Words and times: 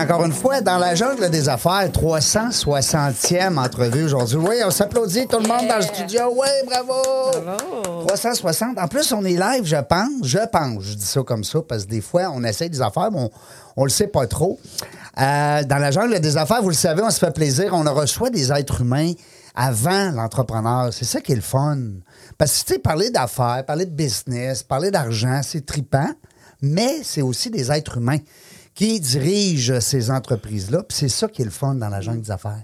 Encore 0.00 0.24
une 0.24 0.32
fois, 0.32 0.60
dans 0.60 0.78
la 0.78 0.94
jungle 0.94 1.28
des 1.30 1.48
affaires, 1.48 1.88
360e 1.90 3.58
entrevue 3.58 4.04
aujourd'hui. 4.04 4.38
Oui, 4.38 4.56
on 4.64 4.70
s'applaudit, 4.70 5.26
tout 5.26 5.38
le 5.38 5.46
monde 5.46 5.68
dans 5.68 5.76
le 5.76 5.82
studio. 5.82 6.22
Oui, 6.34 6.48
bravo! 6.66 7.02
Bravo! 7.44 8.06
360. 8.06 8.78
En 8.78 8.88
plus, 8.88 9.12
on 9.12 9.24
est 9.24 9.36
live, 9.36 9.64
je 9.64 9.76
pense. 9.76 10.08
Je 10.22 10.38
pense. 10.50 10.82
Je 10.84 10.94
dis 10.94 11.04
ça 11.04 11.22
comme 11.22 11.44
ça 11.44 11.60
parce 11.68 11.84
que 11.84 11.90
des 11.90 12.00
fois, 12.00 12.30
on 12.32 12.42
essaie 12.44 12.68
des 12.68 12.80
affaires, 12.80 13.10
mais 13.12 13.20
on, 13.20 13.30
on 13.76 13.84
le 13.84 13.90
sait 13.90 14.06
pas 14.06 14.26
trop. 14.26 14.58
Euh, 15.20 15.64
dans 15.64 15.78
la 15.78 15.90
jungle 15.90 16.18
des 16.20 16.36
affaires, 16.36 16.62
vous 16.62 16.70
le 16.70 16.74
savez, 16.74 17.02
on 17.02 17.10
se 17.10 17.18
fait 17.18 17.34
plaisir. 17.34 17.70
On 17.72 17.82
reçoit 17.92 18.30
des 18.30 18.52
êtres 18.52 18.80
humains 18.80 19.12
avant 19.54 20.10
l'entrepreneur. 20.12 20.92
C'est 20.92 21.04
ça 21.04 21.20
qui 21.20 21.32
est 21.32 21.36
le 21.36 21.42
fun. 21.42 21.76
Parce 22.38 22.62
que, 22.62 22.68
tu 22.68 22.72
sais, 22.74 22.78
parler 22.78 23.10
d'affaires, 23.10 23.64
parler 23.66 23.84
de 23.84 23.90
business, 23.90 24.62
parler 24.62 24.90
d'argent, 24.90 25.40
c'est 25.42 25.66
tripant, 25.66 26.08
mais 26.62 27.02
c'est 27.02 27.22
aussi 27.22 27.50
des 27.50 27.70
êtres 27.70 27.98
humains 27.98 28.18
qui 28.80 28.98
dirigent 28.98 29.78
ces 29.80 30.10
entreprises-là. 30.10 30.82
Puis 30.84 30.96
c'est 30.96 31.10
ça 31.10 31.28
qui 31.28 31.42
est 31.42 31.44
le 31.44 31.50
fun 31.50 31.74
dans 31.74 31.90
la 31.90 32.00
jungle 32.00 32.22
des 32.22 32.30
affaires. 32.30 32.62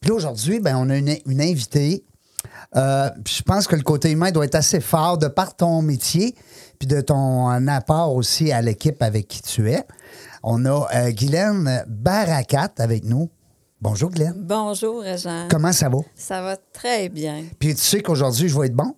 Puis 0.00 0.10
là, 0.10 0.16
aujourd'hui, 0.16 0.58
ben, 0.58 0.76
on 0.76 0.90
a 0.90 0.96
une, 0.96 1.14
une 1.26 1.40
invitée. 1.40 2.04
Euh, 2.74 3.08
puis 3.24 3.36
je 3.36 3.42
pense 3.44 3.68
que 3.68 3.76
le 3.76 3.82
côté 3.82 4.10
humain 4.10 4.32
doit 4.32 4.46
être 4.46 4.56
assez 4.56 4.80
fort 4.80 5.16
de 5.16 5.28
par 5.28 5.54
ton 5.54 5.80
métier, 5.80 6.34
puis 6.80 6.88
de 6.88 7.00
ton 7.00 7.68
apport 7.68 8.16
aussi 8.16 8.50
à 8.50 8.60
l'équipe 8.60 9.00
avec 9.00 9.28
qui 9.28 9.40
tu 9.42 9.70
es. 9.70 9.84
On 10.42 10.64
a 10.64 10.88
euh, 10.92 11.10
Guylaine 11.12 11.84
Barakat 11.86 12.72
avec 12.78 13.04
nous. 13.04 13.30
Bonjour, 13.80 14.10
Guylaine. 14.10 14.34
Bonjour, 14.38 15.02
Régent. 15.02 15.46
Comment 15.48 15.72
ça 15.72 15.88
va? 15.88 15.98
Ça 16.16 16.42
va 16.42 16.56
très 16.56 17.08
bien. 17.10 17.44
Puis 17.60 17.76
tu 17.76 17.80
sais 17.80 18.00
qu'aujourd'hui, 18.00 18.48
je 18.48 18.58
vais 18.58 18.66
être 18.66 18.74
bon? 18.74 18.92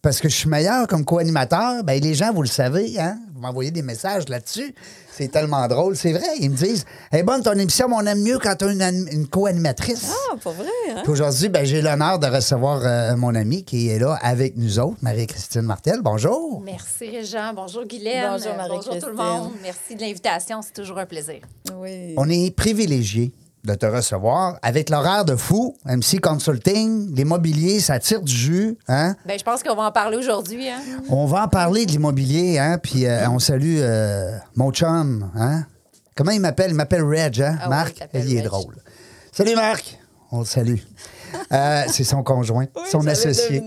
Parce 0.00 0.20
que 0.20 0.28
je 0.28 0.34
suis 0.36 0.48
meilleur 0.48 0.86
comme 0.86 1.04
co-animateur. 1.04 1.82
Ben, 1.82 2.00
les 2.00 2.14
gens, 2.14 2.32
vous 2.32 2.42
le 2.42 2.48
savez, 2.48 2.98
hein? 3.00 3.18
Vous 3.34 3.40
m'envoyez 3.40 3.70
des 3.72 3.82
messages 3.82 4.28
là-dessus. 4.28 4.72
C'est 5.12 5.28
tellement 5.28 5.66
drôle. 5.66 5.96
C'est 5.96 6.12
vrai. 6.12 6.26
Ils 6.38 6.50
me 6.50 6.56
disent 6.56 6.84
Hey, 7.10 7.24
bonne 7.24 7.42
ton 7.42 7.52
émission, 7.54 7.88
mais 7.88 7.96
on 7.98 8.06
aime 8.06 8.22
mieux 8.22 8.38
quand 8.38 8.54
tu 8.54 8.64
as 8.66 8.70
une, 8.72 8.80
anim- 8.82 9.08
une 9.10 9.26
co-animatrice. 9.26 10.12
Ah, 10.32 10.36
pour 10.40 10.52
vrai, 10.52 10.68
hein? 10.90 11.00
Puis 11.02 11.12
aujourd'hui, 11.12 11.48
ben, 11.48 11.64
j'ai 11.66 11.82
l'honneur 11.82 12.20
de 12.20 12.28
recevoir 12.28 12.80
euh, 12.84 13.16
mon 13.16 13.34
ami 13.34 13.64
qui 13.64 13.88
est 13.88 13.98
là 13.98 14.16
avec 14.22 14.56
nous 14.56 14.78
autres, 14.78 14.98
Marie-Christine 15.02 15.62
Martel. 15.62 16.00
Bonjour. 16.02 16.62
Merci 16.64 17.10
Régent. 17.10 17.52
Bonjour 17.54 17.84
Guylaine. 17.84 18.30
Bonjour, 18.30 18.54
Marie-Christine. 18.54 18.92
Bonjour 18.92 19.00
tout 19.00 19.08
le 19.08 19.14
monde. 19.16 19.52
Merci 19.64 19.96
de 19.96 20.00
l'invitation. 20.00 20.62
C'est 20.62 20.74
toujours 20.80 20.98
un 20.98 21.06
plaisir. 21.06 21.40
Oui. 21.76 22.14
On 22.16 22.28
est 22.30 22.54
privilégié 22.54 23.32
de 23.64 23.74
te 23.74 23.86
recevoir 23.86 24.58
avec 24.62 24.90
l'horaire 24.90 25.24
de 25.24 25.36
fou, 25.36 25.76
MC 25.84 26.20
Consulting, 26.20 27.14
l'immobilier, 27.14 27.80
ça 27.80 27.98
tire 27.98 28.22
du 28.22 28.32
jus. 28.32 28.78
Hein? 28.88 29.16
Ben, 29.26 29.38
je 29.38 29.44
pense 29.44 29.62
qu'on 29.62 29.74
va 29.74 29.84
en 29.84 29.92
parler 29.92 30.16
aujourd'hui. 30.16 30.68
Hein? 30.68 30.80
On 31.08 31.26
va 31.26 31.44
en 31.44 31.48
parler 31.48 31.86
de 31.86 31.90
l'immobilier, 31.90 32.58
hein? 32.58 32.78
Puis 32.78 33.06
euh, 33.06 33.28
on 33.30 33.38
salue 33.38 33.78
euh, 33.80 34.36
mon 34.56 34.70
chum, 34.70 35.30
hein? 35.36 35.64
Comment 36.14 36.32
il 36.32 36.40
m'appelle? 36.40 36.70
Il 36.70 36.74
m'appelle 36.74 37.02
Reg, 37.02 37.40
hein? 37.42 37.56
Ah 37.60 37.64
oui, 37.64 37.70
Marc? 37.70 38.08
il 38.14 38.36
est 38.36 38.40
Reg. 38.40 38.44
drôle. 38.46 38.76
Salut 39.32 39.54
Marc! 39.54 39.98
On 40.30 40.40
le 40.40 40.44
salue. 40.44 40.78
Euh, 41.52 41.82
c'est 41.92 42.04
son 42.04 42.22
conjoint, 42.22 42.66
son 42.90 43.06
associé. 43.06 43.62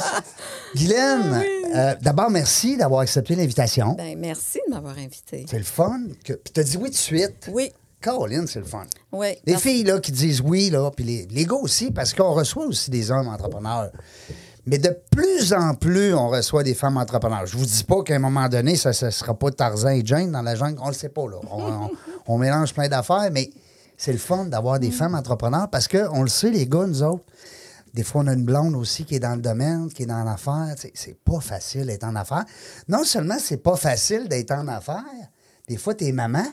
Guylaine, 0.76 1.42
euh, 1.74 1.94
d'abord, 2.00 2.30
merci 2.30 2.76
d'avoir 2.76 3.00
accepté 3.00 3.34
l'invitation. 3.34 3.94
Ben, 3.94 4.16
merci 4.16 4.60
de 4.66 4.72
m'avoir 4.72 4.96
invité. 4.98 5.46
C'est 5.50 5.58
le 5.58 5.64
fun. 5.64 6.00
Que... 6.24 6.34
Puis 6.34 6.52
t'as 6.52 6.62
dit 6.62 6.76
oui 6.76 6.84
tout 6.84 6.90
de 6.90 6.96
suite. 6.96 7.50
Oui, 7.52 7.72
Caroline, 8.00 8.46
c'est 8.46 8.60
le 8.60 8.64
fun. 8.66 8.84
oui. 9.12 9.28
Les 9.46 9.54
Parce- 9.54 9.62
filles 9.64 9.84
là, 9.84 9.98
qui 10.00 10.12
disent 10.12 10.40
oui, 10.40 10.70
là, 10.70 10.90
puis 10.90 11.04
les, 11.04 11.26
les 11.30 11.44
gars 11.44 11.56
aussi, 11.56 11.90
parce 11.90 12.12
qu'on 12.14 12.32
reçoit 12.32 12.66
aussi 12.66 12.90
des 12.90 13.10
hommes 13.10 13.28
entrepreneurs. 13.28 13.90
Mais 14.66 14.78
de 14.78 14.96
plus 15.10 15.52
en 15.52 15.74
plus, 15.74 16.12
on 16.14 16.28
reçoit 16.28 16.62
des 16.64 16.74
femmes 16.74 16.96
entrepreneurs. 16.96 17.46
Je 17.46 17.56
vous 17.56 17.64
dis 17.64 17.84
pas 17.84 18.02
qu'à 18.02 18.16
un 18.16 18.18
moment 18.18 18.48
donné, 18.48 18.74
ça 18.76 18.90
ne 18.90 19.10
sera 19.10 19.32
pas 19.34 19.50
Tarzan 19.50 19.90
et 19.90 20.02
Jane 20.04 20.32
dans 20.32 20.42
la 20.42 20.56
jungle. 20.56 20.78
On 20.82 20.88
le 20.88 20.94
sait 20.94 21.08
pas, 21.08 21.26
là. 21.28 21.36
On, 21.50 21.62
on- 21.62 21.90
on 22.26 22.38
mélange 22.38 22.74
plein 22.74 22.88
d'affaires, 22.88 23.28
mais 23.32 23.50
c'est 23.96 24.12
le 24.12 24.18
fun 24.18 24.44
d'avoir 24.46 24.78
des 24.80 24.90
femmes 24.90 25.14
entrepreneurs 25.14 25.68
parce 25.70 25.86
qu'on 25.88 26.22
le 26.22 26.28
sait, 26.28 26.50
les 26.50 26.66
gars, 26.66 26.86
nous 26.86 27.02
autres. 27.02 27.24
Des 27.94 28.02
fois, 28.02 28.22
on 28.22 28.26
a 28.26 28.32
une 28.34 28.44
blonde 28.44 28.74
aussi 28.74 29.04
qui 29.04 29.14
est 29.14 29.20
dans 29.20 29.36
le 29.36 29.40
domaine, 29.40 29.88
qui 29.90 30.02
est 30.02 30.06
dans 30.06 30.22
l'affaire. 30.22 30.74
C'est 30.94 31.18
pas 31.24 31.40
facile 31.40 31.86
d'être 31.86 32.04
en 32.04 32.14
affaires. 32.14 32.44
Non 32.88 33.04
seulement 33.04 33.36
c'est 33.40 33.56
pas 33.62 33.76
facile 33.76 34.28
d'être 34.28 34.50
en 34.52 34.68
affaires, 34.68 35.02
des 35.68 35.76
fois, 35.78 35.94
t'es 35.94 36.12
maman, 36.12 36.44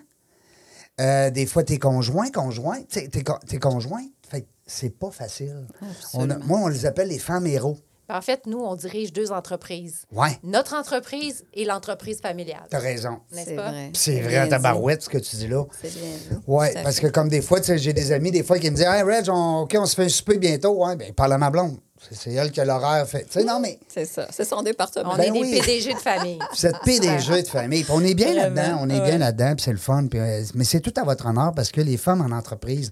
euh, 1.01 1.29
des 1.31 1.45
fois, 1.45 1.63
t'es 1.63 1.79
conjoint, 1.79 2.29
conjoint, 2.31 2.81
t'es, 2.83 3.07
t'es, 3.07 3.23
t'es 3.47 3.57
conjoint. 3.59 4.03
Fait 4.29 4.41
que 4.41 4.47
c'est 4.65 4.97
pas 4.97 5.11
facile. 5.11 5.67
On 6.13 6.29
a- 6.29 6.37
moi, 6.39 6.59
on 6.63 6.67
les 6.67 6.85
appelle 6.85 7.07
les 7.09 7.19
femmes 7.19 7.47
héros. 7.47 7.77
En 8.09 8.21
fait, 8.21 8.45
nous, 8.47 8.59
on 8.59 8.75
dirige 8.75 9.13
deux 9.13 9.31
entreprises. 9.31 10.03
Ouais, 10.11 10.37
Notre 10.43 10.75
entreprise 10.75 11.45
et 11.53 11.63
l'entreprise 11.65 12.19
familiale. 12.19 12.63
t'as 12.69 12.77
raison. 12.79 13.19
N'est-ce 13.31 13.49
C'est 13.51 13.55
pas? 13.55 13.71
vrai. 13.71 13.89
Puis 13.93 14.01
C'est 14.01 14.19
vrai 14.19 14.43
dit. 14.43 14.49
tabarouette, 14.49 15.01
ce 15.01 15.09
que 15.09 15.17
tu 15.17 15.35
dis 15.37 15.47
là. 15.47 15.63
C'est 15.81 15.93
bien 15.93 16.09
dit. 16.11 16.37
Oui, 16.45 16.67
parce 16.83 16.97
fait. 16.99 17.07
que 17.07 17.11
comme 17.13 17.29
des 17.29 17.41
fois, 17.41 17.59
tu 17.61 17.67
sais, 17.67 17.77
j'ai 17.77 17.93
des 17.93 18.11
amis, 18.11 18.29
des 18.29 18.43
fois, 18.43 18.59
qui 18.59 18.69
me 18.69 18.75
disent 18.75 18.85
Hey, 18.85 19.01
Reg, 19.03 19.29
on, 19.29 19.61
OK, 19.61 19.75
on 19.79 19.85
se 19.85 19.95
fait 19.95 20.03
un 20.03 20.09
souper 20.09 20.37
bientôt. 20.37 20.85
Ouais, 20.85 20.95
ben, 20.97 21.13
parle 21.13 21.33
à 21.33 21.37
ma 21.37 21.49
blonde. 21.49 21.77
C'est, 22.11 22.33
elle 22.33 22.51
qui 22.51 22.59
a 22.59 22.65
l'horaire 22.65 23.07
fait. 23.07 23.25
Tu 23.25 23.39
sais, 23.39 23.43
non, 23.43 23.59
mais 23.59 23.79
C'est 23.87 24.05
ça. 24.05 24.27
C'est 24.31 24.45
son 24.45 24.61
département. 24.61 25.11
On 25.13 25.17
Ben 25.17 25.35
est 25.35 25.41
des. 25.41 25.59
PDG 25.61 25.93
de 25.93 25.99
famille. 25.99 26.39
vous 26.55 26.65
êtes 26.65 26.79
PDG 26.83 27.43
de 27.43 27.47
famille. 27.47 27.83
Puis 27.83 27.93
on 27.93 28.03
est 28.03 28.13
bien 28.13 28.33
là-dedans. 28.33 28.77
On 28.81 28.89
est 28.89 28.99
ouais. 28.99 29.05
bien 29.05 29.17
là-dedans, 29.17 29.55
puis 29.55 29.63
c'est 29.63 29.71
le 29.71 29.77
fun. 29.77 30.07
puis, 30.07 30.19
euh, 30.19 30.43
mais 30.53 30.63
c'est 30.63 30.81
tout 30.81 30.93
à 30.97 31.03
votre 31.03 31.25
honneur 31.25 31.53
parce 31.55 31.71
que 31.71 31.81
les 31.81 31.97
femmes 31.97 32.21
en 32.21 32.35
entreprise, 32.35 32.91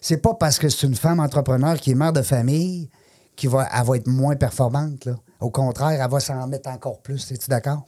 c'est 0.00 0.18
pas 0.18 0.34
parce 0.34 0.58
que 0.58 0.68
c'est 0.68 0.86
une 0.86 0.96
femme 0.96 1.20
entrepreneur 1.20 1.78
qui 1.78 1.92
est 1.92 1.94
mère 1.94 2.12
de 2.12 2.22
famille 2.22 2.90
qu'elle 3.36 3.50
va, 3.50 3.68
elle 3.72 3.86
va 3.86 3.96
être 3.96 4.08
moins 4.08 4.36
performante. 4.36 5.04
Là. 5.04 5.14
Au 5.40 5.50
contraire, 5.50 6.00
elle 6.02 6.10
va 6.10 6.20
s'en 6.20 6.46
mettre 6.46 6.68
encore 6.68 6.98
plus. 7.00 7.30
Es-tu 7.30 7.48
d'accord? 7.48 7.86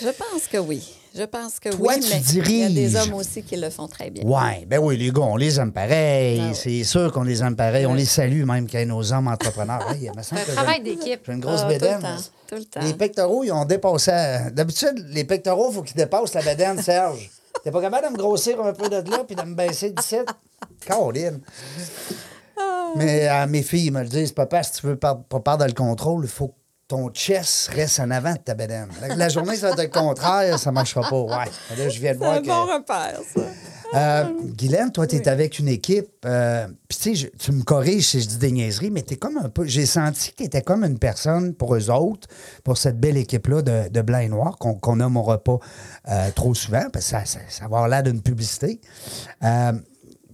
Je 0.00 0.08
pense 0.08 0.46
que 0.50 0.58
oui. 0.58 0.96
Je 1.18 1.22
pense 1.24 1.58
que 1.58 1.70
Toi, 1.70 1.94
oui, 1.94 2.00
tu 2.00 2.10
mais 2.10 2.20
il 2.20 2.58
y 2.58 2.62
a 2.64 2.68
des 2.68 2.74
diriges. 2.74 2.94
hommes 2.96 3.14
aussi 3.14 3.42
qui 3.42 3.56
le 3.56 3.70
font 3.70 3.88
très 3.88 4.10
bien. 4.10 4.22
Oui, 4.26 4.66
ben 4.66 4.78
oui, 4.78 4.98
les 4.98 5.10
gars, 5.10 5.22
on 5.22 5.36
les 5.36 5.58
aime 5.58 5.72
pareil. 5.72 6.40
Ah 6.42 6.48
ouais. 6.48 6.54
C'est 6.54 6.84
sûr 6.84 7.10
qu'on 7.12 7.22
les 7.22 7.42
aime 7.42 7.56
pareil. 7.56 7.86
On 7.86 7.94
les 7.94 8.04
salue 8.04 8.44
même 8.44 8.68
quand 8.70 8.84
nos 8.86 9.12
hommes 9.12 9.28
entrepreneurs. 9.28 9.90
Hey, 9.92 10.10
il 10.12 10.16
me 10.16 10.22
semble 10.22 10.42
Un 10.42 10.44
que 10.44 10.50
travail 10.52 10.82
j'ai- 10.84 10.94
d'équipe. 10.96 11.20
J'ai 11.24 11.32
une 11.32 11.40
grosse 11.40 11.60
Ah, 11.60 11.64
tout 11.64 11.68
le 11.72 11.78
bédaine. 11.78 12.00
temps, 12.02 12.16
tout 12.48 12.54
le 12.56 12.64
temps. 12.64 12.80
Les 12.82 12.92
pectoraux, 12.94 13.44
ils 13.44 13.52
ont 13.52 13.64
dépassé. 13.64 14.12
D'habitude, 14.52 15.06
les 15.08 15.24
pectoraux, 15.24 15.68
il 15.70 15.74
faut 15.76 15.82
qu'ils 15.82 15.96
dépassent 15.96 16.34
la 16.34 16.42
bédaine, 16.42 16.82
Serge. 16.82 17.30
T'es 17.64 17.70
pas 17.70 17.80
capable 17.80 18.08
de 18.08 18.12
me 18.12 18.18
grossir 18.18 18.60
un 18.62 18.74
peu 18.74 18.88
de 18.90 18.96
là 19.10 19.24
puis 19.26 19.34
de 19.34 19.42
me 19.42 19.54
baisser 19.54 19.90
17? 19.90 20.28
Caroline. 20.84 21.40
Mais 22.96 23.28
euh, 23.28 23.46
mes 23.46 23.62
filles 23.62 23.90
me 23.90 24.02
le 24.02 24.08
disent, 24.08 24.32
papa, 24.32 24.62
si 24.62 24.72
tu 24.80 24.86
veux 24.86 24.96
pas, 24.96 25.14
pas 25.14 25.40
perdre 25.40 25.66
le 25.66 25.72
contrôle, 25.72 26.24
il 26.24 26.30
faut 26.30 26.48
que 26.48 26.54
ton 26.88 27.10
chest 27.10 27.68
reste 27.74 27.98
en 28.00 28.10
avant 28.10 28.32
de 28.32 28.38
ta 28.38 28.54
bédaine. 28.54 28.88
La, 29.16 29.28
journée, 29.28 29.56
ça 29.56 29.68
va 29.74 29.82
être 29.82 29.94
le 29.94 30.00
contraire, 30.00 30.58
ça 30.58 30.70
marchera 30.72 31.08
pas. 31.08 31.20
Ouais. 31.20 31.76
Là, 31.76 31.88
je 31.88 31.98
viens 32.00 32.12
de 32.14 32.18
C'est 32.18 32.24
voir 32.24 32.34
un 32.34 32.42
que. 32.42 32.46
bon 32.46 32.64
repère, 32.64 33.20
ça. 33.34 33.40
Euh, 33.94 34.24
Guylaine, 34.56 34.90
toi, 34.90 35.06
tu 35.06 35.14
es 35.16 35.28
avec 35.28 35.58
une 35.60 35.68
équipe. 35.68 36.08
euh, 36.24 36.66
Puis, 36.88 36.98
tu 36.98 37.16
sais, 37.16 37.30
tu 37.38 37.52
me 37.52 37.62
corriges 37.62 38.08
si 38.08 38.20
je 38.20 38.26
dis 38.28 38.36
des 38.38 38.50
niaiseries, 38.50 38.90
mais 38.90 39.02
tu 39.02 39.14
es 39.14 39.16
comme 39.16 39.36
un 39.38 39.48
peu. 39.48 39.64
J'ai 39.64 39.86
senti 39.86 40.32
que 40.32 40.44
tu 40.44 40.62
comme 40.62 40.84
une 40.84 40.98
personne 40.98 41.54
pour 41.54 41.74
eux 41.76 41.90
autres, 41.90 42.26
pour 42.64 42.78
cette 42.78 42.98
belle 42.98 43.16
équipe-là 43.16 43.62
de, 43.62 43.88
de 43.88 44.02
blanc 44.02 44.18
et 44.18 44.28
noir, 44.28 44.56
qu'on 44.58 44.74
qu'on 44.74 44.96
nommera 44.96 45.38
pas 45.38 45.58
euh, 46.08 46.30
trop 46.34 46.54
souvent, 46.54 46.84
parce 46.92 47.04
que 47.06 47.10
ça, 47.12 47.24
ça, 47.24 47.38
ça 47.48 47.60
va 47.62 47.76
avoir 47.76 47.88
l'air 47.88 48.02
d'une 48.02 48.22
publicité. 48.22 48.80
Euh, 49.44 49.72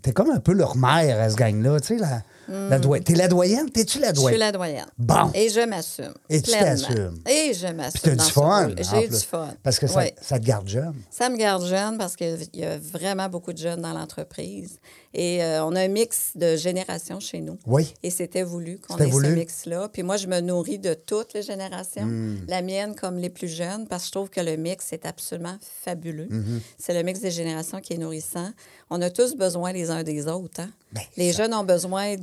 tu 0.03 0.11
es 0.11 0.13
comme 0.15 0.31
un 0.31 0.41
peu 0.41 0.53
leur 0.53 0.77
mère 0.77 1.21
à 1.21 1.29
ce 1.31 1.37
gang-là, 1.37 1.79
tu 1.81 1.89
sais, 1.89 1.97
là. 1.99 2.23
La 2.71 2.79
doi- 2.79 3.01
T'es 3.01 3.15
la 3.15 3.29
doyenne? 3.29 3.71
T'es-tu 3.71 3.99
la 3.99 4.09
Je 4.09 4.15
suis 4.15 4.21
doyenne? 4.23 4.39
la 4.41 4.53
doyenne. 4.53 4.87
Bon. 4.99 5.31
Et 5.35 5.49
je 5.49 5.61
m'assume. 5.67 6.13
Et 6.29 6.41
tu 6.43 6.51
t'assumes. 6.53 7.19
Et 7.29 7.55
je 7.55 7.67
m'assume. 7.69 8.01
Puis 8.01 8.17
t'as 8.17 8.25
du 8.25 8.31
fun. 8.31 8.71
J'ai 8.77 9.09
du 9.09 9.17
fun. 9.17 9.55
Parce 9.63 9.79
que 9.79 9.87
ça, 9.87 10.01
Oui. 10.01 10.11
ça 10.21 10.39
te 10.39 10.45
garde 10.45 10.69
jeune. 10.69 10.95
Ça 11.11 11.29
me 11.31 11.37
garde 11.37 11.65
jeune 11.67 11.99
parce 11.99 12.17
qu'il 12.17 12.39
y 12.55 12.65
a 12.65 12.79
vraiment 12.79 13.29
beaucoup 13.29 13.53
de 13.53 13.59
jeunes 13.59 13.81
dans 13.83 13.93
l'entreprise. 13.93 14.79
Et 15.15 15.45
euh, 15.45 15.63
on 15.67 15.75
a 15.77 15.81
un 15.83 15.89
mix 15.89 16.31
de 16.37 16.57
générations 16.57 17.21
chez 17.21 17.41
nous. 17.43 17.59
Oui. 17.67 17.93
Et 18.03 18.09
c'était 18.11 18.43
voulu 18.43 18.79
qu'on 18.79 18.97
ait 18.97 19.07
voulu. 19.07 19.29
ce 19.29 19.33
mix-là. 19.35 19.89
Puis 19.93 20.03
moi, 20.03 20.17
je 20.17 20.27
me 20.27 20.41
nourris 20.41 20.79
de 20.79 20.95
toutes 20.95 21.35
les 21.35 21.43
générations, 21.43 22.05
Hmm. 22.07 22.39
la 22.49 22.63
mienne 22.63 22.95
comme 22.95 23.19
les 23.19 23.29
plus 23.29 23.49
jeunes, 23.49 23.87
parce 23.89 24.05
que 24.05 24.07
je 24.09 24.13
trouve 24.13 24.31
que 24.31 24.41
le 24.41 24.57
mix 24.57 24.91
est 24.93 25.05
absolument 25.05 25.57
fabuleux. 25.85 26.29
Mm-hmm. 26.31 26.61
C'est 26.79 26.95
le 26.95 27.03
mix 27.03 27.21
des 27.21 27.31
générations 27.31 27.81
qui 27.81 27.93
est 27.93 27.99
nourrissant. 27.99 28.51
On 28.89 29.03
a 29.03 29.11
tous 29.11 29.37
besoin 29.37 29.73
les 29.73 29.91
uns 29.91 30.03
des 30.03 30.27
autres. 30.29 30.61
hein. 30.63 30.71
Ben, 30.93 31.03
les 31.19 31.33
ça- 31.33 31.43
jeunes 31.45 31.55
ont 31.55 31.65
besoin 31.65 32.17
des, 32.17 32.19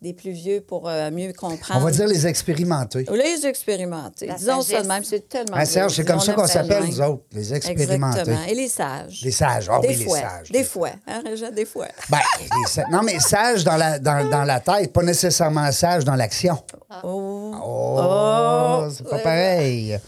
des 0.00 0.14
plus 0.14 0.32
vieux 0.32 0.60
pour 0.60 0.88
euh, 0.88 1.12
mieux 1.12 1.32
comprendre. 1.32 1.80
On 1.80 1.84
va 1.84 1.92
dire 1.92 2.08
les 2.08 2.26
expérimentés. 2.26 3.06
Les 3.12 3.46
expérimentés. 3.46 4.26
La 4.26 4.34
Disons 4.34 4.60
ça 4.62 4.82
de 4.82 4.88
même, 4.88 5.04
c'est 5.04 5.28
tellement. 5.28 5.56
Hein, 5.56 5.64
Serge, 5.64 5.94
c'est 5.94 6.04
comme 6.04 6.18
ça 6.18 6.32
qu'on 6.32 6.46
s'appelle, 6.48 6.84
nous 6.86 7.00
autres, 7.00 7.22
les 7.32 7.54
expérimentés. 7.54 8.18
Exactement. 8.18 8.44
Et 8.48 8.54
les 8.56 8.66
sages. 8.68 9.20
Les 9.22 9.30
sages. 9.30 9.68
Ah 9.70 9.78
des 9.80 9.88
oui, 9.88 9.94
les 9.96 10.04
fois. 10.04 10.18
sages. 10.18 10.50
Des 10.50 10.64
fois. 10.64 10.90
Hein, 11.06 11.22
des 11.54 11.64
fois. 11.64 11.86
Ben, 12.10 12.18
les 12.40 12.68
sa- 12.68 12.86
Non, 12.90 13.02
mais 13.04 13.20
sage 13.20 13.62
dans 13.62 13.76
la, 13.76 14.00
dans, 14.00 14.28
dans 14.28 14.42
la 14.44 14.58
tête, 14.58 14.92
pas 14.92 15.02
nécessairement 15.04 15.70
sage 15.70 16.04
dans 16.04 16.16
l'action. 16.16 16.58
Oh. 17.04 17.54
Oh, 17.64 18.88
c'est 18.92 19.08
pas 19.08 19.18
pareil. 19.20 19.98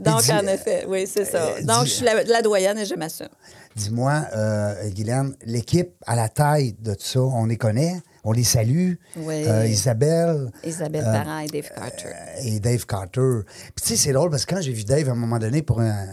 Donc, 0.00 0.22
dis- 0.22 0.32
en 0.32 0.46
effet, 0.46 0.86
oui, 0.88 1.06
c'est 1.06 1.26
ça. 1.26 1.36
euh, 1.42 1.62
Donc, 1.62 1.84
dis- 1.84 1.90
je 1.90 1.94
suis 1.96 2.04
la, 2.06 2.22
la 2.24 2.40
doyenne 2.42 2.78
et 2.78 2.86
je 2.86 2.94
m'assume. 2.94 3.28
Dis-moi, 3.76 4.24
euh, 4.34 4.88
Guylaine, 4.90 5.34
l'équipe 5.44 5.92
à 6.06 6.16
la 6.16 6.28
tête 6.28 6.80
de 6.82 6.94
tout 6.94 7.04
ça, 7.04 7.20
on 7.20 7.44
les 7.46 7.56
connaît, 7.56 8.00
on 8.24 8.32
les 8.32 8.44
salue. 8.44 8.94
Oui. 9.16 9.44
Euh, 9.46 9.66
Isabelle 9.66 10.50
Isabelle 10.64 11.04
Parent 11.04 11.38
et 11.40 11.46
Dave 11.48 11.68
Carter. 11.74 12.06
euh, 12.08 12.40
et 12.44 12.60
Dave 12.60 12.86
Carter. 12.86 13.40
Puis 13.74 13.82
tu 13.82 13.88
sais, 13.88 13.96
c'est 13.96 14.12
drôle 14.12 14.30
parce 14.30 14.44
que 14.46 14.54
quand 14.54 14.60
j'ai 14.60 14.72
vu 14.72 14.84
Dave 14.84 15.08
à 15.08 15.12
un 15.12 15.16
moment 15.16 15.38
donné 15.38 15.62
pour 15.62 15.80
un, 15.80 16.06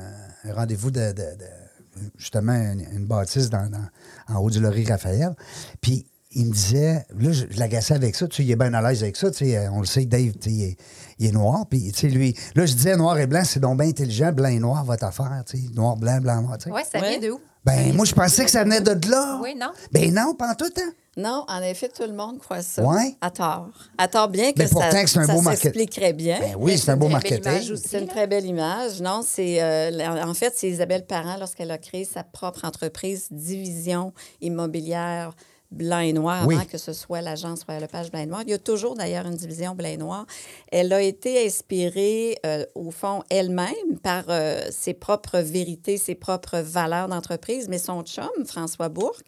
un 0.46 0.54
rendez-vous 0.54 0.92
de, 0.92 1.12
de- 1.12 1.14
de- 1.14 2.10
justement 2.18 2.54
une, 2.54 2.86
une 2.94 3.06
bâtisse 3.06 3.50
dans, 3.50 3.70
dans- 3.70 3.88
en 4.34 4.40
haut 4.40 4.50
du 4.50 4.60
Laurie 4.60 4.86
Raphaël, 4.86 5.36
puis 5.82 6.06
il 6.32 6.46
me 6.46 6.52
disait, 6.54 7.06
là, 7.18 7.32
je, 7.32 7.46
je 7.50 7.58
l'agaçais 7.60 7.96
avec 7.96 8.16
ça, 8.16 8.28
tu 8.28 8.36
sais, 8.38 8.44
il 8.44 8.52
est 8.52 8.56
bien 8.56 8.72
à 8.76 8.82
l'aise 8.88 9.02
avec 9.02 9.16
ça, 9.16 9.32
tu 9.32 9.38
sais, 9.46 9.58
euh, 9.58 9.72
on 9.72 9.80
le 9.80 9.88
sait, 9.88 10.06
Dave, 10.06 10.34
tu 10.40 10.50
sais, 10.50 10.56
il 10.56 10.64
est, 10.64 10.78
il 11.18 11.26
est 11.28 11.32
noir, 11.32 11.66
puis 11.68 11.92
tu 11.92 12.02
sais, 12.02 12.08
lui, 12.08 12.36
là, 12.56 12.66
je 12.68 12.74
disais 12.74 12.96
noir 12.96 13.18
et 13.18 13.26
blanc, 13.26 13.42
c'est 13.44 13.60
donc 13.60 13.80
bien 13.80 13.90
intelligent, 13.90 14.32
blanc 14.32 14.50
et 14.50 14.60
noir, 14.60 14.86
votre 14.86 15.06
affaire, 15.06 15.44
tu 15.48 15.58
sais, 15.58 15.64
noir, 15.74 15.98
blanc, 15.98 16.20
blanc, 16.22 16.42
noir, 16.44 16.58
tu 16.60 16.66
sais. 16.66 16.72
Oui, 16.72 16.82
ça 16.92 17.00
Ouais. 17.02 17.18
vient 17.18 17.30
de 17.30 17.34
où? 17.34 17.40
Ben, 17.66 17.94
moi, 17.96 18.06
je 18.06 18.14
pensais 18.14 18.46
que 18.46 18.52
ça 18.52 18.64
venait 18.64 18.80
de 18.80 19.10
là. 19.10 19.40
Oui, 19.44 19.54
non? 19.60 19.72
Ben 19.92 20.14
non, 20.14 20.34
pas 20.36 20.52
en 20.52 20.56
tout, 20.56 20.72
hein. 20.78 20.92
Non, 21.20 21.44
en 21.50 21.62
effet, 21.62 21.90
tout 21.90 22.04
le 22.04 22.14
monde 22.14 22.40
croit 22.40 22.62
ça. 22.62 22.82
Ouais. 22.82 23.16
À 23.20 23.30
tort. 23.30 23.68
À 23.98 24.08
tort, 24.08 24.30
bien 24.30 24.54
que 24.54 24.60
Mais 24.60 24.68
pourtant 24.70 24.90
ça, 24.92 25.04
que 25.04 25.10
c'est 25.10 25.20
un 25.20 25.26
ça 25.28 25.34
beau 25.34 25.42
market- 25.42 25.62
s'expliquerait 25.64 26.14
bien. 26.14 26.40
Ben 26.40 26.56
oui, 26.58 26.78
c'est 26.78 26.92
un 26.92 26.98
beau 26.98 27.08
une 27.10 27.20
très 27.20 27.30
belle 27.40 27.44
marketing. 27.44 27.78
C'est 27.84 28.00
une 28.00 28.08
très 28.08 28.26
belle 28.28 28.46
image. 28.46 29.02
Non, 29.02 29.22
c'est 29.26 29.62
euh, 29.62 30.24
en 30.24 30.34
fait, 30.34 30.54
c'est 30.56 30.70
Isabelle 30.70 31.06
Parent 31.06 31.36
lorsqu'elle 31.38 31.72
a 31.72 31.78
créé 31.78 32.06
sa 32.06 32.24
propre 32.24 32.64
entreprise 32.66 33.28
Division 33.32 34.14
immobilière 34.42 35.34
blanc 35.72 36.00
et 36.00 36.14
noir 36.14 36.46
Oui. 36.48 36.56
avant 36.56 36.66
que 36.66 36.78
ce 36.78 36.94
soit 36.94 37.22
l'agence 37.22 37.64
Royal 37.64 37.84
Lepage 37.84 38.12
blanc 38.12 38.22
et 38.22 38.26
noir. 38.26 38.42
Il 38.44 38.50
y 38.50 38.54
a 38.54 38.58
toujours 38.58 38.96
d'ailleurs 38.96 39.26
une 39.28 39.36
division 39.36 39.76
blanc 39.76 39.90
et 39.90 39.98
noir. 39.98 40.26
Elle 40.72 40.92
a 40.94 41.02
été 41.02 41.46
inspirée 41.46 42.38
euh, 42.46 42.66
au 42.76 42.92
fond 42.92 43.24
elle-même 43.30 44.00
par 44.02 44.24
euh, 44.30 44.62
ses 44.72 44.94
propres 44.94 45.40
vérités, 45.40 45.98
ses 45.98 46.16
propres 46.16 46.60
valeurs 46.60 47.08
d'entreprise, 47.08 47.68
mais 47.70 47.78
son 47.78 48.02
chum 48.04 48.30
François 48.46 48.90
Bourque, 48.90 49.26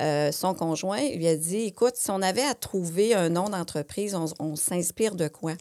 euh, 0.00 0.32
son 0.32 0.54
conjoint, 0.54 1.08
lui 1.14 1.28
a 1.28 1.36
dit 1.36 1.64
écoute, 1.64 1.94
si 1.96 2.10
on 2.10 2.22
avait 2.22 2.42
à 2.42 2.54
trouver 2.54 3.14
un 3.14 3.28
nom 3.28 3.48
d'entreprise, 3.50 4.14
on, 4.14 4.26
on 4.38 4.56
s'inspire 4.56 5.14
de 5.14 5.28
quoi 5.28 5.52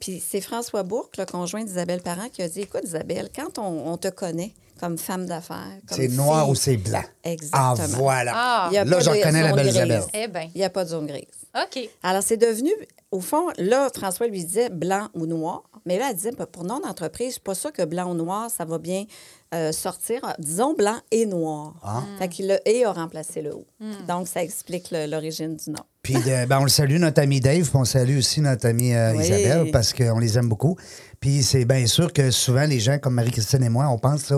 puis 0.00 0.22
c'est 0.26 0.40
François 0.40 0.82
Bourque, 0.82 1.16
le 1.16 1.24
conjoint 1.26 1.64
d'Isabelle 1.64 2.02
Parent, 2.02 2.28
qui 2.32 2.42
a 2.42 2.48
dit 2.48 2.60
Écoute, 2.60 2.82
Isabelle, 2.84 3.28
quand 3.34 3.58
on, 3.58 3.92
on 3.92 3.96
te 3.96 4.08
connaît 4.08 4.52
comme 4.78 4.96
femme 4.96 5.26
d'affaires, 5.26 5.66
comme 5.88 5.98
C'est 5.98 6.08
noir 6.08 6.48
ou 6.48 6.54
c'est 6.54 6.76
blanc. 6.76 7.02
Exactement. 7.24 7.74
Ah, 7.78 7.86
voilà. 7.96 8.32
Ah. 8.34 8.68
Il 8.70 8.74
y 8.74 8.78
a 8.78 8.84
Là, 8.84 9.00
je 9.00 9.04
de 9.06 9.10
reconnais 9.10 9.42
la 9.42 9.52
belle. 9.52 9.66
Isabelle. 9.68 10.02
Eh 10.14 10.28
bien. 10.28 10.48
Il 10.54 10.58
n'y 10.58 10.64
a 10.64 10.70
pas 10.70 10.84
de 10.84 10.90
zone 10.90 11.06
grise. 11.06 11.24
OK. 11.56 11.88
Alors, 12.02 12.22
c'est 12.22 12.36
devenu, 12.36 12.70
au 13.10 13.20
fond, 13.20 13.48
là, 13.58 13.88
François 13.94 14.28
lui 14.28 14.44
disait 14.44 14.68
blanc 14.70 15.08
ou 15.14 15.26
noir. 15.26 15.62
Mais 15.84 15.98
là, 15.98 16.08
elle 16.10 16.16
disait, 16.16 16.32
pour 16.32 16.64
nom 16.64 16.78
d'entreprise, 16.80 17.28
je 17.28 17.32
suis 17.32 17.40
pas 17.40 17.54
sûre 17.54 17.72
que 17.72 17.84
blanc 17.84 18.10
ou 18.10 18.14
noir, 18.14 18.50
ça 18.50 18.64
va 18.64 18.78
bien 18.78 19.04
euh, 19.54 19.72
sortir. 19.72 20.20
Disons 20.38 20.74
blanc 20.74 20.98
et 21.10 21.26
noir. 21.26 21.74
Ah. 21.82 22.02
Fait 22.18 22.28
que 22.28 22.42
le 22.42 22.58
et 22.68 22.84
a 22.84 22.92
remplacé 22.92 23.42
le 23.42 23.54
ou. 23.54 23.64
Donc, 24.06 24.28
ça 24.28 24.42
explique 24.42 24.90
l'origine 24.92 25.56
du 25.56 25.70
nom. 25.70 25.82
Puis 26.08 26.22
de- 26.22 26.46
ben, 26.46 26.58
on 26.60 26.64
le 26.64 26.70
salue, 26.70 26.96
notre 26.98 27.20
ami 27.20 27.38
Dave, 27.40 27.62
puis 27.62 27.70
on 27.74 27.84
salue 27.84 28.16
aussi 28.16 28.40
notre 28.40 28.66
amie 28.66 28.94
euh, 28.94 29.12
Oui. 29.14 29.24
Isabelle, 29.24 29.70
parce 29.70 29.92
qu'on 29.92 30.18
les 30.18 30.38
aime 30.38 30.48
beaucoup. 30.48 30.76
Puis 31.20 31.42
c'est 31.42 31.66
bien 31.66 31.86
sûr 31.86 32.12
que 32.14 32.30
souvent, 32.30 32.64
les 32.64 32.80
gens 32.80 32.98
comme 32.98 33.12
Marie-Christine 33.14 33.62
et 33.62 33.68
moi, 33.68 33.88
on 33.90 33.98
pense 33.98 34.22
ça. 34.22 34.36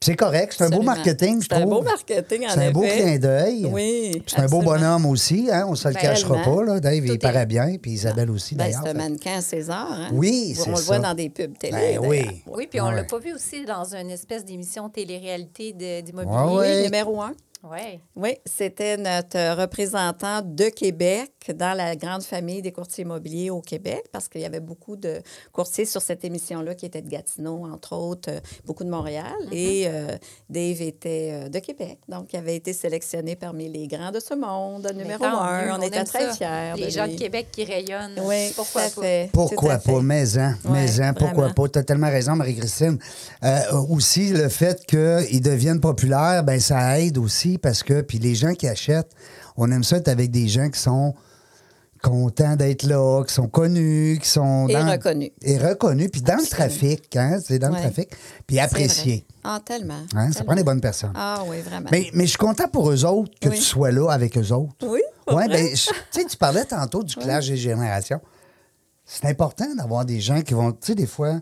Puis 0.00 0.12
c'est 0.12 0.16
correct, 0.16 0.54
c'est 0.56 0.64
un 0.64 0.70
beau 0.70 0.82
marketing, 0.82 1.42
je 1.42 1.48
C'est 1.50 1.54
un 1.56 1.60
trouve. 1.60 1.70
beau 1.74 1.82
marketing, 1.82 2.46
en 2.46 2.50
C'est 2.50 2.66
un 2.66 2.70
beau 2.70 2.80
clin 2.82 3.18
d'œil. 3.18 3.66
Oui, 3.70 4.10
Puis 4.12 4.22
C'est 4.34 4.40
un 4.40 4.46
beau 4.46 4.62
bonhomme 4.62 5.04
aussi, 5.06 5.48
hein? 5.52 5.64
on 5.66 5.72
ne 5.72 5.76
se 5.76 5.88
le 5.88 5.94
Ben, 5.94 6.00
cachera 6.00 6.36
pas. 6.42 6.62
Là. 6.64 6.80
Dave, 6.80 7.04
Tout 7.04 7.12
il 7.12 7.18
paraît 7.18 7.42
est- 7.42 7.46
bien, 7.46 7.74
puis 7.82 7.90
Isabelle 7.90 8.30
aussi, 8.30 8.54
Ben, 8.54 8.64
d'ailleurs. 8.64 8.80
c'est 8.84 8.90
un 8.90 8.94
mannequin 8.94 9.38
à 9.38 9.40
César. 9.42 9.88
Hein? 9.92 10.08
Oui, 10.12 10.54
On 10.58 10.62
c'est 10.62 10.70
le 10.70 10.76
ça. 10.76 10.82
voit 10.84 10.98
dans 11.00 11.14
des 11.14 11.28
pubs 11.28 11.58
télé. 11.58 11.72
Ben 11.72 11.98
oui. 12.06 12.24
Oui, 12.46 12.66
puis 12.70 12.80
on 12.80 12.86
Ouais. 12.86 12.94
l'a 12.94 13.04
pas 13.04 13.18
vu 13.18 13.34
aussi 13.34 13.64
dans 13.66 13.94
une 13.94 14.08
espèce 14.10 14.44
d'émission 14.44 14.88
télé-réalité 14.88 15.74
Ouais, 15.78 16.02
d'immobilier. 16.02 16.56
ouais. 16.56 16.82
Numéro 16.84 17.20
un. 17.20 17.32
Oui. 17.62 18.00
Oui, 18.16 18.36
c'était 18.46 18.96
notre 18.96 19.60
représentant 19.60 20.40
de 20.42 20.70
Québec 20.70 21.30
dans 21.54 21.76
la 21.76 21.94
grande 21.94 22.22
famille 22.22 22.62
des 22.62 22.72
courtiers 22.72 23.04
immobiliers 23.04 23.50
au 23.50 23.60
Québec, 23.60 24.04
parce 24.12 24.28
qu'il 24.28 24.40
y 24.40 24.46
avait 24.46 24.60
beaucoup 24.60 24.96
de 24.96 25.20
courtiers 25.52 25.84
sur 25.84 26.00
cette 26.00 26.24
émission-là 26.24 26.74
qui 26.74 26.86
étaient 26.86 27.02
de 27.02 27.08
Gatineau, 27.10 27.66
entre 27.70 27.94
autres, 27.94 28.30
euh, 28.30 28.40
beaucoup 28.64 28.84
de 28.84 28.88
Montréal. 28.88 29.26
Mm-hmm. 29.46 29.54
Et 29.54 29.88
euh, 29.88 30.16
Dave 30.48 30.80
était 30.80 31.30
euh, 31.32 31.48
de 31.50 31.58
Québec. 31.58 31.98
Donc, 32.08 32.32
il 32.32 32.38
avait 32.38 32.56
été 32.56 32.72
sélectionné 32.72 33.36
parmi 33.36 33.68
les 33.68 33.86
grands 33.88 34.10
de 34.10 34.20
ce 34.20 34.32
monde, 34.34 34.90
numéro 34.96 35.22
un. 35.24 35.66
mieux, 35.66 35.72
on, 35.72 35.82
était 35.82 36.04
très 36.04 36.32
ça. 36.32 36.34
fiers. 36.34 36.72
Les 36.76 36.86
de 36.86 36.90
gens 36.90 37.04
lui. 37.06 37.14
de 37.14 37.18
Québec 37.18 37.48
qui 37.52 37.64
rayonnent. 37.64 38.18
Oui, 38.22 38.52
Pourquoi 38.56 38.82
tout 38.88 39.00
à 39.00 39.02
pas? 39.02 39.02
fait. 39.02 39.30
Pourquoi 39.32 39.56
Tout 39.56 39.74
à 39.74 39.78
fait. 39.80 39.92
pas? 39.92 40.00
Mais 40.02 40.38
hein, 40.38 40.56
mais 40.64 40.98
Ouais, 40.98 41.00
hein, 41.02 41.12
pourquoi 41.12 41.44
vraiment. 41.48 41.54
pas? 41.54 41.68
Tu 41.68 41.78
as 41.78 41.82
tellement 41.84 42.08
raison, 42.08 42.36
Marie-Christine. 42.36 42.98
Euh, 43.44 43.60
aussi, 43.90 44.30
le 44.30 44.48
fait 44.48 44.86
qu'ils 44.86 45.42
deviennent 45.42 45.80
populaires, 45.80 46.42
ben 46.42 46.58
ça 46.58 46.98
aide 46.98 47.18
aussi 47.18 47.49
parce 47.58 47.82
que, 47.82 48.00
puis 48.02 48.18
les 48.18 48.34
gens 48.34 48.54
qui 48.54 48.66
achètent, 48.68 49.12
on 49.56 49.70
aime 49.70 49.84
ça 49.84 49.96
être 49.98 50.08
avec 50.08 50.30
des 50.30 50.48
gens 50.48 50.68
qui 50.70 50.78
sont 50.80 51.14
contents 52.02 52.56
d'être 52.56 52.84
là, 52.84 53.22
qui 53.26 53.34
sont 53.34 53.48
connus, 53.48 54.18
qui 54.22 54.28
sont 54.28 54.66
Et 54.68 54.72
dans... 54.72 54.90
reconnus. 54.90 55.30
Et 55.42 55.58
reconnus, 55.58 56.08
puis 56.10 56.22
dans 56.22 56.36
le 56.40 56.46
trafic, 56.48 57.14
hein, 57.16 57.38
c'est 57.44 57.58
dans 57.58 57.68
le 57.68 57.74
trafic, 57.76 58.08
puis 58.46 58.58
appréciés. 58.58 59.26
Ah, 59.44 59.60
tellement. 59.64 60.00
Hein, 60.14 60.32
ça 60.32 60.44
prend 60.44 60.54
des 60.54 60.64
bonnes 60.64 60.80
personnes. 60.80 61.12
Ah 61.14 61.42
oui, 61.46 61.60
vraiment. 61.60 61.88
Mais, 61.92 62.08
mais 62.14 62.24
je 62.24 62.30
suis 62.30 62.38
content 62.38 62.68
pour 62.68 62.90
eux 62.90 63.04
autres 63.04 63.32
que 63.38 63.50
Oui. 63.50 63.56
tu 63.56 63.62
sois 63.62 63.90
là 63.90 64.08
avec 64.10 64.36
eux 64.38 64.50
autres. 64.52 64.74
Oui, 64.86 65.00
Oui, 65.30 65.42
je- 65.50 65.90
tu 65.90 65.94
sais, 66.10 66.24
tu 66.24 66.36
parlais 66.38 66.64
tantôt 66.64 67.02
du 67.02 67.14
clash 67.16 67.48
des 67.48 67.56
générations. 67.58 68.20
C'est 69.04 69.26
important 69.26 69.66
d'avoir 69.76 70.04
des 70.06 70.20
gens 70.20 70.40
qui 70.40 70.54
vont, 70.54 70.72
tu 70.72 70.78
sais, 70.82 70.94
des 70.94 71.06
fois, 71.06 71.40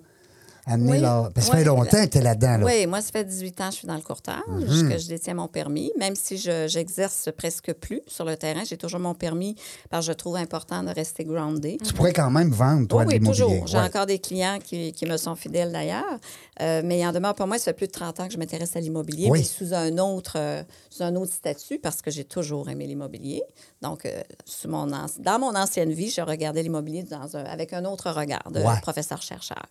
amener 0.68 0.92
Oui. 0.92 1.00
leur. 1.00 1.32
Parce 1.32 1.46
que 1.46 1.52
ça 1.52 1.52
Oui. 1.52 1.58
fait 1.58 1.64
longtemps 1.64 2.04
que 2.04 2.10
tu 2.10 2.18
es 2.18 2.20
là-dedans. 2.20 2.58
Là. 2.58 2.64
Oui, 2.66 2.86
moi, 2.86 3.00
ça 3.00 3.10
fait 3.12 3.24
18 3.24 3.60
ans 3.60 3.66
que 3.68 3.72
je 3.72 3.78
suis 3.78 3.88
dans 3.88 3.94
le 3.96 4.02
courtage, 4.02 4.42
Mhm. 4.48 4.88
que 4.90 4.98
je 4.98 5.08
détiens 5.08 5.34
mon 5.34 5.48
permis. 5.48 5.92
Même 5.98 6.14
si 6.16 6.38
je 6.38 6.66
j'exerce 6.68 7.28
presque 7.36 7.72
plus 7.74 8.02
sur 8.06 8.24
le 8.24 8.36
terrain, 8.36 8.62
j'ai 8.64 8.76
toujours 8.76 9.00
mon 9.00 9.14
permis 9.14 9.54
parce 9.90 10.06
que 10.06 10.12
je 10.12 10.16
trouve 10.16 10.36
important 10.36 10.82
de 10.82 10.90
rester 10.90 11.24
groundé. 11.24 11.78
Tu 11.84 11.92
pourrais 11.94 12.12
quand 12.12 12.30
même 12.30 12.50
vendre, 12.50 12.86
toi, 12.88 13.00
Oui, 13.00 13.04
de 13.06 13.08
oui, 13.10 13.18
l'immobilier. 13.18 13.44
toujours. 13.44 13.66
J'ai 13.66 13.78
Ouais. 13.78 13.84
encore 13.84 14.06
des 14.06 14.18
clients 14.18 14.58
qui, 14.62 14.92
qui 14.92 15.06
me 15.06 15.16
sont 15.16 15.34
fidèles 15.34 15.72
d'ailleurs. 15.72 16.04
Euh, 16.60 16.82
mais 16.84 16.98
il 16.98 17.06
en 17.06 17.12
demeure 17.12 17.34
pour 17.34 17.46
moi, 17.46 17.56
ça 17.58 17.66
fait 17.66 17.72
plus 17.74 17.86
de 17.86 17.92
30 17.92 18.18
ans 18.20 18.26
que 18.26 18.32
je 18.32 18.38
m'intéresse 18.38 18.74
à 18.76 18.80
l'immobilier, 18.80 19.28
Oui. 19.30 19.38
mais 19.40 19.44
sous 19.44 19.72
un, 19.74 19.96
autre, 19.98 20.32
euh, 20.36 20.62
sous 20.90 21.02
un 21.04 21.14
autre 21.16 21.32
statut 21.32 21.78
parce 21.78 22.02
que 22.02 22.10
j'ai 22.10 22.24
toujours 22.24 22.68
aimé 22.68 22.86
l'immobilier. 22.86 23.42
Donc, 23.80 24.04
euh, 24.06 24.22
sous 24.44 24.68
mon 24.68 24.88
anci- 24.92 25.20
dans 25.20 25.38
mon 25.38 25.54
ancienne 25.54 25.92
vie, 25.92 26.10
je 26.10 26.20
regardais 26.20 26.62
l'immobilier 26.62 27.04
un- 27.12 27.44
avec 27.44 27.72
un 27.72 27.84
autre 27.84 28.10
regard 28.10 28.50
de 28.50 28.60
Ouais. 28.60 28.80
professeur-chercheur. 28.82 29.62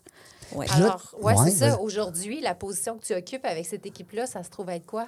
Ouais. 0.54 0.66
Alors, 0.72 1.14
ouais, 1.22 1.34
Ouais, 1.36 1.50
c'est 1.52 1.58
ça. 1.58 1.80
Aujourd'hui, 1.82 2.40
la 2.42 2.56
position 2.56 2.98
que 2.98 3.06
tu 3.06 3.14
occupes 3.14 3.44
avec 3.46 3.66
cette 3.66 3.86
équipe-là, 3.86 4.26
ça 4.28 4.44
se 4.44 4.50
trouve 4.50 4.70
être 4.70 4.86
quoi? 4.86 5.08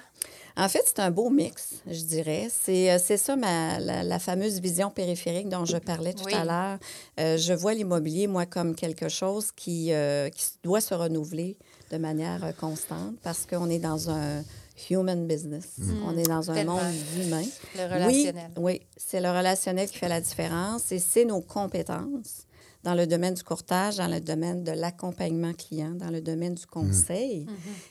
En 0.56 0.68
fait, 0.68 0.82
c'est 0.84 0.98
un 1.00 1.10
beau 1.10 1.30
mix, 1.30 1.76
je 1.86 2.02
dirais. 2.02 2.48
C'est, 2.50 2.90
euh, 2.92 2.98
c'est 3.02 3.16
ça 3.16 3.36
ma, 3.36 3.78
la, 3.78 4.02
la 4.02 4.18
fameuse 4.18 4.60
vision 4.60 4.90
périphérique 4.90 5.48
dont 5.48 5.64
je 5.64 5.78
parlais 5.78 6.12
tout 6.12 6.24
Oui. 6.26 6.34
à 6.34 6.44
l'heure. 6.44 6.78
Euh, 7.18 7.36
je 7.38 7.52
vois 7.52 7.72
l'immobilier, 7.74 8.26
moi, 8.26 8.44
comme 8.46 8.74
quelque 8.74 9.08
chose 9.08 9.50
qui, 9.52 9.92
euh, 9.92 10.28
qui 10.28 10.46
doit 10.62 10.80
se 10.80 10.92
renouveler 10.94 11.56
de 11.90 11.96
manière 11.96 12.52
constante 12.58 13.14
parce 13.22 13.46
qu'on 13.46 13.70
est 13.70 13.78
dans 13.78 14.10
un 14.10 14.42
human 14.90 15.26
business. 15.26 15.76
On 16.06 16.16
est 16.16 16.22
dans 16.26 16.50
un 16.50 16.54
Tellement. 16.54 16.76
monde 16.76 16.94
humain. 17.22 17.42
Le 17.76 17.82
relationnel. 17.84 18.50
Oui, 18.56 18.62
oui, 18.80 18.80
c'est 18.96 19.20
le 19.20 19.28
relationnel 19.30 19.88
qui 19.88 19.98
fait 19.98 20.08
la 20.08 20.20
différence 20.20 20.90
et 20.92 20.98
c'est 20.98 21.24
nos 21.24 21.40
compétences 21.40 22.46
dans 22.82 22.94
le 22.94 23.06
domaine 23.06 23.34
du 23.34 23.42
courtage, 23.42 23.96
dans 23.96 24.06
le 24.08 24.20
domaine 24.20 24.64
de 24.64 24.72
l'accompagnement 24.72 25.52
client, 25.52 25.90
dans 25.94 26.10
le 26.10 26.20
domaine 26.20 26.54
du 26.54 26.66
conseil 26.66 27.46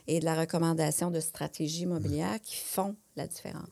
et 0.08 0.20
de 0.20 0.26
la 0.26 0.36
recommandation 0.40 1.12
de 1.12 1.20
stratégies 1.20 1.84
immobilières 1.84 2.40
qui 2.44 2.56
font 2.56 2.96
la 3.16 3.28
différence. 3.28 3.68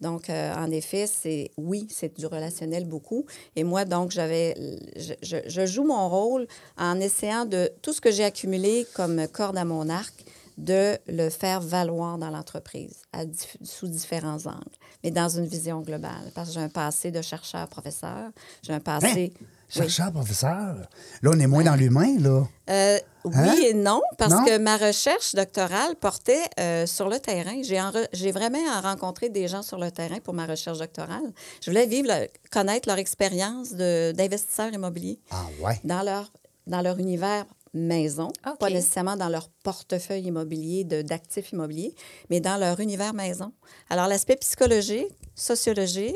Donc, 0.00 0.30
euh, 0.30 0.54
en 0.54 0.70
effet, 0.70 1.06
c'est 1.06 1.50
oui, 1.58 1.86
c'est 1.90 2.16
du 2.18 2.26
relationnel 2.26 2.84
beaucoup. 2.86 3.26
Et 3.56 3.64
moi, 3.64 3.84
donc, 3.84 4.10
j'avais, 4.12 4.54
je, 4.96 5.12
je- 5.22 5.46
je 5.48 5.66
joue 5.66 5.84
mon 5.84 6.08
rôle 6.08 6.46
en 6.78 6.98
essayant 7.00 7.44
de 7.44 7.70
tout 7.82 7.92
ce 7.92 8.00
que 8.00 8.10
j'ai 8.10 8.24
accumulé 8.24 8.86
comme 8.94 9.26
corde 9.28 9.56
à 9.58 9.64
mon 9.64 9.88
arc, 9.88 10.14
de 10.56 10.96
le 11.08 11.30
faire 11.30 11.60
valoir 11.60 12.16
dans 12.16 12.30
l'entreprise 12.30 13.02
sous 13.64 13.88
différents 13.88 14.46
angles, 14.46 14.76
mais 15.02 15.10
dans 15.10 15.28
une 15.28 15.46
vision 15.46 15.80
globale. 15.80 16.30
Parce 16.32 16.48
que 16.50 16.54
j'ai 16.54 16.60
un 16.60 16.68
passé 16.68 17.10
de 17.10 17.20
chercheur, 17.22 17.66
professeur, 17.68 18.30
j'ai 18.62 18.72
un 18.72 18.78
passé. 18.80 19.32
Hein? 19.34 19.46
Chercheur, 19.68 20.12
professeur. 20.12 20.76
Là, 21.22 21.30
on 21.34 21.38
est 21.40 21.46
moins 21.46 21.64
dans 21.64 21.74
l'humain, 21.74 22.16
là. 22.20 22.44
Euh, 22.70 22.98
oui 23.24 23.32
Hein? 23.34 23.54
et 23.64 23.74
non, 23.74 24.02
parce 24.18 24.32
Non? 24.32 24.44
que 24.44 24.58
ma 24.58 24.76
recherche 24.76 25.34
doctorale 25.34 25.96
portait 25.96 26.42
euh, 26.60 26.86
sur 26.86 27.08
le 27.08 27.18
terrain. 27.18 27.60
J'ai 28.12 28.32
vraiment 28.32 28.58
rencontré 28.82 29.30
des 29.30 29.48
gens 29.48 29.62
sur 29.62 29.78
le 29.78 29.90
terrain 29.90 30.18
pour 30.22 30.34
ma 30.34 30.46
recherche 30.46 30.78
doctorale. 30.78 31.32
Je 31.62 31.70
voulais 31.70 31.86
vivre, 31.86 32.08
le- 32.08 32.28
connaître 32.50 32.88
leur 32.88 32.98
expérience 32.98 33.72
de- 33.72 34.12
d'investisseurs 34.12 34.72
immobiliers 34.72 35.18
Ah, 35.30 35.46
ouais. 35.62 35.80
dans 35.84 36.02
leur, 36.02 36.30
dans 36.66 36.82
leur 36.82 36.98
univers 36.98 37.44
maison, 37.72 38.30
pas 38.60 38.70
nécessairement 38.70 39.16
dans 39.16 39.28
leur 39.28 39.48
portefeuille 39.64 40.22
immobilier 40.26 40.84
de- 40.84 41.02
d'actifs 41.02 41.50
immobiliers, 41.52 41.92
mais 42.30 42.38
dans 42.40 42.56
leur 42.56 42.78
univers 42.78 43.14
maison. 43.14 43.52
Alors, 43.90 44.06
l'aspect 44.06 44.36
psychologique, 44.36 45.08
sociologique, 45.34 46.14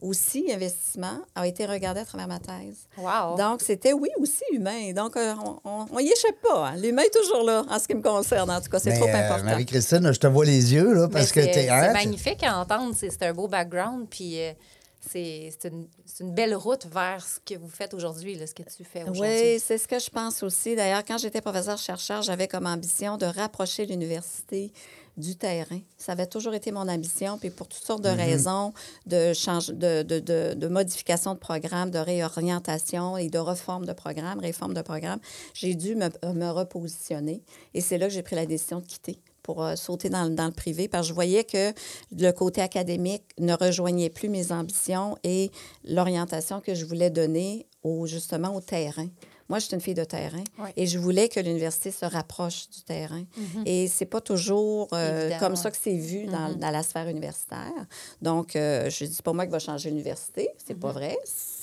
aussi 0.00 0.50
investissement, 0.52 1.18
a 1.34 1.46
été 1.46 1.66
regardé 1.66 2.00
à 2.00 2.04
travers 2.04 2.28
ma 2.28 2.38
thèse. 2.38 2.86
Wow. 2.96 3.36
Donc, 3.36 3.62
c'était, 3.62 3.92
oui, 3.92 4.08
aussi 4.18 4.44
humain. 4.52 4.92
Donc, 4.92 5.16
euh, 5.16 5.34
on 5.64 6.00
n'y 6.00 6.10
échappe 6.10 6.40
pas. 6.42 6.68
hein. 6.68 6.76
L'humain 6.76 7.02
est 7.02 7.14
toujours 7.14 7.44
là, 7.44 7.64
en 7.68 7.78
ce 7.78 7.86
qui 7.86 7.94
me 7.94 8.02
concerne. 8.02 8.50
En 8.50 8.60
tout 8.60 8.70
cas, 8.70 8.78
c'est 8.78 8.94
trop 8.94 9.08
euh, 9.08 9.14
important. 9.14 9.44
Marie-Christine, 9.44 10.12
je 10.12 10.18
te 10.18 10.26
vois 10.26 10.44
les 10.44 10.72
yeux, 10.74 10.92
là, 10.92 11.08
parce 11.08 11.32
que 11.32 11.40
c'est 11.40 11.50
t'es. 11.50 11.62
c'est 11.64 11.70
hein, 11.70 11.92
magnifique 11.92 12.42
à 12.42 12.58
entendre. 12.58 12.94
C'est 12.96 13.22
un 13.22 13.32
beau 13.32 13.48
background. 13.48 14.06
Puis 14.08 14.40
euh, 14.40 14.52
c'est 15.00 15.52
c'est 15.58 15.68
une, 15.68 15.86
c'est 16.04 16.24
une 16.24 16.34
belle 16.34 16.54
route 16.54 16.86
vers 16.86 17.24
ce 17.24 17.40
que 17.44 17.58
vous 17.58 17.68
faites 17.68 17.94
aujourd'hui, 17.94 18.38
ce 18.46 18.54
que 18.54 18.62
tu 18.62 18.84
fais 18.84 19.02
aujourd'hui. 19.02 19.22
Oui, 19.22 19.60
c'est 19.64 19.78
ce 19.78 19.88
que 19.88 19.98
je 19.98 20.10
pense 20.10 20.42
aussi. 20.42 20.76
D'ailleurs, 20.76 21.04
quand 21.06 21.18
j'étais 21.18 21.40
professeur-chercheur, 21.40 22.22
j'avais 22.22 22.48
comme 22.48 22.66
ambition 22.66 23.16
de 23.16 23.26
rapprocher 23.26 23.86
l'université 23.86 24.72
du 25.18 25.36
terrain. 25.36 25.80
Ça 25.98 26.12
avait 26.12 26.26
toujours 26.26 26.54
été 26.54 26.72
mon 26.72 26.88
ambition, 26.88 27.36
puis 27.38 27.50
pour 27.50 27.68
toutes 27.68 27.84
sortes 27.84 28.02
de 28.02 28.08
raisons, 28.08 28.72
de, 29.06 29.32
change, 29.34 29.68
de, 29.68 30.02
de, 30.02 30.20
de, 30.20 30.54
de 30.54 30.68
modification 30.68 31.34
de 31.34 31.38
programme, 31.38 31.90
de 31.90 31.98
réorientation 31.98 33.16
et 33.16 33.28
de 33.28 33.38
réforme 33.38 33.84
de 33.84 33.92
programme, 33.92 34.38
réforme 34.40 34.74
de 34.74 34.82
programme, 34.82 35.18
j'ai 35.54 35.74
dû 35.74 35.94
me, 35.96 36.08
me 36.32 36.48
repositionner. 36.50 37.42
Et 37.74 37.80
c'est 37.80 37.98
là 37.98 38.06
que 38.08 38.14
j'ai 38.14 38.22
pris 38.22 38.36
la 38.36 38.46
décision 38.46 38.80
de 38.80 38.86
quitter 38.86 39.18
pour 39.42 39.64
euh, 39.64 39.76
sauter 39.76 40.08
dans, 40.10 40.24
le- 40.24 40.34
dans 40.34 40.46
le 40.46 40.52
privé, 40.52 40.88
parce 40.88 41.04
que 41.06 41.08
je 41.08 41.14
voyais 41.14 41.44
que 41.44 41.72
le 42.16 42.30
côté 42.32 42.60
académique 42.60 43.24
ne 43.38 43.54
rejoignait 43.54 44.10
plus 44.10 44.28
mes 44.28 44.52
ambitions 44.52 45.16
et 45.24 45.50
l'orientation 45.84 46.60
que 46.60 46.74
je 46.74 46.84
voulais 46.84 47.10
donner 47.10 47.66
au, 47.82 48.06
justement 48.06 48.54
au 48.54 48.60
terrain. 48.60 49.08
Moi, 49.48 49.58
je 49.60 49.64
suis 49.64 49.74
une 49.74 49.80
fille 49.80 49.94
de 49.94 50.04
terrain 50.04 50.44
Ouais. 50.58 50.72
et 50.76 50.86
je 50.86 50.98
voulais 50.98 51.28
que 51.30 51.40
l'université 51.40 51.90
se 51.90 52.04
rapproche 52.04 52.68
du 52.68 52.82
terrain. 52.82 53.22
Et 53.64 53.88
c'est 53.88 54.04
pas 54.04 54.20
toujours 54.20 54.88
euh, 54.92 55.30
comme 55.38 55.56
ça 55.56 55.70
que 55.70 55.76
c'est 55.80 55.96
vu 55.96 56.24
dans, 56.26 56.54
dans 56.54 56.70
la 56.70 56.82
sphère 56.82 57.08
universitaire. 57.08 57.72
Donc, 58.20 58.56
euh, 58.56 58.90
je 58.90 59.06
dis 59.06 59.14
c'est 59.14 59.22
pas 59.24 59.32
moi 59.32 59.46
qui 59.46 59.52
va 59.52 59.58
changer 59.58 59.88
l'université, 59.90 60.50
c'est 60.64 60.74
pas 60.78 60.92
vrai. 60.92 61.16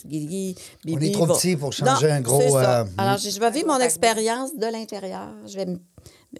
Guigui, 0.06 0.56
On 0.88 1.00
est 1.00 1.12
trop 1.14 1.26
va- 1.26 1.36
petit 1.36 1.56
pour 1.56 1.74
changer 1.74 2.08
Non, 2.08 2.14
un 2.14 2.22
gros, 2.22 2.42
c'est 2.42 2.50
ça. 2.50 2.82
euh, 2.82 2.86
Alors, 2.98 3.18
je, 3.18 3.30
je 3.30 3.40
vais 3.40 3.52
vivre 3.52 3.68
mon 3.68 3.80
expérience 3.80 4.56
de 4.56 4.66
l'intérieur. 4.66 5.30
Je 5.48 5.56
vais, 5.56 5.66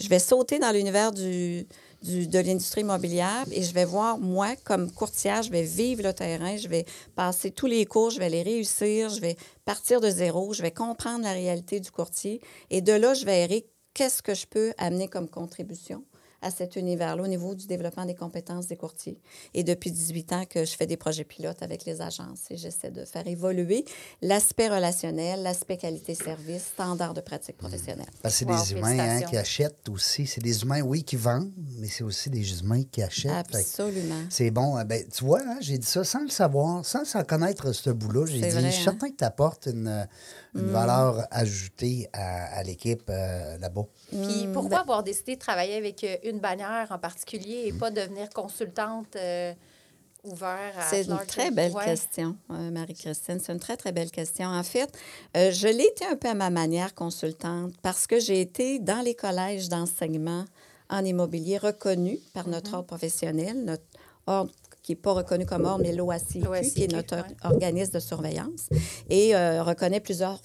je 0.02 0.08
vais 0.10 0.20
sauter 0.20 0.60
dans 0.60 0.72
l'univers 0.72 1.12
du, 1.12 1.68
de 2.06 2.40
l'industrie 2.40 2.82
immobilière 2.82 3.46
et 3.52 3.64
je 3.64 3.74
vais 3.74 3.86
voir, 3.86 4.18
moi, 4.18 4.56
comme 4.64 4.92
courtière, 4.92 5.42
je 5.44 5.50
vais 5.50 5.64
vivre 5.64 6.04
le 6.04 6.14
terrain, 6.14 6.58
je 6.58 6.68
vais 6.68 6.86
passer 7.16 7.52
tous 7.52 7.66
les 7.66 7.86
cours, 7.86 8.12
je 8.12 8.20
vais 8.20 8.30
les 8.30 8.44
réussir, 8.44 9.10
je 9.10 9.20
vais 9.20 9.36
partir 9.66 10.02
de 10.02 10.10
zéro, 10.10 10.54
je 10.54 10.62
vais 10.62 10.72
comprendre 10.72 11.24
la 11.24 11.32
réalité 11.32 11.80
du 11.80 11.92
courtier 11.92 12.42
et 12.70 12.82
de 12.82 12.94
là, 12.94 13.14
je 13.14 13.26
verrai 13.26 13.66
qu'est-ce 13.94 14.22
que 14.22 14.36
je 14.36 14.46
peux 14.46 14.74
amener 14.78 15.08
comme 15.08 15.30
contribution 15.30 16.04
à 16.46 16.52
cet 16.52 16.76
univers-là 16.76 17.24
au 17.24 17.28
niveau 17.28 17.56
du 17.56 17.66
développement 17.66 18.06
des 18.06 18.14
compétences 18.14 18.68
des 18.68 18.78
courtiers. 18.78 19.20
Et 19.56 19.64
depuis 19.64 19.92
18 19.92 20.34
ans 20.34 20.44
que 20.48 20.64
je 20.64 20.76
fais 20.76 20.86
des 20.86 20.96
projets 20.96 21.24
pilotes 21.24 21.64
avec 21.64 21.86
les 21.86 22.02
agences 22.02 22.42
et 22.52 22.58
j'essaie 22.58 22.92
de 22.92 23.04
faire 23.04 23.26
évoluer 23.28 23.84
l'aspect 24.22 24.68
relationnel, 24.70 25.42
l'aspect 25.42 25.78
qualité-service, 25.78 26.64
standard 26.74 27.14
de 27.16 27.22
pratique 27.22 27.58
professionnelle. 27.58 28.06
Parce 28.22 28.36
que 28.36 28.40
c'est 28.40 28.46
Wow, 28.46 28.64
des 28.64 28.72
humains 28.74 29.00
hein, 29.00 29.22
qui 29.24 29.38
achètent 29.38 29.90
aussi. 29.90 30.28
C'est 30.28 30.42
des 30.42 30.62
humains, 30.62 30.82
oui, 30.82 31.04
qui 31.04 31.16
vendent, 31.16 31.52
mais 31.80 31.88
c'est 31.88 32.04
aussi 32.04 32.30
des 32.30 32.60
humains 32.60 32.84
qui 32.84 33.02
achètent. 33.02 33.32
Absolument. 33.32 34.22
C'est 34.30 34.52
bon. 34.52 34.78
euh, 34.78 34.84
Ben, 34.84 35.04
tu 35.12 35.26
vois, 35.26 35.42
hein, 35.42 35.58
j'ai 35.62 35.80
dit 35.80 35.88
ça 35.88 36.04
sans 36.04 36.22
le 36.22 36.30
savoir, 36.30 36.86
sans, 36.86 37.06
sans 37.06 37.24
connaître 37.24 37.72
ce 37.72 37.90
bout-là. 37.90 38.28
J'ai 38.28 38.40
dit, 38.40 38.50
vrai, 38.50 38.62
je 38.66 38.70
suis 38.70 38.82
hein? 38.82 38.84
certain 38.92 39.10
que 39.10 39.16
tu 39.16 39.24
apportes 39.24 39.66
une, 39.66 40.08
euh, 40.56 40.60
Mm. 40.60 40.66
une 40.66 40.72
valeur 40.72 41.28
ajoutée 41.32 42.10
à, 42.14 42.58
à 42.58 42.64
l'équipe 42.64 43.04
euh, 43.10 43.58
là-bas. 43.58 43.86
Puis 44.10 44.48
Mm, 44.48 44.52
pourquoi 44.54 44.70
ben- 44.78 44.82
avoir 44.82 45.04
décidé 45.04 45.36
de 45.36 45.40
travailler 45.40 45.76
avec 45.76 46.04
euh, 46.04 46.16
une 46.24 46.40
bannière 46.40 46.88
en 46.92 46.98
particulier 47.00 47.64
et 47.66 47.72
Mm. 47.72 47.78
pas 47.78 47.92
devenir 47.92 48.30
consultante 48.30 49.16
euh, 49.16 49.54
ouvert 50.24 50.74
à 50.80 50.90
C'est 50.90 51.04
une 51.06 51.18
très 51.28 51.52
belle 51.52 51.72
Ouais. 51.74 51.86
question, 51.86 52.36
euh, 52.52 52.72
Marie-Christine. 52.72 53.40
C'est 53.40 53.52
une 53.52 53.60
très, 53.60 53.78
très 53.78 53.92
belle 53.92 54.10
question. 54.12 54.48
En 54.48 54.64
fait, 54.64 54.90
euh, 55.38 55.52
je 55.52 55.68
l'ai 55.68 55.84
été 55.86 56.06
un 56.06 56.16
peu 56.16 56.30
à 56.30 56.34
ma 56.34 56.50
manière 56.50 56.96
consultante 56.96 57.74
parce 57.84 58.08
que 58.08 58.20
j'ai 58.20 58.42
été 58.42 58.80
dans 58.80 59.02
les 59.04 59.14
collèges 59.14 59.70
d'enseignement 59.70 60.46
en 60.90 61.04
immobilier 61.04 61.58
reconnus 61.58 62.20
par 62.34 62.48
notre 62.48 62.74
ordre 62.76 62.88
professionnel, 62.88 63.64
notre 63.66 63.84
ordre 64.28 64.52
qui 64.86 64.92
n'est 64.92 64.98
pas 64.98 65.14
reconnu 65.14 65.48
comme 65.48 65.66
ordre, 65.66 65.84
mais 65.84 65.94
l'OACIQ, 65.94 66.48
qui 66.76 66.84
est 66.84 66.94
notre 66.94 67.16
ouais. 67.16 67.24
organisme 67.44 67.94
de 67.94 68.00
surveillance, 68.00 68.70
et 69.10 69.36
euh, 69.36 69.64
reconnaît 69.64 70.00
plusieurs 70.00 70.40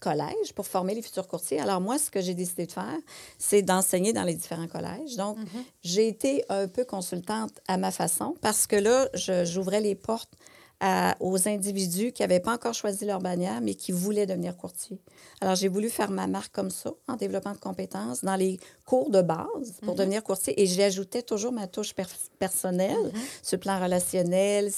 collèges 0.00 0.52
pour 0.54 0.66
former 0.66 0.94
les 0.94 1.00
futurs 1.00 1.26
courtiers. 1.26 1.60
Alors 1.60 1.80
moi, 1.80 1.96
ce 1.98 2.10
que 2.10 2.20
j'ai 2.20 2.34
décidé 2.34 2.66
de 2.66 2.72
faire, 2.72 2.98
c'est 3.38 3.62
d'enseigner 3.62 4.12
dans 4.12 4.24
les 4.24 4.34
différents 4.34 4.66
collèges. 4.66 5.16
Donc, 5.16 5.38
j'ai 5.82 6.06
été 6.08 6.44
un 6.50 6.68
peu 6.68 6.84
consultante 6.84 7.52
à 7.66 7.78
ma 7.78 7.90
façon 7.90 8.34
parce 8.42 8.66
que 8.66 8.76
là, 8.76 9.08
j'ouvrais 9.44 9.80
les 9.80 9.94
portes 9.94 10.34
à- 10.80 11.16
aux 11.20 11.48
individus 11.48 12.12
qui 12.12 12.22
n'avaient 12.22 12.40
pas 12.40 12.52
encore 12.52 12.74
choisi 12.74 13.04
leur 13.06 13.18
bannière, 13.20 13.60
mais 13.62 13.74
qui 13.74 13.92
voulaient 13.92 14.26
devenir 14.26 14.56
courtiers. 14.56 14.98
Alors, 15.40 15.54
j'ai 15.54 15.68
voulu 15.68 15.88
faire 15.90 16.10
ma 16.10 16.26
marque 16.26 16.52
comme 16.54 16.70
ça, 16.70 16.92
en 17.08 17.16
développement 17.16 17.52
de 17.52 17.58
compétences, 17.58 18.22
dans 18.22 18.36
les 18.36 18.58
cours 18.84 19.10
de 19.10 19.22
base 19.22 19.72
pour 19.82 19.94
devenir 19.94 20.22
courtier. 20.22 20.60
Et 20.60 20.66
j'y 20.66 20.82
ajoutais 20.82 21.22
toujours 21.22 21.52
ma 21.52 21.66
touche 21.66 21.94
per- 21.94 22.04
personnelle, 22.38 23.12
sur 23.42 23.56
le 23.56 23.60
plan 23.60 23.80
relationnel, 23.80 24.70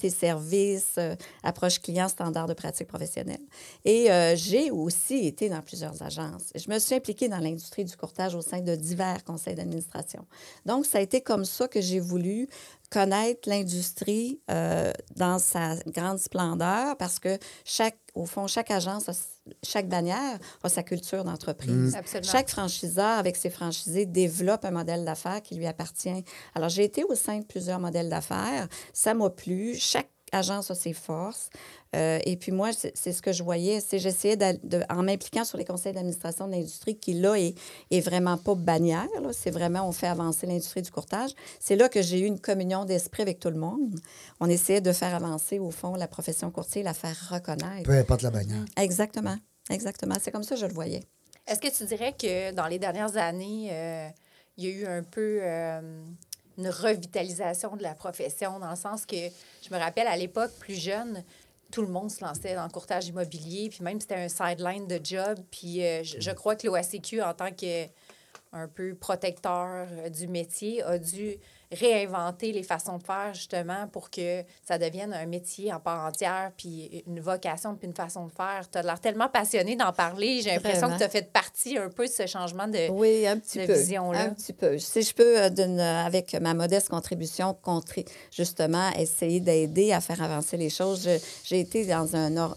qualité-service, 0.00 0.94
euh, 0.98 1.14
approche 1.42 1.80
client, 1.80 2.08
standard 2.08 2.46
de 2.46 2.54
pratique 2.54 2.88
professionnelle. 2.88 3.40
Et 3.84 4.10
euh, 4.10 4.34
j'ai 4.36 4.70
aussi 4.70 5.26
été 5.26 5.48
dans 5.48 5.60
plusieurs 5.62 6.02
agences. 6.02 6.50
Je 6.54 6.70
me 6.70 6.78
suis 6.78 6.94
impliquée 6.94 7.28
dans 7.28 7.38
l'industrie 7.38 7.84
du 7.84 7.96
courtage 7.96 8.34
au 8.34 8.42
sein 8.42 8.60
de 8.60 8.74
divers 8.74 9.24
conseils 9.24 9.54
d'administration. 9.54 10.24
Donc, 10.64 10.86
ça 10.86 10.98
a 10.98 11.00
été 11.00 11.20
comme 11.20 11.44
ça 11.44 11.68
que 11.68 11.80
j'ai 11.80 12.00
voulu 12.00 12.48
connaître 12.90 13.48
l'industrie 13.48 14.40
euh, 14.50 14.92
dans 15.16 15.38
sa 15.38 15.76
grande 15.86 16.18
splendeur 16.18 16.96
parce 16.96 17.18
que 17.18 17.38
chaque, 17.64 17.98
au 18.14 18.26
fond, 18.26 18.46
chaque 18.46 18.70
agence, 18.70 19.08
a 19.08 19.12
chaque 19.62 19.88
bannière 19.88 20.38
a 20.62 20.68
sa 20.68 20.82
culture 20.82 21.24
d'entreprise. 21.24 21.94
Absolument. 21.94 22.32
Chaque 22.32 22.50
franchiseur, 22.50 23.18
avec 23.18 23.36
ses 23.36 23.50
franchisés, 23.50 24.06
développe 24.06 24.64
un 24.64 24.70
modèle 24.70 25.04
d'affaires 25.04 25.42
qui 25.42 25.54
lui 25.54 25.66
appartient. 25.66 26.24
Alors, 26.54 26.68
j'ai 26.68 26.84
été 26.84 27.04
au 27.04 27.14
sein 27.14 27.38
de 27.38 27.44
plusieurs 27.44 27.78
modèles 27.78 28.08
d'affaires. 28.08 28.68
Ça 28.92 29.14
m'a 29.14 29.30
plu. 29.30 29.76
Chaque 29.78 30.10
agence 30.32 30.70
a 30.70 30.74
ses 30.74 30.92
forces. 30.92 31.50
Euh, 31.94 32.18
et 32.24 32.36
puis 32.36 32.52
moi, 32.52 32.72
c'est 32.72 32.96
c'est 32.96 33.12
ce 33.12 33.22
que 33.22 33.32
je 33.32 33.42
voyais. 33.42 33.80
C'est 33.80 33.98
j'essayais, 33.98 34.36
en 34.90 35.02
m'impliquant 35.02 35.44
sur 35.44 35.56
les 35.58 35.64
conseils 35.64 35.92
d'administration 35.92 36.46
de 36.46 36.52
l'industrie, 36.52 36.98
qui 36.98 37.14
là 37.14 37.34
est, 37.36 37.54
est 37.90 38.00
vraiment 38.00 38.36
pas 38.36 38.54
bannière. 38.54 39.06
là. 39.22 39.30
C'est 39.32 39.50
vraiment, 39.50 39.88
on 39.88 39.92
fait 39.92 40.08
avancer 40.08 40.46
l'industrie 40.46 40.82
du 40.82 40.90
courtage. 40.90 41.30
C'est 41.60 41.76
là 41.76 41.88
que 41.88 42.02
j'ai 42.02 42.20
eu 42.20 42.26
une 42.26 42.40
communion 42.40 42.84
d'esprit 42.84 43.22
avec 43.22 43.38
tout 43.38 43.50
le 43.50 43.58
monde. 43.58 43.98
On 44.40 44.48
essayait 44.48 44.80
de 44.80 44.92
faire 44.92 45.14
avancer, 45.14 45.58
au 45.58 45.70
fond, 45.70 45.94
la 45.94 46.08
profession 46.08 46.50
courtier, 46.50 46.82
la 46.82 46.94
faire 46.94 47.16
reconnaître. 47.30 47.84
Peu 47.84 47.92
importe 47.92 48.22
la 48.22 48.30
bannière. 48.30 48.64
Exactement. 48.76 49.36
Exactement. 49.70 50.16
C'est 50.20 50.30
comme 50.30 50.42
ça 50.42 50.54
que 50.54 50.60
je 50.60 50.66
le 50.66 50.74
voyais. 50.74 51.02
Est-ce 51.46 51.60
que 51.60 51.74
tu 51.76 51.84
dirais 51.84 52.12
que 52.12 52.52
dans 52.52 52.66
les 52.66 52.78
dernières 52.78 53.16
années, 53.16 53.68
euh, 53.70 54.08
il 54.56 54.64
y 54.64 54.66
a 54.68 54.70
eu 54.70 54.86
un 54.86 55.02
peu 55.02 55.38
euh, 55.42 56.02
une 56.58 56.68
revitalisation 56.68 57.76
de 57.76 57.82
la 57.82 57.94
profession, 57.94 58.58
dans 58.58 58.70
le 58.70 58.76
sens 58.76 59.04
que 59.06 59.16
je 59.16 59.74
me 59.74 59.78
rappelle 59.78 60.06
à 60.06 60.16
l'époque, 60.16 60.52
plus 60.58 60.74
jeune, 60.74 61.22
tout 61.70 61.82
le 61.82 61.88
monde 61.88 62.10
se 62.10 62.24
lançait 62.24 62.54
dans 62.54 62.64
le 62.64 62.70
courtage 62.70 63.08
immobilier, 63.08 63.68
puis 63.68 63.82
même 63.82 64.00
c'était 64.00 64.14
un 64.14 64.28
sideline 64.28 64.86
de 64.86 65.00
job. 65.02 65.38
Puis 65.50 65.84
euh, 65.84 66.02
je, 66.02 66.30
crois 66.30 66.56
que 66.56 66.66
l'OACQ, 66.66 67.22
en 67.22 67.34
tant 67.34 67.50
que 67.50 67.84
un 68.52 68.68
peu 68.68 68.94
protecteur 68.94 69.86
euh, 69.90 70.08
du 70.08 70.28
métier, 70.28 70.82
a 70.82 70.98
dû 70.98 71.36
réinventer 71.72 72.52
les 72.52 72.62
façons 72.62 72.98
de 72.98 73.02
faire, 73.02 73.32
justement, 73.34 73.86
pour 73.88 74.10
que 74.10 74.42
ça 74.66 74.78
devienne 74.78 75.12
un 75.12 75.26
métier 75.26 75.72
en 75.72 75.80
part 75.80 76.06
entière, 76.06 76.52
puis 76.56 77.02
une 77.06 77.20
vocation, 77.20 77.74
puis 77.74 77.86
une 77.88 77.94
façon 77.94 78.26
de 78.26 78.32
faire. 78.32 78.68
Tu 78.70 78.78
as 78.78 78.82
l'air 78.82 79.00
tellement 79.00 79.28
passionné 79.28 79.76
d'en 79.76 79.92
parler. 79.92 80.40
J'ai 80.42 80.50
l'impression 80.50 80.88
que 80.90 80.96
tu 80.98 81.02
as 81.02 81.08
fait 81.08 81.30
partie 81.32 81.76
un 81.78 81.88
peu 81.90 82.06
de 82.06 82.10
ce 82.12 82.26
changement 82.26 82.68
de, 82.68 82.90
Oui, 82.90 83.26
un 83.26 83.38
petit 83.38 83.58
de 83.58 83.66
peu. 83.66 83.72
vision-là. 83.74 84.20
Un 84.20 84.30
petit 84.30 84.52
peu. 84.52 84.78
Si 84.78 85.02
je 85.02 85.14
peux, 85.14 85.38
euh, 85.40 85.48
d'une- 85.50 85.80
avec 85.80 86.34
ma 86.40 86.54
modeste 86.54 86.88
contribution, 86.88 87.56
contri- 87.64 88.06
justement, 88.30 88.90
essayer 88.98 89.40
d'aider 89.40 89.92
à 89.92 90.00
faire 90.00 90.22
avancer 90.22 90.56
les 90.56 90.70
choses. 90.70 91.08
J'ai 91.44 91.60
été 91.60 91.86
dans 91.86 92.14
un, 92.16 92.54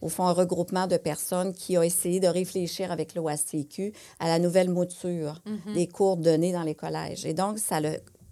au 0.00 0.08
fond, 0.08 0.24
un 0.26 0.32
regroupement 0.32 0.86
de 0.86 0.96
personnes 0.96 1.52
qui 1.52 1.76
ont 1.78 1.82
essayé 1.82 2.20
de 2.20 2.28
réfléchir 2.28 2.92
avec 2.92 3.14
l'OACQ 3.14 3.92
à 4.20 4.28
la 4.28 4.38
nouvelle 4.38 4.70
mouture 4.70 5.40
des 5.74 5.86
cours 5.88 6.16
donnés 6.16 6.52
dans 6.52 6.62
les 6.62 6.74
collèges. 6.74 7.24
Et 7.26 7.34
donc, 7.34 7.58
ça 7.58 7.76
a 7.76 7.80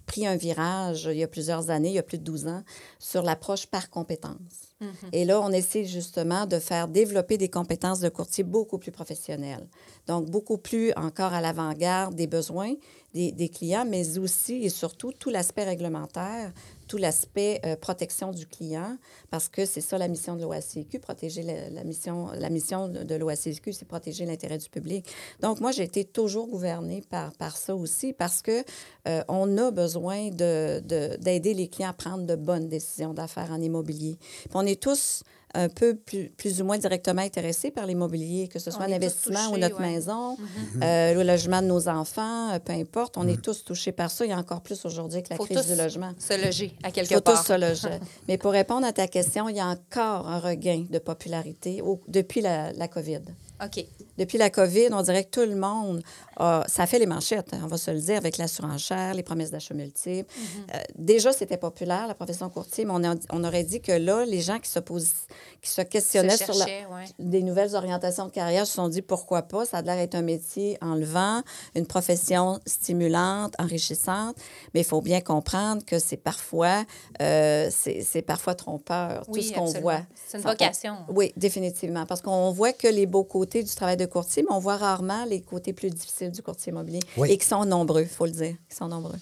pris 0.07 0.25
un 0.25 0.35
virage 0.35 1.07
il 1.11 1.17
y 1.17 1.23
a 1.23 1.27
plusieurs 1.27 1.69
années, 1.69 1.89
il 1.89 1.95
y 1.95 1.99
a 1.99 2.03
plus 2.03 2.17
de 2.17 2.23
12 2.23 2.47
ans, 2.47 2.63
sur 2.97 3.21
l'approche 3.21 3.67
par 3.67 3.91
compétences. 3.91 4.73
Et 5.11 5.25
là, 5.25 5.41
on 5.41 5.51
essaie 5.51 5.85
justement 5.85 6.45
de 6.45 6.59
faire 6.59 6.87
développer 6.87 7.37
des 7.37 7.49
compétences 7.49 7.99
de 7.99 8.09
courtier 8.09 8.43
beaucoup 8.43 8.77
plus 8.77 8.91
professionnelles. 8.91 9.67
Donc, 10.05 10.29
beaucoup 10.29 10.57
plus 10.57 10.93
encore 10.95 11.33
à 11.33 11.41
l'avant-garde 11.41 12.15
des 12.15 12.27
besoins 12.27 12.73
des, 13.13 13.31
des 13.31 13.49
clients, 13.49 13.85
mais 13.85 14.17
aussi 14.19 14.63
et 14.63 14.69
surtout 14.69 15.11
tout 15.11 15.29
l'aspect 15.29 15.63
réglementaire, 15.63 16.53
tout 16.87 16.97
l'aspect 16.97 17.59
euh, 17.65 17.75
protection 17.75 18.31
du 18.31 18.47
client, 18.47 18.97
parce 19.29 19.49
que 19.49 19.65
c'est 19.65 19.81
ça 19.81 19.97
la 19.97 20.07
mission 20.07 20.35
de 20.35 20.41
l'OACQ, 20.41 20.99
protéger 20.99 21.43
la, 21.43 21.83
mission, 21.83 22.27
la 22.37 22.49
mission 22.49 22.87
de, 22.87 23.03
de 23.03 23.15
l'OACQ, 23.15 23.73
c'est 23.73 23.85
protéger 23.87 24.25
l'intérêt 24.25 24.57
du 24.57 24.69
public. 24.69 25.05
Donc, 25.41 25.59
moi, 25.59 25.71
j'ai 25.71 25.83
été 25.83 26.05
toujours 26.05 26.47
gouvernée 26.47 27.03
par, 27.09 27.33
par 27.33 27.57
ça 27.57 27.75
aussi, 27.75 28.13
parce 28.13 28.41
que 28.41 28.63
euh, 29.07 29.23
on 29.27 29.57
a 29.57 29.71
besoin 29.71 30.29
de- 30.29 30.79
de- 30.79 31.15
d'aider 31.17 31.53
les 31.53 31.67
clients 31.67 31.89
à 31.89 31.93
prendre 31.93 32.25
de 32.25 32.35
bonnes 32.35 32.67
décisions 32.69 33.13
d'affaires 33.13 33.51
en 33.51 33.61
immobilier. 33.61 34.17
Puis 34.19 34.51
on 34.55 34.65
est 34.65 34.81
tous 34.81 35.23
un 35.57 35.69
peu 35.69 35.95
plus, 35.95 36.29
plus 36.29 36.61
ou 36.61 36.65
moins 36.65 36.77
directement 36.77 37.21
intéressés 37.23 37.71
par 37.71 37.85
l'immobilier, 37.87 38.47
que 38.47 38.59
ce 38.59 38.69
soit 38.69 38.87
l'investissement 38.87 39.49
ou 39.51 39.57
notre 39.57 39.79
ouais. 39.79 39.91
maison, 39.93 40.37
euh, 40.83 41.13
le 41.15 41.23
logement 41.23 41.61
de 41.61 41.67
nos 41.67 41.87
enfants, 41.87 42.51
euh, 42.53 42.59
peu 42.59 42.73
importe. 42.73 43.17
On 43.17 43.27
est 43.27 43.41
tous 43.41 43.63
touchés 43.63 43.91
par 43.91 44.11
ça. 44.11 44.25
Il 44.25 44.29
y 44.29 44.33
a 44.33 44.37
encore 44.37 44.61
plus 44.61 44.85
aujourd'hui 44.85 45.15
avec 45.17 45.29
la 45.29 45.35
Faut 45.37 45.45
crise 45.45 45.57
tous 45.57 45.67
du 45.73 45.75
logement. 45.75 46.11
se 46.19 46.45
loger 46.45 46.75
à 46.83 46.91
quelque 46.91 47.15
faut 47.15 47.21
part. 47.21 47.41
tous 47.41 47.47
se 47.47 47.53
loger. 47.59 47.97
Mais 48.27 48.37
pour 48.37 48.51
répondre 48.51 48.85
à 48.85 48.93
ta 48.93 49.07
question, 49.07 49.49
il 49.49 49.55
y 49.57 49.59
a 49.59 49.67
encore 49.67 50.27
un 50.27 50.39
regain 50.39 50.85
de 50.89 50.99
popularité 50.99 51.81
au- 51.81 51.99
depuis 52.07 52.41
la, 52.41 52.71
la 52.73 52.87
COVID. 52.87 53.21
OK. 53.63 53.83
Depuis 54.17 54.37
la 54.37 54.49
COVID, 54.49 54.89
on 54.91 55.01
dirait 55.01 55.23
que 55.25 55.29
tout 55.31 55.47
le 55.49 55.55
monde, 55.55 56.01
a- 56.37 56.63
ça 56.67 56.85
fait 56.85 56.99
les 56.99 57.05
manchettes, 57.05 57.53
hein, 57.53 57.61
on 57.63 57.67
va 57.67 57.77
se 57.77 57.89
le 57.91 57.99
dire, 57.99 58.17
avec 58.17 58.37
la 58.37 58.47
surenchère, 58.47 59.13
les 59.13 59.23
promesses 59.23 59.51
d'achat 59.51 59.73
multiples. 59.73 60.31
Mm-hmm. 60.33 60.75
Euh, 60.75 60.79
déjà, 60.97 61.33
c'était 61.33 61.57
populaire, 61.57 62.07
la 62.07 62.13
profession 62.15 62.49
courtier, 62.49 62.85
mais 62.85 62.93
on, 62.95 63.03
a- 63.03 63.15
on 63.31 63.43
aurait 63.43 63.63
dit 63.63 63.81
que 63.81 63.91
là, 63.91 64.25
les 64.25 64.41
gens 64.41 64.59
qui 64.59 64.69
se, 64.69 64.79
posi- 64.79 65.27
qui 65.61 65.69
se 65.71 65.81
questionnaient 65.81 66.37
Se 66.37 66.45
sur 66.45 66.53
la- 66.55 66.65
ouais. 66.65 67.05
des 67.19 67.41
nouvelles 67.41 67.75
orientations 67.75 68.25
de 68.27 68.31
carrière 68.31 68.65
se 68.67 68.73
sont 68.73 68.89
dit 68.89 69.01
pourquoi 69.01 69.41
pas, 69.43 69.65
ça 69.65 69.77
a 69.77 69.81
l'air 69.81 69.95
d'être 69.97 70.15
un 70.15 70.21
métier 70.21 70.77
enlevant, 70.81 71.41
une 71.75 71.85
profession 71.87 72.59
stimulante, 72.65 73.53
enrichissante, 73.59 74.35
mais 74.73 74.81
il 74.81 74.85
faut 74.85 75.01
bien 75.01 75.21
comprendre 75.21 75.83
que 75.85 75.99
c'est 75.99 76.17
parfois, 76.17 76.83
euh, 77.21 77.69
c'est 77.71 78.21
parfois 78.21 78.55
trompeur, 78.55 79.25
tout 79.25 79.41
ce 79.41 79.53
qu'on 79.53 79.65
voit. 79.65 80.01
C'est 80.27 80.37
une 80.37 80.43
vocation. 80.43 80.95
oui, 81.09 81.33
définitivement. 81.37 82.05
Parce 82.05 82.21
qu'on 82.21 82.51
voit 82.51 82.73
que 82.73 82.87
les 82.87 83.05
beaux 83.05 83.23
côtés 83.23 83.46
du 83.47 83.75
travail 83.75 83.97
de 83.97 84.05
courtier, 84.05 84.43
mais 84.43 84.53
on 84.55 84.59
voit 84.59 84.77
rarement 84.77 85.25
les 85.25 85.41
côtés 85.41 85.73
plus 85.73 85.89
difficiles 85.89 86.31
du 86.31 86.41
courtier 86.41 86.71
immobilier. 86.71 86.99
Oui. 87.17 87.31
Et 87.31 87.37
qui 87.37 87.45
sont 87.47 87.65
nombreux, 87.65 88.01
il 88.01 88.07
faut 88.07 88.25
le 88.25 88.31
dire. 88.31 88.55
Qui 88.69 88.75
sont 88.75 88.87
nombreux. 88.87 89.15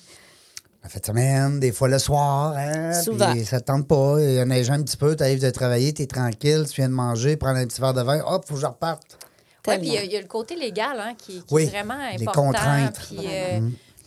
La 0.84 0.90
fin 0.90 1.00
de 1.00 1.06
semaine, 1.06 1.60
des 1.60 1.72
fois 1.72 1.88
le 1.88 1.98
soir. 1.98 2.54
Hein, 2.58 2.94
Souvent. 2.94 3.32
Puis 3.32 3.44
ça 3.46 3.60
te 3.60 3.66
tente 3.66 3.88
pas. 3.88 4.18
Il 4.20 4.34
y 4.34 4.40
a 4.40 4.46
neige 4.46 4.70
un 4.70 4.82
petit 4.84 4.98
peu, 4.98 5.16
tu 5.16 5.24
arrives 5.24 5.42
de 5.42 5.50
travailler, 5.50 5.94
tu 5.94 6.04
es 6.04 6.08
tranquille, 6.08 6.66
tu 6.70 6.76
viens 6.82 6.90
de 6.90 6.94
manger, 6.94 7.38
prendre 7.38 7.58
un 7.58 7.66
petit 7.66 7.82
verre 7.82 7.94
de 7.94 8.02
vin, 8.04 8.22
hop, 8.26 8.46
faut 8.48 8.56
que 8.56 8.62
je 8.62 8.66
reparte. 8.68 9.18
Oui, 9.68 9.78
puis 9.80 9.88
il 9.88 9.94
y 9.94 9.98
a- 9.98 10.04
y, 10.06 10.16
a 10.16 10.22
le 10.22 10.28
côté 10.28 10.56
légal 10.56 11.00
hein, 11.00 11.14
qui, 11.18 11.40
qui 11.40 11.44
Oui, 11.54 11.64
est 11.64 11.68
vraiment 11.68 11.96
des 12.16 12.22
important. 12.28 12.44
contraintes. 12.52 13.00
Puis, 13.08 13.18
euh, 13.28 13.62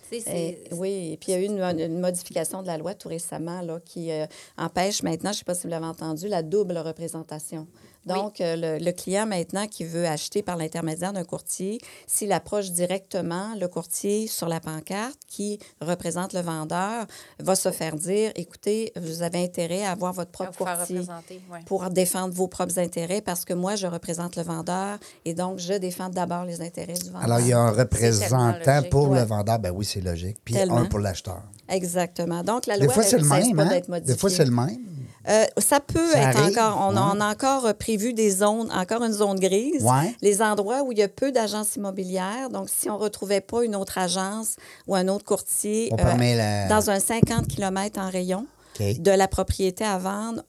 c'est- 0.09 0.23
Et- 0.29 0.69
oui, 0.71 1.11
et 1.15 1.17
puis 1.17 1.33
il 1.33 1.35
y 1.35 1.35
a 1.37 1.41
eu 1.41 1.47
une, 1.47 1.81
une 1.81 1.99
modification 1.99 2.63
de 2.63 2.69
la 2.69 2.79
loi 2.79 2.95
tout 2.95 3.09
récemment 3.09 3.61
là, 3.63 3.81
qui 3.85 4.13
euh, 4.13 4.27
empêche 4.57 5.03
maintenant, 5.03 5.33
je 5.33 5.37
ne 5.37 5.39
sais 5.39 5.45
pas 5.45 5.55
si 5.57 5.65
vous 5.65 5.71
l'avez 5.71 5.87
entendu, 5.87 6.29
la 6.29 6.45
double 6.45 6.79
représentation. 6.79 7.67
Donc, 8.15 8.41
euh, 8.41 8.57
le, 8.79 8.85
le 8.85 8.93
client 8.93 9.27
maintenant 9.27 9.67
qui 9.67 9.85
veut 9.85 10.07
acheter 10.07 10.43
par 10.43 10.57
l'intermédiaire 10.57 11.13
d'un 11.13 11.25
courtier, 11.25 11.81
s'il 12.07 12.33
approche 12.33 12.71
directement 12.71 13.55
le 13.59 13.67
courtier 13.69 14.27
sur 14.27 14.49
la 14.49 14.61
pancarte 14.61 15.19
qui 15.27 15.59
représente 15.81 16.33
le 16.33 16.41
vendeur, 16.41 17.07
va 17.39 17.55
se 17.55 17.71
faire 17.71 17.95
dire, 17.97 18.33
écoutez, 18.37 18.93
vous 18.97 19.23
avez 19.23 19.43
intérêt 19.43 19.85
à 19.85 19.93
avoir 19.93 20.13
votre 20.13 20.31
propre 20.31 20.53
courtier 20.57 21.01
ouais. 21.01 21.61
pour 21.67 21.89
défendre 21.91 22.35
vos 22.35 22.49
propres 22.49 22.79
intérêts 22.79 23.21
parce 23.21 23.45
que 23.45 23.55
moi, 23.55 23.77
je 23.77 23.87
représente 23.87 24.37
le 24.37 24.43
vendeur 24.43 24.99
et 25.25 25.35
donc 25.35 25.59
je 25.59 25.75
défends 25.75 26.09
d'abord 26.09 26.45
les 26.45 26.61
intérêts 26.61 26.95
du 26.95 27.07
vendeur. 27.11 27.23
Alors, 27.25 27.41
il 27.41 27.49
y 27.49 27.53
a 27.53 27.59
un 27.59 27.71
représentant 27.71 28.83
pour 28.91 29.09
Ouais. 29.11 29.21
le 29.21 29.25
vendeur, 29.27 29.59
ben 29.59 29.71
oui, 29.75 29.85
c'est 29.85 30.01
logique. 30.01 30.37
Puis 30.45 30.55
Tellement. 30.55 30.77
un 30.79 30.85
pour 30.87 30.99
l'acheteur. 30.99 31.43
Exactement. 31.69 32.43
Donc, 32.43 32.67
la 32.67 32.79
Des 32.79 32.85
loi 32.87 32.95
fois, 32.95 33.03
c'est 33.03 33.17
ne 33.19 33.23
le 33.23 33.29
cesse 33.29 33.47
même, 33.47 33.57
pas 33.57 33.63
hein? 33.65 33.69
d'être 33.69 33.89
modifiée. 33.89 34.15
Des 34.15 34.19
fois, 34.19 34.31
c'est 34.31 34.45
le 34.45 34.51
même. 34.51 34.79
Euh, 35.29 35.45
ça 35.59 35.81
peut 35.81 36.11
Ça 36.13 36.31
être 36.31 36.39
arrive, 36.39 36.59
encore. 36.59 36.79
On, 36.89 36.97
a- 36.97 37.01
ouais. 37.01 37.11
on 37.17 37.21
a 37.21 37.31
encore 37.31 37.67
euh, 37.67 37.73
prévu 37.73 38.13
des 38.15 38.31
zones, 38.31 38.71
encore 38.73 39.03
une 39.03 39.13
zone 39.13 39.39
grise. 39.39 39.83
Ouais. 39.83 40.15
Les 40.23 40.41
endroits 40.43 40.83
où 40.83 40.93
il 40.93 40.99
y 40.99 41.03
a 41.03 41.09
peu 41.09 41.33
d'agences 41.33 41.77
immobilières. 41.77 42.51
Donc, 42.51 42.69
si 42.69 42.89
on 42.89 42.95
ne 42.99 43.03
retrouvait 43.03 43.41
pas 43.41 43.65
une 43.65 43.77
autre 43.77 43.99
agence 43.99 44.57
ou 44.87 44.95
un 44.95 45.07
autre 45.09 45.25
courtier 45.25 45.93
euh, 45.93 46.17
la- 46.37 46.69
dans 46.69 46.91
un 46.91 47.01
50 47.01 47.47
km 47.49 48.01
en 48.01 48.11
rayon 48.11 48.47
de 48.81 49.11
la 49.11 49.27
propriété 49.27 49.83
à 49.85 49.99
vendre, 49.99 50.43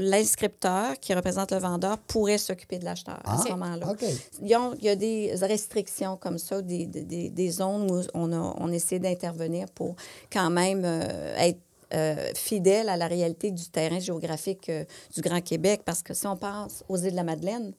l'inscripteur 0.00 0.98
qui 1.00 1.14
représente 1.14 1.52
le 1.52 1.58
vendeur 1.58 1.98
pourrait 1.98 2.38
s'occuper 2.38 2.78
de 2.78 2.84
l'acheteur 2.84 3.20
à 3.24 3.36
Ah, 3.38 3.42
ce 3.44 3.48
moment-là. 3.50 3.86
OK. 3.90 4.04
Il 4.42 4.48
y 4.48 4.88
a, 4.88 4.96
des 4.96 5.32
restrictions 5.40 6.16
comme 6.16 6.38
ça, 6.38 6.62
des, 6.62 6.86
des- 6.86 7.02
des, 7.02 7.30
des 7.30 7.50
zones 7.50 7.88
où 7.90 8.00
on, 8.14 8.32
a, 8.32 8.54
on 8.58 8.72
essaie 8.72 8.98
d'intervenir 8.98 9.66
pour 9.74 9.94
quand 10.32 10.50
même 10.50 10.82
euh, 10.84 11.36
être 11.38 11.60
euh, 11.94 12.32
fidèle 12.34 12.88
à 12.88 12.96
la 12.96 13.06
réalité 13.06 13.50
du 13.50 13.68
terrain 13.68 14.00
géographique 14.00 14.68
euh, 14.68 14.84
du 15.14 15.20
Grand 15.20 15.40
Québec. 15.40 15.82
Parce 15.84 16.02
que 16.02 16.14
si 16.14 16.26
on 16.26 16.36
pense 16.36 16.84
aux 16.88 16.96
îles 16.96 17.12
de 17.12 17.16
la 17.16 17.24
Madeleine, 17.24 17.72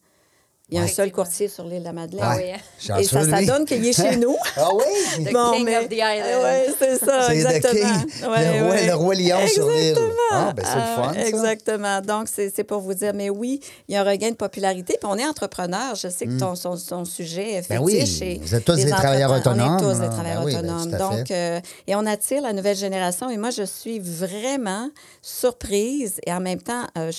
il 0.69 0.75
y 0.75 0.77
a 0.77 0.81
un 0.81 0.85
Ouais. 0.85 0.91
seul 0.91 1.11
courtier 1.13 1.47
sur 1.47 1.63
l'île 1.65 1.79
de 1.79 1.85
la 1.85 1.93
Madeleine. 1.93 2.19
Ah 2.23 2.35
Ouais. 2.35 2.53
oui. 2.55 2.61
Chanceux, 2.85 3.01
Et 3.01 3.05
ça, 3.05 3.29
ça 3.29 3.45
donne 3.45 3.65
qu'il 3.65 3.85
est 3.85 3.93
chez 3.93 4.17
nous. 4.17 4.35
Ah 4.57 4.69
oui? 4.75 4.83
The 5.23 5.27
king 5.29 5.75
of 5.77 5.87
the 5.89 5.93
island. 5.93 6.43
Oui, 6.67 6.75
c'est 6.79 6.97
ça, 7.05 7.33
exactement. 7.33 7.73
king, 7.73 8.29
Ouais, 8.29 8.57
le, 8.59 8.63
roi, 8.63 8.71
ouais. 8.75 8.87
le 8.87 8.95
roi 8.95 9.15
lion 9.15 9.47
sur 9.47 9.69
l'île. 9.69 9.89
Exactement. 9.89 10.13
Ah, 10.31 10.53
ben 10.53 10.63
c'est 10.65 10.75
le 10.75 10.81
fun, 10.81 11.07
Ah, 11.09 11.13
ça. 11.13 11.27
Exactement. 11.27 12.01
Donc, 12.01 12.27
c'est 12.33 12.63
pour 12.63 12.81
vous 12.81 12.93
dire, 12.93 13.13
mais 13.13 13.29
oui, 13.29 13.61
il 13.87 13.93
y 13.93 13.97
a 13.97 14.01
un 14.01 14.03
regain 14.03 14.29
de 14.31 14.35
popularité. 14.35 14.97
Puis 14.99 15.09
on 15.09 15.17
est 15.17 15.25
entrepreneur. 15.25 15.95
Je 15.95 16.09
sais 16.09 16.25
que 16.25 16.37
ton, 16.37 16.55
son, 16.55 16.75
son 16.75 17.05
sujet 17.05 17.53
est 17.53 17.69
Ben 17.69 17.79
oui, 17.79 17.95
et 18.21 18.39
vous 18.39 18.55
êtes 18.55 18.65
tous 18.65 18.75
des 18.75 18.89
travailleurs 18.89 19.31
autonomes, 19.31 19.77
On 19.81 19.89
est 19.89 19.93
tous 19.93 19.99
des 20.01 20.09
travailleurs 20.09 20.43
Ben 20.43 20.45
oui, 20.45 20.53
ben, 20.55 20.75
autonomes. 20.75 20.91
Donc, 21.17 21.31
euh, 21.31 21.59
et 21.87 21.95
on 21.95 22.05
attire 22.05 22.41
la 22.41 22.51
nouvelle 22.53 22.75
génération. 22.75 23.29
Et 23.29 23.37
moi, 23.37 23.51
je 23.51 23.63
suis 23.63 23.99
vraiment 23.99 24.89
surprise 25.21 26.19
et 26.25 26.33
en 26.33 26.39
même 26.39 26.61
temps 26.61 26.83
euh, 26.97 27.11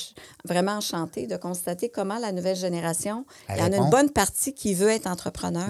vraiment 0.45 0.73
enchantée 0.73 1.27
de 1.27 1.37
constater 1.37 1.89
comment 1.89 2.19
la 2.19 2.33
nouvelle 2.33 2.57
génération, 2.57 3.25
Elle 3.49 3.57
il 3.57 3.61
y 3.61 3.63
en 3.65 3.73
a 3.73 3.77
une 3.85 3.91
bonne 3.91 4.11
partie 4.11 4.53
qui 4.55 4.75
veut 4.75 4.89
être 4.91 5.07
entrepreneur. 5.07 5.69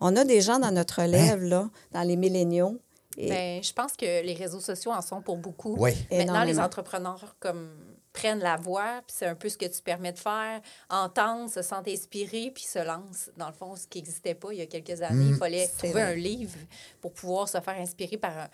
On 0.00 0.16
a 0.16 0.24
des 0.24 0.40
gens 0.40 0.58
dans 0.58 0.70
notre 0.72 1.02
relève, 1.02 1.42
là, 1.42 1.70
dans 1.92 2.02
les 2.02 2.16
milléniaux. 2.16 2.78
Et- 3.16 3.28
Ben, 3.28 3.62
je 3.62 3.72
pense 3.72 3.92
que 3.96 4.22
les 4.24 4.34
réseaux 4.34 4.60
sociaux 4.60 4.90
en 4.90 5.00
sont 5.00 5.22
pour 5.22 5.36
beaucoup. 5.36 5.76
Oui. 5.78 5.92
Maintenant, 6.10 6.44
les 6.44 6.58
entrepreneurs 6.58 7.36
comme 7.40 7.70
prennent 8.12 8.40
la 8.40 8.56
voix, 8.56 9.02
puis 9.06 9.16
c'est 9.18 9.26
un 9.26 9.34
peu 9.34 9.48
ce 9.48 9.56
que 9.58 9.66
tu 9.66 9.82
permets 9.82 10.12
de 10.12 10.18
faire, 10.18 10.60
entendent, 10.88 11.50
se 11.50 11.62
sentent 11.62 11.88
inspirés, 11.88 12.52
puis 12.54 12.62
se 12.64 12.78
lancent. 12.78 13.30
Dans 13.36 13.48
le 13.48 13.52
fond, 13.54 13.74
ce 13.76 13.86
qui 13.88 13.98
n'existait 13.98 14.34
pas 14.34 14.52
il 14.52 14.58
y 14.58 14.62
a 14.62 14.66
quelques 14.66 15.02
années, 15.02 15.30
il 15.30 15.34
fallait 15.36 15.66
trouver 15.66 15.92
vrai. 15.92 16.02
un 16.02 16.14
livre 16.14 16.56
pour 17.00 17.12
pouvoir 17.12 17.48
se 17.48 17.60
faire 17.60 17.74
inspirer 17.76 18.16
par 18.16 18.32
un, 18.38 18.48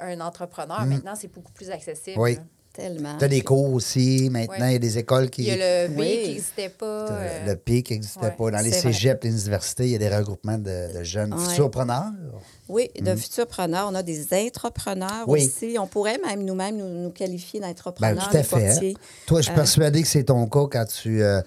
un 0.00 0.20
entrepreneur. 0.20 0.84
Mm. 0.84 0.88
Maintenant, 0.88 1.14
c'est 1.14 1.28
beaucoup 1.28 1.52
plus 1.52 1.70
accessible. 1.70 2.18
Oui. 2.20 2.38
Tellement. 2.78 3.18
Tu 3.18 3.24
as 3.24 3.28
des 3.28 3.40
cours 3.40 3.72
aussi. 3.74 4.28
Maintenant, 4.30 4.54
Ouais. 4.66 4.70
il 4.70 4.72
y 4.74 4.76
a 4.76 4.78
des 4.78 4.98
écoles 4.98 5.30
qui. 5.30 5.42
Il 5.42 5.48
y 5.48 5.50
a 5.50 5.86
le 5.86 5.88
B 5.88 5.98
Oui. 5.98 6.20
qui 6.22 6.28
n'existait 6.28 6.68
pas. 6.68 7.08
Euh, 7.10 7.46
Le 7.46 7.56
PIC 7.56 7.90
n'existait 7.90 8.20
ouais, 8.20 8.30
pas. 8.38 8.50
Dans 8.52 8.60
les 8.64 8.70
cégeps, 8.70 9.24
les 9.24 9.30
universités, 9.30 9.84
il 9.84 9.90
y 9.90 9.94
a 9.96 9.98
des 9.98 10.08
regroupements 10.08 10.58
de, 10.58 10.96
de 10.98 11.02
jeunes 11.02 11.34
Ouais. 11.34 11.44
futurpreneurs. 11.48 12.12
Oui, 12.68 12.88
de 13.00 13.16
futurs 13.16 13.46
preneurs. 13.48 13.88
On 13.90 13.94
a 13.96 14.02
des 14.04 14.32
intrapreneurs 14.32 15.26
Mm. 15.26 15.30
Oui. 15.30 15.44
aussi. 15.46 15.76
On 15.78 15.86
pourrait 15.88 16.18
même 16.24 16.44
nous-mêmes 16.44 16.76
nous, 16.76 16.88
nous 17.02 17.10
qualifier 17.10 17.58
Ben, 17.60 17.68
d'entrepreneurs, 17.68 18.28
tout 18.30 18.36
à 18.36 18.40
de 18.42 18.46
fait. 18.46 18.68
hein. 18.68 18.92
Toi, 19.26 19.38
je 19.40 19.44
suis 19.46 19.52
Euh, 19.52 19.56
persuadé 19.56 20.02
que 20.02 20.08
c'est 20.08 20.24
ton 20.24 20.46
cas 20.46 20.66
quand 20.70 20.84
tu. 20.86 21.20
euh, 21.22 21.40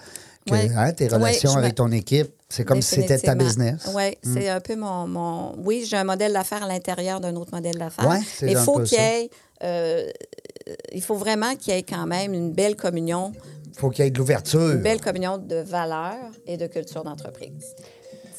que, 0.47 0.51
Ouais. 0.53 0.69
hein, 0.75 0.91
tes 0.91 1.05
Ouais, 1.07 1.13
relations 1.13 1.55
avec 1.55 1.75
ton 1.75 1.91
équipe, 1.91 2.33
c'est 2.49 2.65
comme 2.65 2.81
si 2.81 2.95
c'était 2.95 3.19
ta 3.19 3.35
business. 3.35 3.85
Mm. 3.87 3.95
Oui, 3.95 4.17
c'est 4.23 4.49
un 4.49 4.59
peu 4.59 4.75
mon, 4.75 5.07
mon- 5.07 5.55
Oui, 5.63 5.85
j'ai 5.87 5.97
un 5.97 6.03
modèle 6.03 6.33
d'affaires 6.33 6.63
à 6.63 6.67
l'intérieur 6.67 7.19
d'un 7.21 7.35
autre 7.35 7.51
modèle 7.53 7.77
d'affaires. 7.77 8.09
Mais 8.41 8.51
il 8.51 8.57
faut 8.57 8.79
qu'il 8.81 8.97
y 8.97 9.01
ait. 9.01 9.29
euh, 9.63 10.09
il 10.91 11.01
faut 11.01 11.15
vraiment 11.15 11.55
qu'il 11.55 11.73
y 11.73 11.77
ait 11.77 11.83
quand 11.83 12.05
même 12.07 12.33
une 12.33 12.51
belle 12.51 12.75
communion, 12.75 13.31
Il 13.67 13.79
faut 13.79 13.89
qu'il 13.89 14.03
y 14.03 14.07
ait 14.07 14.11
de 14.11 14.17
l'ouverture. 14.17 14.71
une 14.71 14.81
belle 14.81 15.01
communion 15.01 15.37
de 15.37 15.55
valeurs 15.57 16.31
et 16.45 16.57
de 16.57 16.67
culture 16.67 17.03
d'entreprise. 17.03 17.75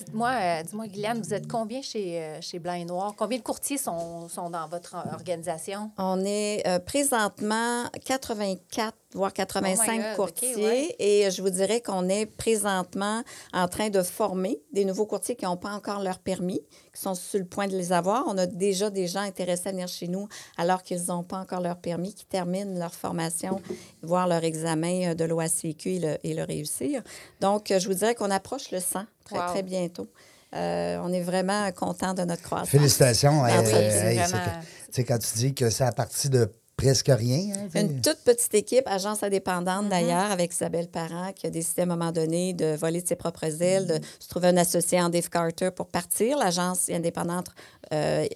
Dis-moi, 0.07 0.31
euh, 0.31 0.63
dis-moi, 0.63 0.87
Guylaine, 0.89 1.23
vous 1.23 1.33
êtes 1.33 1.47
combien 1.49 1.81
chez, 1.81 2.21
euh, 2.21 2.39
chez 2.43 2.59
Blanc 2.59 2.75
et 2.75 2.85
Noir? 2.85 3.15
Combien 3.17 3.39
de 3.39 3.43
courtiers 3.43 3.79
sont, 3.79 4.29
sont 4.29 4.51
dans 4.51 4.69
votre 4.69 4.95
euh, 4.97 5.13
organisation? 5.15 5.91
On 5.97 6.23
est 6.25 6.67
euh, 6.67 6.79
présentement 6.81 7.85
84, 8.05 8.95
voire 9.15 9.33
85 9.33 9.87
Oh 9.87 9.91
my 9.93 9.99
God, 9.99 10.17
courtiers. 10.17 10.57
Ouais. 10.57 10.97
Et 10.99 11.31
je 11.31 11.43
vous 11.43 11.51
dirais 11.51 11.81
qu'on 11.81 12.09
est 12.09 12.27
présentement 12.27 13.23
en 13.53 13.69
train 13.69 13.91
de 13.91 14.03
former 14.03 14.61
des 14.73 14.85
nouveaux 14.85 15.07
courtiers 15.07 15.37
qui 15.37 15.45
n'ont 15.45 15.57
pas 15.57 15.71
encore 15.73 16.01
leur 16.03 16.19
permis, 16.19 16.61
qui 16.95 17.01
sont 17.01 17.15
sur 17.15 17.39
le 17.39 17.45
point 17.45 17.67
de 17.67 17.77
les 17.77 17.93
avoir. 17.93 18.25
On 18.27 18.39
a 18.39 18.47
déjà 18.47 18.91
des 18.91 19.07
gens 19.07 19.21
intéressés 19.21 19.69
à 19.69 19.73
venir 19.73 19.89
chez 19.89 20.09
nous 20.09 20.29
alors 20.57 20.83
qu'ils 20.83 21.05
n'ont 21.07 21.23
pas 21.25 21.39
encore 21.39 21.61
leur 21.61 21.77
permis, 21.77 22.15
qui 22.15 22.25
terminent 22.27 22.79
leur 22.79 22.95
formation, 22.95 23.61
voire 24.03 24.27
leur 24.27 24.45
examen 24.45 25.11
euh, 25.11 25.15
de 25.15 25.25
l'OACQ 25.25 25.87
et 25.91 25.99
le, 25.99 26.17
et 26.25 26.35
le 26.35 26.45
réussir. 26.45 27.03
Donc, 27.41 27.71
euh, 27.71 27.79
je 27.79 27.89
vous 27.89 27.95
dirais 27.95 28.15
qu'on 28.15 28.31
approche 28.31 28.71
le 28.71 28.81
100 28.81 29.05
très, 29.25 29.39
Wow. 29.39 29.47
très 29.49 29.63
bientôt. 29.63 30.09
Euh, 30.55 30.99
on 31.03 31.11
est 31.13 31.23
vraiment 31.23 31.71
content 31.73 32.13
de 32.13 32.23
notre 32.25 32.43
croissance. 32.43 32.69
Félicitations. 32.69 33.45
Euh, 33.47 33.63
tu 33.63 34.93
sais, 34.93 35.05
quand 35.05 35.19
tu 35.19 35.35
dis 35.39 35.55
que 35.55 35.71
c'est 35.71 35.85
à 35.85 35.93
partir 35.93 36.29
de 36.31 36.51
presque 36.77 37.09
rien. 37.09 37.53
hein. 37.55 37.81
Une 37.81 38.01
toute 38.01 38.19
petite 38.25 38.55
équipe, 38.55 38.85
agence 38.87 39.23
indépendante 39.23 39.89
d'ailleurs, 39.89 40.31
avec 40.33 40.53
Isabelle 40.53 40.89
Parent, 40.89 41.33
qui 41.33 41.47
a 41.47 41.51
décidé 41.51 41.83
à 41.83 41.85
un 41.85 41.89
moment 41.89 42.13
donné 42.13 42.53
de 42.55 42.75
voler 42.77 43.03
de 43.03 43.07
ses 43.07 43.17
propres 43.17 43.63
ailes, 43.63 43.87
de 43.87 43.99
se 44.19 44.29
trouver 44.29 44.49
un 44.49 44.57
associé 44.57 45.01
en 45.01 45.09
Dave 45.09 45.29
Carter 45.29 45.71
pour 45.71 45.87
partir, 45.87 46.37
l'agence 46.39 46.89
indépendante 46.91 47.49
euh, 47.93 48.27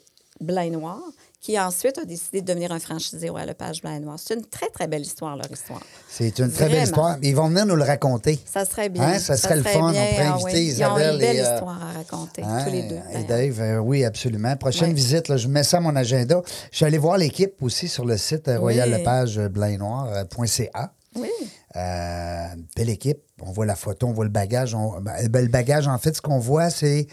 Blanc 0.40 0.62
et 0.62 0.70
Noir, 0.70 1.00
qui 1.46 1.60
ensuite 1.60 1.96
a 1.96 2.04
décidé 2.04 2.40
de 2.40 2.46
devenir 2.46 2.72
un 2.72 2.80
franchisé 2.80 3.30
au 3.30 3.36
Lepage 3.38 3.80
Blanc 3.80 3.94
et 3.94 4.00
Noir. 4.00 4.18
C'est 4.18 4.34
une 4.34 4.44
très, 4.44 4.68
très 4.68 4.88
belle 4.88 5.02
histoire, 5.02 5.36
leur 5.36 5.48
histoire. 5.48 5.80
C'est 6.08 6.40
une 6.40 6.50
très 6.50 6.68
belle 6.68 6.82
histoire. 6.82 7.18
Ils 7.22 7.36
vont 7.36 7.46
venir 7.46 7.64
nous 7.66 7.76
le 7.76 7.84
raconter. 7.84 8.40
Ça 8.44 8.64
serait 8.64 8.88
bien. 8.88 9.04
Hein, 9.04 9.18
ça 9.20 9.36
serait 9.36 9.54
le 9.54 9.62
fun. 9.62 9.70
On 9.78 9.92
pourrait 9.92 10.16
Ah 10.26 10.32
inviter 10.34 10.44
oui. 10.58 10.64
Ils 10.66 10.72
ont 10.72 10.96
Isabelle 10.96 11.12
une 11.14 11.20
belle 11.20 11.36
et, 11.36 11.40
euh, 11.46 11.54
histoire 11.54 11.80
à 11.80 11.92
raconter, 11.92 12.42
Hein, 12.42 12.64
tous 12.64 12.72
les 12.72 12.82
deux. 12.88 12.98
Et. 13.14 13.22
Dave, 13.28 13.60
euh, 13.60 13.78
oui, 13.78 14.04
absolument. 14.04 14.56
Prochaine 14.56 14.92
visite, 14.92 15.28
là, 15.28 15.36
je 15.36 15.46
mets 15.46 15.62
ça 15.62 15.76
à 15.76 15.80
mon 15.80 15.94
agenda. 15.94 16.42
Je 16.72 16.76
suis 16.78 16.84
allé 16.84 16.98
voir 16.98 17.16
l'équipe 17.16 17.62
aussi 17.62 17.86
sur 17.86 18.04
le 18.04 18.16
site 18.16 18.48
euh, 18.48 18.58
Oui. 18.60 18.74
Lepage 18.74 19.38
euh, 19.38 19.48
blanc 19.48 19.66
et 19.68 19.76
noir.ca. 19.78 20.92
Oui. 21.14 21.30
Euh, 21.76 22.46
belle 22.74 22.90
équipe. 22.90 23.18
On 23.40 23.52
voit 23.52 23.66
la 23.66 23.76
photo, 23.76 24.08
on 24.08 24.12
voit 24.12 24.24
le 24.24 24.30
bagage. 24.32 24.74
On- 24.74 25.00
ben, 25.00 25.28
ben, 25.28 25.42
le 25.44 25.48
bagage, 25.50 25.86
en 25.86 25.98
fait, 25.98 26.16
ce 26.16 26.22
qu'on 26.22 26.40
voit, 26.40 26.70
c'est 26.70 27.06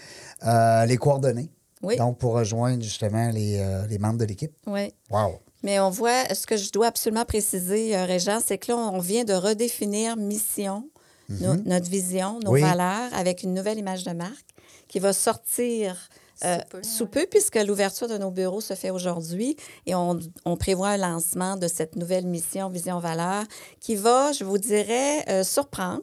euh, 0.48 0.86
les 0.88 0.98
coordonnées. 0.98 1.52
Oui. 1.84 1.98
Donc, 1.98 2.18
pour 2.18 2.34
rejoindre 2.34 2.82
justement 2.82 3.30
les, 3.30 3.60
euh, 3.60 3.86
les 3.88 3.98
membres 4.00 4.18
de 4.18 4.26
l'équipe. 4.26 4.54
Oui. 4.66 4.94
Wow. 5.12 5.40
Mais 5.64 5.80
on 5.80 5.90
voit, 5.90 6.34
ce 6.34 6.46
que 6.48 6.58
je 6.58 6.72
dois 6.72 6.88
absolument 6.88 7.26
préciser, 7.26 7.96
euh, 7.96 8.06
Régent, 8.06 8.40
c'est 8.46 8.58
que 8.58 8.72
là, 8.72 8.78
on 8.78 9.00
vient 9.00 9.24
de 9.24 9.34
redéfinir 9.34 10.18
mission, 10.18 10.90
no- 11.30 11.56
notre 11.66 11.90
vision, 11.90 12.40
nos 12.44 12.52
Oui. 12.52 12.62
valeurs, 12.62 13.14
avec 13.14 13.44
une 13.44 13.54
nouvelle 13.54 13.78
image 13.80 14.04
de 14.04 14.12
marque 14.12 14.46
qui 14.88 15.00
va 15.00 15.14
sortir 15.14 15.98
euh, 16.44 16.58
Sous 16.58 16.66
peu, 16.70 16.84
sous 16.84 17.08
peu, 17.08 17.28
puisque 17.30 17.56
l'ouverture 17.56 18.08
de 18.10 18.18
nos 18.18 18.32
bureaux 18.32 18.60
se 18.60 18.74
fait 18.74 18.90
aujourd'hui 18.90 19.56
et 19.86 19.96
on, 19.96 20.20
on 20.46 20.58
prévoit 20.58 20.90
un 20.90 20.98
lancement 20.98 21.56
de 21.56 21.68
cette 21.70 21.96
nouvelle 21.96 22.26
mission, 22.26 22.68
vision, 22.70 23.00
valeur, 23.00 23.44
qui 23.80 23.96
va, 23.96 24.32
je 24.34 24.44
vous 24.44 24.58
dirais, 24.58 25.24
euh, 25.30 25.44
surprendre 25.44 26.02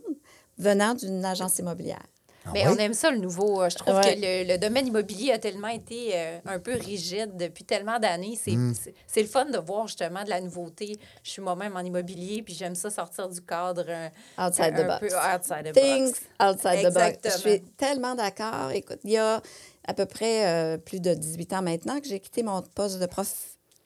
venant 0.56 0.94
d'une 0.94 1.24
agence 1.24 1.58
immobilière. 1.58 2.06
Mais 2.54 2.66
oui? 2.66 2.74
on 2.74 2.78
aime 2.78 2.94
ça, 2.94 3.10
le 3.10 3.18
nouveau. 3.18 3.68
Je 3.68 3.76
trouve 3.76 3.94
Ouais. 3.96 4.14
que 4.16 4.20
le, 4.20 4.52
le 4.52 4.58
domaine 4.58 4.86
immobilier 4.86 5.32
a 5.32 5.38
tellement 5.38 5.68
été 5.68 6.10
euh, 6.14 6.38
un 6.46 6.58
peu 6.58 6.72
rigide 6.74 7.36
depuis 7.36 7.64
tellement 7.64 7.98
d'années. 7.98 8.38
C'est 8.42 8.52
Mm. 8.52 8.74
c'est- 9.06 9.22
le 9.22 9.28
fun 9.28 9.44
de 9.44 9.58
voir 9.58 9.86
justement 9.88 10.24
de 10.24 10.30
la 10.30 10.40
nouveauté. 10.40 10.98
Je 11.22 11.30
suis 11.30 11.42
moi-même 11.42 11.76
en 11.76 11.80
immobilier, 11.80 12.42
puis 12.42 12.54
j'aime 12.54 12.74
ça 12.74 12.88
sortir 12.90 13.28
du 13.28 13.40
cadre. 13.42 13.84
euh, 13.86 14.08
Outside 14.38 14.74
un 14.74 14.82
the 14.82 14.86
box. 14.86 15.00
peu 15.00 15.06
outside 15.16 15.64
the 15.68 15.72
Things 15.74 16.12
box. 16.12 16.20
outside 16.40 16.80
the 16.80 16.94
box. 16.94 17.06
Exactement. 17.06 17.34
Je 17.34 17.38
suis 17.50 17.60
tellement 17.76 18.14
d'accord. 18.14 18.70
Écoute, 18.72 19.00
il 19.04 19.10
y 19.10 19.18
a 19.18 19.42
à 19.86 19.94
peu 19.94 20.06
près 20.06 20.46
euh, 20.46 20.78
plus 20.78 21.00
de 21.00 21.12
18 21.14 21.52
ans 21.52 21.62
maintenant 21.62 22.00
que 22.00 22.06
j'ai 22.08 22.20
quitté 22.20 22.42
mon 22.42 22.62
poste 22.62 22.98
de 23.00 23.06
prof 23.06 23.28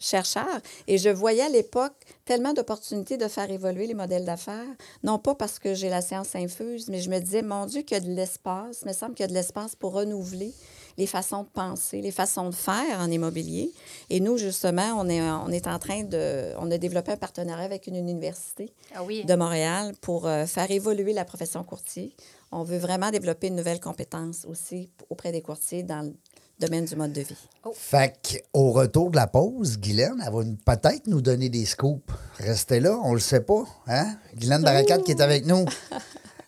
chercheur 0.05 0.61
et 0.87 0.99
je 0.99 1.09
voyais 1.09 1.43
à 1.43 1.49
l'époque 1.49 1.95
tellement 2.25 2.53
d'opportunités 2.53 3.17
de 3.17 3.29
faire 3.29 3.51
évoluer 3.51 3.87
les 3.87 3.95
modèles 3.95 4.25
d'affaires, 4.25 4.67
non 5.03 5.19
pas 5.19 5.35
parce 5.35 5.59
que 5.59 5.75
j'ai 5.75 5.89
la 5.89 6.01
science 6.01 6.35
infuse, 6.35 6.89
mais 6.89 7.01
je 7.01 7.11
me 7.11 7.19
disais, 7.19 7.43
mon 7.43 7.67
Dieu, 7.67 7.83
qu'il 7.83 7.97
y 7.97 8.01
a 8.01 8.01
de 8.01 8.11
l'espace, 8.11 8.81
il 8.83 8.89
me 8.89 8.93
semble 8.93 9.15
qu'il 9.15 9.25
y 9.25 9.29
a 9.29 9.29
de 9.29 9.35
l'espace 9.35 9.75
pour 9.77 9.93
renouveler 9.93 10.53
les 10.97 11.07
façons 11.09 11.43
de 11.43 11.49
penser, 11.49 12.01
les 12.01 12.13
façons 12.13 12.51
de 12.51 12.55
faire 12.55 13.01
en 13.01 13.11
immobilier. 13.11 13.73
Et 14.11 14.21
nous, 14.21 14.39
justement, 14.39 14.95
on 14.97 15.09
est, 15.09 15.21
on 15.21 15.49
est 15.49 15.67
en 15.67 15.79
train 15.81 16.05
de... 16.05 16.53
On 16.59 16.71
a 16.71 16.79
développé 16.79 17.11
un 17.13 17.17
partenariat 17.17 17.65
avec 17.65 17.89
une 17.89 17.97
université 17.97 18.73
Ah 18.95 19.03
oui. 19.03 19.25
de 19.25 19.35
Montréal 19.35 19.95
pour 20.01 20.29
euh, 20.29 20.47
faire 20.47 20.71
évoluer 20.71 21.13
la 21.13 21.25
profession 21.25 21.65
courtier. 21.65 22.15
On 22.53 22.63
veut 22.63 22.79
vraiment 22.79 23.11
développer 23.11 23.49
une 23.49 23.57
nouvelle 23.57 23.81
compétence 23.81 24.47
aussi 24.49 24.89
auprès 25.11 25.33
des 25.33 25.43
courtiers 25.43 25.83
dans 25.83 26.03
le 26.03 26.15
domaine 26.59 26.85
du 26.85 26.97
mode 26.97 27.13
de 27.13 27.21
vie. 27.21 27.37
Fait 27.75 28.15
qu'au 28.23 28.73
retour 28.73 29.11
de 29.11 29.17
la 29.17 29.27
pause, 29.27 29.79
Guylaine, 29.79 30.23
elle 30.25 30.33
va 30.33 30.77
peut-être 30.77 31.07
nous 31.07 31.21
donner 31.21 31.49
des 31.49 31.65
scoops. 31.65 32.03
Restez 32.39 32.81
là, 32.81 32.99
on 33.03 33.15
le 33.15 33.21
sait 33.21 33.41
pas. 33.41 33.65
Hein? 33.87 34.17
Guylaine 34.37 34.63
Barakat 34.63 34.99
qui 34.99 35.13
est 35.13 35.21
avec 35.21 35.47
nous. 35.47 35.65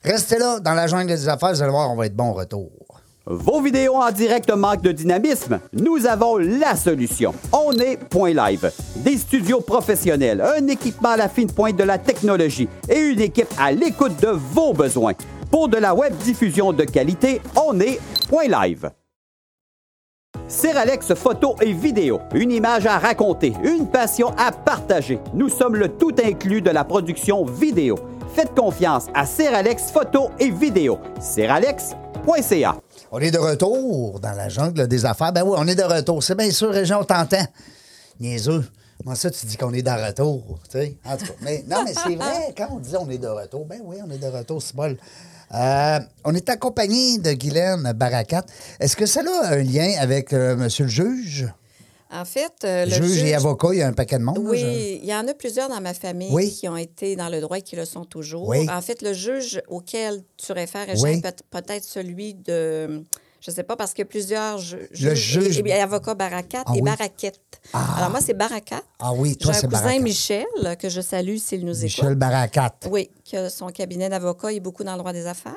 Restez 0.02 0.38
là, 0.38 0.60
dans 0.60 0.74
la 0.74 0.86
jungle 0.86 1.08
des 1.08 1.28
affaires, 1.28 1.52
vous 1.52 1.62
allez 1.62 1.70
voir, 1.70 1.90
on 1.90 1.96
va 1.96 2.06
être 2.06 2.14
bon 2.14 2.30
au 2.30 2.34
retour. 2.34 2.70
Vos 3.28 3.60
vidéos 3.60 3.96
en 3.96 4.12
direct 4.12 4.48
manquent 4.52 4.82
de 4.82 4.92
dynamisme? 4.92 5.58
Nous 5.72 6.06
avons 6.06 6.36
la 6.36 6.76
solution. 6.76 7.34
On 7.52 7.72
est 7.72 7.96
Point 7.96 8.34
Live. 8.34 8.70
Des 8.96 9.18
studios 9.18 9.60
professionnels, 9.60 10.40
un 10.40 10.68
équipement 10.68 11.08
à 11.08 11.16
la 11.16 11.28
fine 11.28 11.50
pointe 11.50 11.76
de 11.76 11.82
la 11.82 11.98
technologie 11.98 12.68
et 12.88 13.00
une 13.00 13.20
équipe 13.20 13.52
à 13.58 13.72
l'écoute 13.72 14.20
de 14.22 14.28
vos 14.28 14.72
besoins. 14.72 15.14
Pour 15.50 15.68
de 15.68 15.76
la 15.76 15.92
web 15.92 16.16
diffusion 16.18 16.72
de 16.72 16.84
qualité, 16.84 17.40
on 17.56 17.80
est 17.80 17.98
Point 18.28 18.46
Live. 18.46 18.90
Seralex 20.48 21.12
photo 21.14 21.56
et 21.60 21.72
vidéo, 21.72 22.20
une 22.32 22.52
image 22.52 22.86
à 22.86 22.98
raconter, 22.98 23.52
une 23.64 23.88
passion 23.90 24.28
à 24.38 24.52
partager. 24.52 25.18
Nous 25.34 25.48
sommes 25.48 25.74
le 25.74 25.88
tout 25.88 26.14
inclus 26.22 26.62
de 26.62 26.70
la 26.70 26.84
production 26.84 27.44
vidéo. 27.44 27.96
Faites 28.32 28.54
confiance 28.54 29.06
à 29.12 29.26
Seralex 29.26 29.90
photo 29.90 30.30
et 30.38 30.50
vidéo. 30.50 30.98
Seralex.ca. 31.20 32.76
On 33.10 33.18
est 33.18 33.32
de 33.32 33.38
retour 33.38 34.20
dans 34.20 34.32
la 34.36 34.48
jungle 34.48 34.86
des 34.86 35.04
affaires. 35.04 35.32
Ben 35.32 35.42
oui, 35.42 35.56
on 35.58 35.66
est 35.66 35.74
de 35.74 35.82
retour. 35.82 36.22
C'est 36.22 36.36
bien 36.36 36.50
sûr, 36.52 36.70
Région, 36.70 36.98
on 37.00 37.04
t'entend. 37.04 37.44
Niaiseux. 38.20 38.64
Moi, 39.04 39.16
ça, 39.16 39.30
tu 39.30 39.46
dis 39.46 39.56
qu'on 39.56 39.72
est 39.72 39.82
de 39.82 39.90
retour. 39.90 40.60
Tu 40.70 40.78
sais? 40.78 40.96
En 41.04 41.16
tout 41.16 41.26
cas, 41.26 41.32
mais, 41.42 41.64
non, 41.68 41.78
mais 41.84 41.92
c'est 41.92 42.14
vrai, 42.16 42.54
quand 42.56 42.68
on 42.70 42.78
dit 42.78 42.94
on 42.96 43.10
est 43.10 43.18
de 43.18 43.28
retour, 43.28 43.64
ben 43.66 43.80
oui, 43.84 43.96
on 44.06 44.10
est 44.10 44.18
de 44.18 44.26
retour, 44.28 44.62
c'est 44.62 44.76
bon. 44.76 44.96
Euh, 45.54 45.98
on 46.24 46.34
est 46.34 46.48
accompagné 46.48 47.18
de 47.18 47.32
Guylaine 47.32 47.92
Barakat. 47.94 48.44
Est-ce 48.80 48.96
que 48.96 49.06
ça 49.06 49.20
a 49.20 49.52
un 49.54 49.62
lien 49.62 49.92
avec 50.00 50.32
euh, 50.32 50.56
monsieur 50.56 50.84
le 50.84 50.90
juge? 50.90 51.46
En 52.10 52.24
fait, 52.24 52.52
euh, 52.64 52.84
le 52.84 52.90
juge, 52.90 53.18
et 53.18 53.26
juge- 53.26 53.34
avocat, 53.34 53.68
il 53.72 53.78
y 53.78 53.82
a 53.82 53.88
un 53.88 53.92
paquet 53.92 54.18
de 54.18 54.22
monde. 54.24 54.36
là, 54.38 54.54
je- 54.54 54.64
Oui, 54.66 55.00
il 55.02 55.08
y 55.08 55.14
en 55.14 55.26
a 55.26 55.34
plusieurs 55.34 55.68
dans 55.68 55.80
ma 55.80 55.92
famille 55.94 56.28
Oui. 56.32 56.50
qui 56.50 56.68
ont 56.68 56.76
été 56.76 57.16
dans 57.16 57.28
le 57.28 57.40
droit 57.40 57.58
et 57.58 57.62
qui 57.62 57.74
le 57.76 57.84
sont 57.84 58.04
toujours. 58.04 58.48
Oui. 58.48 58.66
En 58.70 58.80
fait, 58.80 59.02
le 59.02 59.12
juge 59.12 59.60
auquel 59.68 60.22
tu 60.36 60.52
réfères, 60.52 60.86
Oui. 61.02 61.20
Peut-être 61.50 61.84
celui 61.84 62.34
de... 62.34 63.02
Je 63.46 63.52
ne 63.52 63.54
sais 63.54 63.62
pas, 63.62 63.76
parce 63.76 63.94
a 63.94 64.02
plusieurs 64.02 64.58
ju- 64.58 64.76
Le 64.90 65.14
juges 65.14 65.40
juge- 65.54 65.62
et, 65.64 65.68
et 65.68 65.80
avocats 65.80 66.16
Barakat 66.16 66.64
Ah 66.66 66.72
et 66.72 66.78
oui. 66.78 66.82
Baraquette. 66.82 67.60
Alors 67.72 68.10
moi, 68.10 68.20
c'est 68.20 68.34
Barakat. 68.34 68.82
Ah 68.98 69.12
oui, 69.12 69.36
toi, 69.36 69.52
J'ai 69.52 69.58
un 69.58 69.60
c'est 69.60 69.66
cousin 69.68 69.82
Barakat. 69.82 70.00
Michel, 70.02 70.46
que 70.80 70.88
je 70.88 71.00
salue 71.00 71.36
s'il 71.36 71.64
nous 71.64 71.78
Michel 71.84 72.06
écoute. 72.06 72.18
Barakat. 72.18 72.72
Oui, 72.90 73.08
qui 73.22 73.36
a 73.36 73.48
son 73.48 73.68
cabinet 73.68 74.08
d'avocat 74.08 74.50
et 74.50 74.58
beaucoup 74.58 74.82
dans 74.82 74.92
le 74.94 74.98
droit 74.98 75.12
des 75.12 75.26
affaires. 75.26 75.54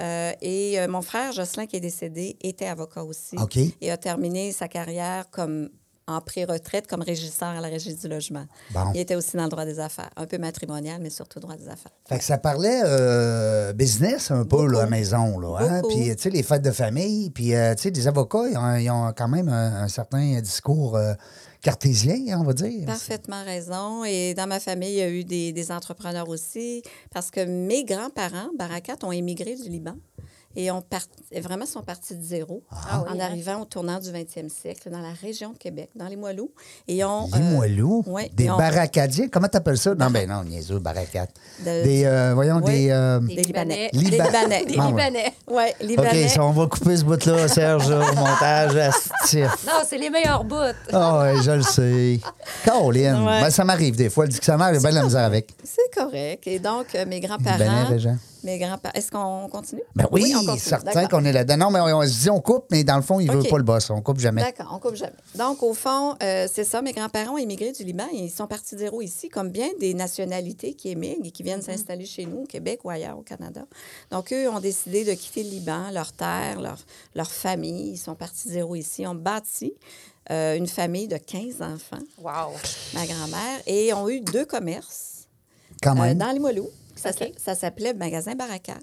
Euh, 0.00 0.32
et 0.40 0.80
euh, 0.80 0.88
mon 0.88 1.02
frère 1.02 1.30
Jocelyn, 1.32 1.66
qui 1.66 1.76
est 1.76 1.80
décédé, 1.80 2.38
était 2.40 2.66
avocat 2.66 3.04
aussi. 3.04 3.36
OK. 3.36 3.58
Et 3.58 3.90
a 3.90 3.98
terminé 3.98 4.50
sa 4.50 4.66
carrière 4.66 5.28
comme 5.30 5.68
en 6.10 6.20
pré-retraite 6.20 6.86
comme 6.86 7.02
régisseur 7.02 7.48
à 7.48 7.60
la 7.60 7.68
Régie 7.68 7.94
du 7.94 8.08
logement. 8.08 8.44
Bon. 8.72 8.92
Il 8.94 9.00
était 9.00 9.14
aussi 9.14 9.36
dans 9.36 9.44
le 9.44 9.48
droit 9.48 9.64
des 9.64 9.78
affaires, 9.78 10.10
un 10.16 10.26
peu 10.26 10.38
matrimonial, 10.38 11.00
mais 11.00 11.10
surtout 11.10 11.40
droit 11.40 11.56
des 11.56 11.68
affaires. 11.68 11.92
Fait 12.08 12.18
que 12.18 12.24
ça 12.24 12.38
parlait 12.38 12.82
euh, 12.84 13.72
business 13.72 14.30
un 14.30 14.44
peu 14.44 14.66
là, 14.66 14.80
à 14.80 14.82
la 14.82 14.90
maison. 14.90 15.38
Là, 15.38 15.58
hein? 15.60 15.82
Puis, 15.88 16.14
tu 16.16 16.22
sais, 16.22 16.30
les 16.30 16.42
fêtes 16.42 16.62
de 16.62 16.72
famille. 16.72 17.30
Puis, 17.30 17.54
euh, 17.54 17.74
tu 17.74 17.82
sais, 17.82 17.90
des 17.90 18.08
avocats, 18.08 18.48
ils 18.50 18.56
ont, 18.56 18.76
ils 18.76 18.90
ont 18.90 19.12
quand 19.16 19.28
même 19.28 19.48
un, 19.48 19.84
un 19.84 19.88
certain 19.88 20.40
discours 20.40 20.96
euh, 20.96 21.14
cartésien, 21.62 22.40
on 22.40 22.44
va 22.44 22.52
dire. 22.52 22.86
Parfaitement 22.86 23.44
raison. 23.44 24.04
Et 24.04 24.34
dans 24.34 24.46
ma 24.46 24.60
famille, 24.60 24.92
il 24.92 24.98
y 24.98 25.02
a 25.02 25.10
eu 25.10 25.24
des, 25.24 25.52
des 25.52 25.72
entrepreneurs 25.72 26.28
aussi, 26.28 26.82
parce 27.12 27.30
que 27.30 27.44
mes 27.44 27.84
grands-parents, 27.84 28.50
Barakat, 28.58 28.96
ont 29.02 29.12
émigré 29.12 29.54
du 29.54 29.68
Liban 29.68 29.96
et 30.56 30.70
ont 30.70 30.82
part- 30.82 31.00
vraiment 31.40 31.64
sont 31.66 31.82
partis 31.82 32.14
de 32.16 32.22
zéro 32.22 32.62
Ah 32.72 33.02
oui, 33.04 33.10
en 33.12 33.20
hein? 33.20 33.24
arrivant 33.24 33.60
au 33.60 33.64
tournant 33.64 33.98
du 34.00 34.10
20e 34.10 34.48
siècle 34.48 34.90
dans 34.90 34.98
la 35.00 35.12
région 35.22 35.50
de 35.52 35.58
Québec, 35.58 35.90
dans 35.94 36.06
les 36.08 36.16
Moilous. 36.16 36.50
Et 36.88 36.96
ils 36.96 37.04
ont, 37.04 37.28
Les 37.32 37.38
euh, 37.40 37.50
moelleux, 37.56 37.84
ouais, 38.06 38.30
des 38.34 38.46
barracadiens. 38.48 39.28
Comment 39.28 39.46
t'appelles 39.48 39.78
ça? 39.78 39.94
Non, 39.94 40.10
ben 40.10 40.28
non, 40.28 40.42
niaiseux, 40.44 40.78
baracat. 40.80 41.26
De- 41.60 41.84
Des, 41.84 42.04
euh, 42.04 42.32
voyons, 42.34 42.60
Oui. 42.64 42.72
des... 42.86 42.90
euh, 42.90 43.20
Des 43.20 43.34
Libanais. 43.42 43.90
Liba- 43.92 44.10
Des 44.10 44.16
Libanais. 44.16 44.64
Des 44.64 44.74
Ah 44.78 44.82
ouais. 44.82 44.88
Libanais. 44.90 45.32
Oui, 45.48 45.62
OK, 45.80 45.86
Libanais. 45.88 46.28
ça, 46.28 46.44
on 46.44 46.50
va 46.50 46.66
couper 46.66 46.96
ce 46.96 47.04
bout-là, 47.04 47.46
Serge, 47.48 47.88
au 47.90 47.98
montage. 48.16 48.76
asti. 48.76 49.40
Non, 49.42 49.82
c'est 49.86 49.98
les 49.98 50.10
meilleurs 50.10 50.42
bouts. 50.44 50.56
Ah 50.92 51.20
ouais, 51.20 51.42
je 51.42 51.50
le 51.52 51.62
sais. 51.62 52.18
Caroline, 52.64 53.14
Ouais. 53.24 53.40
ben, 53.42 53.50
ça 53.50 53.64
m'arrive 53.64 53.94
des 53.96 54.10
fois. 54.10 54.24
Le 54.24 54.30
dictionnaire, 54.32 54.72
j'ai 54.74 54.80
bien 54.80 54.90
de 54.90 54.94
la 54.96 55.04
misère 55.04 55.24
avec. 55.24 55.54
C'est 55.62 55.90
correct. 55.94 56.46
Et 56.46 56.58
donc, 56.58 56.86
euh, 56.94 57.06
mes 57.06 57.20
Libanais, 57.20 57.38
grands-parents. 57.38 58.18
Mes 58.42 58.58
grands-parents. 58.58 58.92
Est-ce 58.94 59.10
qu'on 59.10 59.48
continue? 59.48 59.82
Ben 59.94 60.06
oui, 60.12 60.32
on 60.34 60.40
continue. 60.40 60.58
certain 60.58 61.06
qu'on 61.06 61.24
est 61.24 61.32
là-dedans. 61.32 61.56
Non, 61.56 61.70
mais 61.70 61.80
on, 61.80 61.98
on 61.98 62.02
se 62.06 62.20
dit 62.22 62.30
on 62.30 62.40
coupe, 62.40 62.64
mais 62.70 62.84
dans 62.84 62.96
le 62.96 63.02
fond, 63.02 63.20
il 63.20 63.26
ne 63.28 63.32
veut 63.32 63.40
OK. 63.40 63.50
pas 63.50 63.58
le 63.58 63.64
boss. 63.64 63.90
On 63.90 64.00
coupe 64.00 64.18
jamais. 64.18 64.42
D'accord, 64.42 64.70
on 64.74 64.78
coupe 64.78 64.94
jamais. 64.94 65.12
Donc, 65.36 65.62
au 65.62 65.74
fond, 65.74 66.16
euh, 66.22 66.46
c'est 66.52 66.64
ça. 66.64 66.80
Mes 66.82 66.92
grands-parents 66.92 67.34
ont 67.34 67.38
immigré 67.38 67.72
du 67.72 67.84
Liban. 67.84 68.06
Ils 68.12 68.30
sont 68.30 68.46
partis 68.46 68.74
de 68.76 68.80
zéro 68.80 69.02
ici, 69.02 69.28
comme 69.28 69.50
bien 69.50 69.68
des 69.78 69.92
nationalités 69.94 70.74
qui 70.74 70.88
émigrent 70.90 71.24
et 71.24 71.30
qui 71.30 71.42
viennent 71.42 71.62
s'installer 71.62 72.06
chez 72.06 72.24
nous, 72.26 72.42
au 72.42 72.46
Québec 72.46 72.80
ou 72.84 72.90
ailleurs 72.90 73.18
au 73.18 73.22
Canada. 73.22 73.62
Donc, 74.10 74.32
eux 74.32 74.48
ont 74.48 74.60
décidé 74.60 75.04
de 75.04 75.12
quitter 75.12 75.42
le 75.42 75.50
Liban, 75.50 75.90
leur 75.92 76.12
terre, 76.12 76.60
leur, 76.60 76.78
leur 77.14 77.30
famille. 77.30 77.90
Ils 77.92 77.98
sont 77.98 78.14
partis 78.14 78.48
de 78.48 78.52
zéro 78.54 78.74
ici. 78.74 79.02
Ils 79.02 79.06
ont 79.08 79.14
bâti 79.14 79.74
euh, 80.30 80.56
une 80.56 80.66
famille 80.68 81.08
de 81.08 81.16
15 81.16 81.60
enfants, 81.60 82.02
Wow. 82.22 82.52
ma 82.94 83.04
grand-mère, 83.06 83.60
et 83.66 83.92
ont 83.92 84.08
eu 84.08 84.20
deux 84.20 84.44
commerces 84.44 85.26
Quand 85.82 85.96
euh, 85.96 86.02
même. 86.02 86.18
dans 86.18 86.30
Limoilou. 86.30 86.68
Ça, 87.00 87.10
OK. 87.10 87.16
s'a- 87.18 87.38
ça 87.38 87.54
s'appelait 87.54 87.94
Magasin 87.94 88.34
Baracat. 88.34 88.78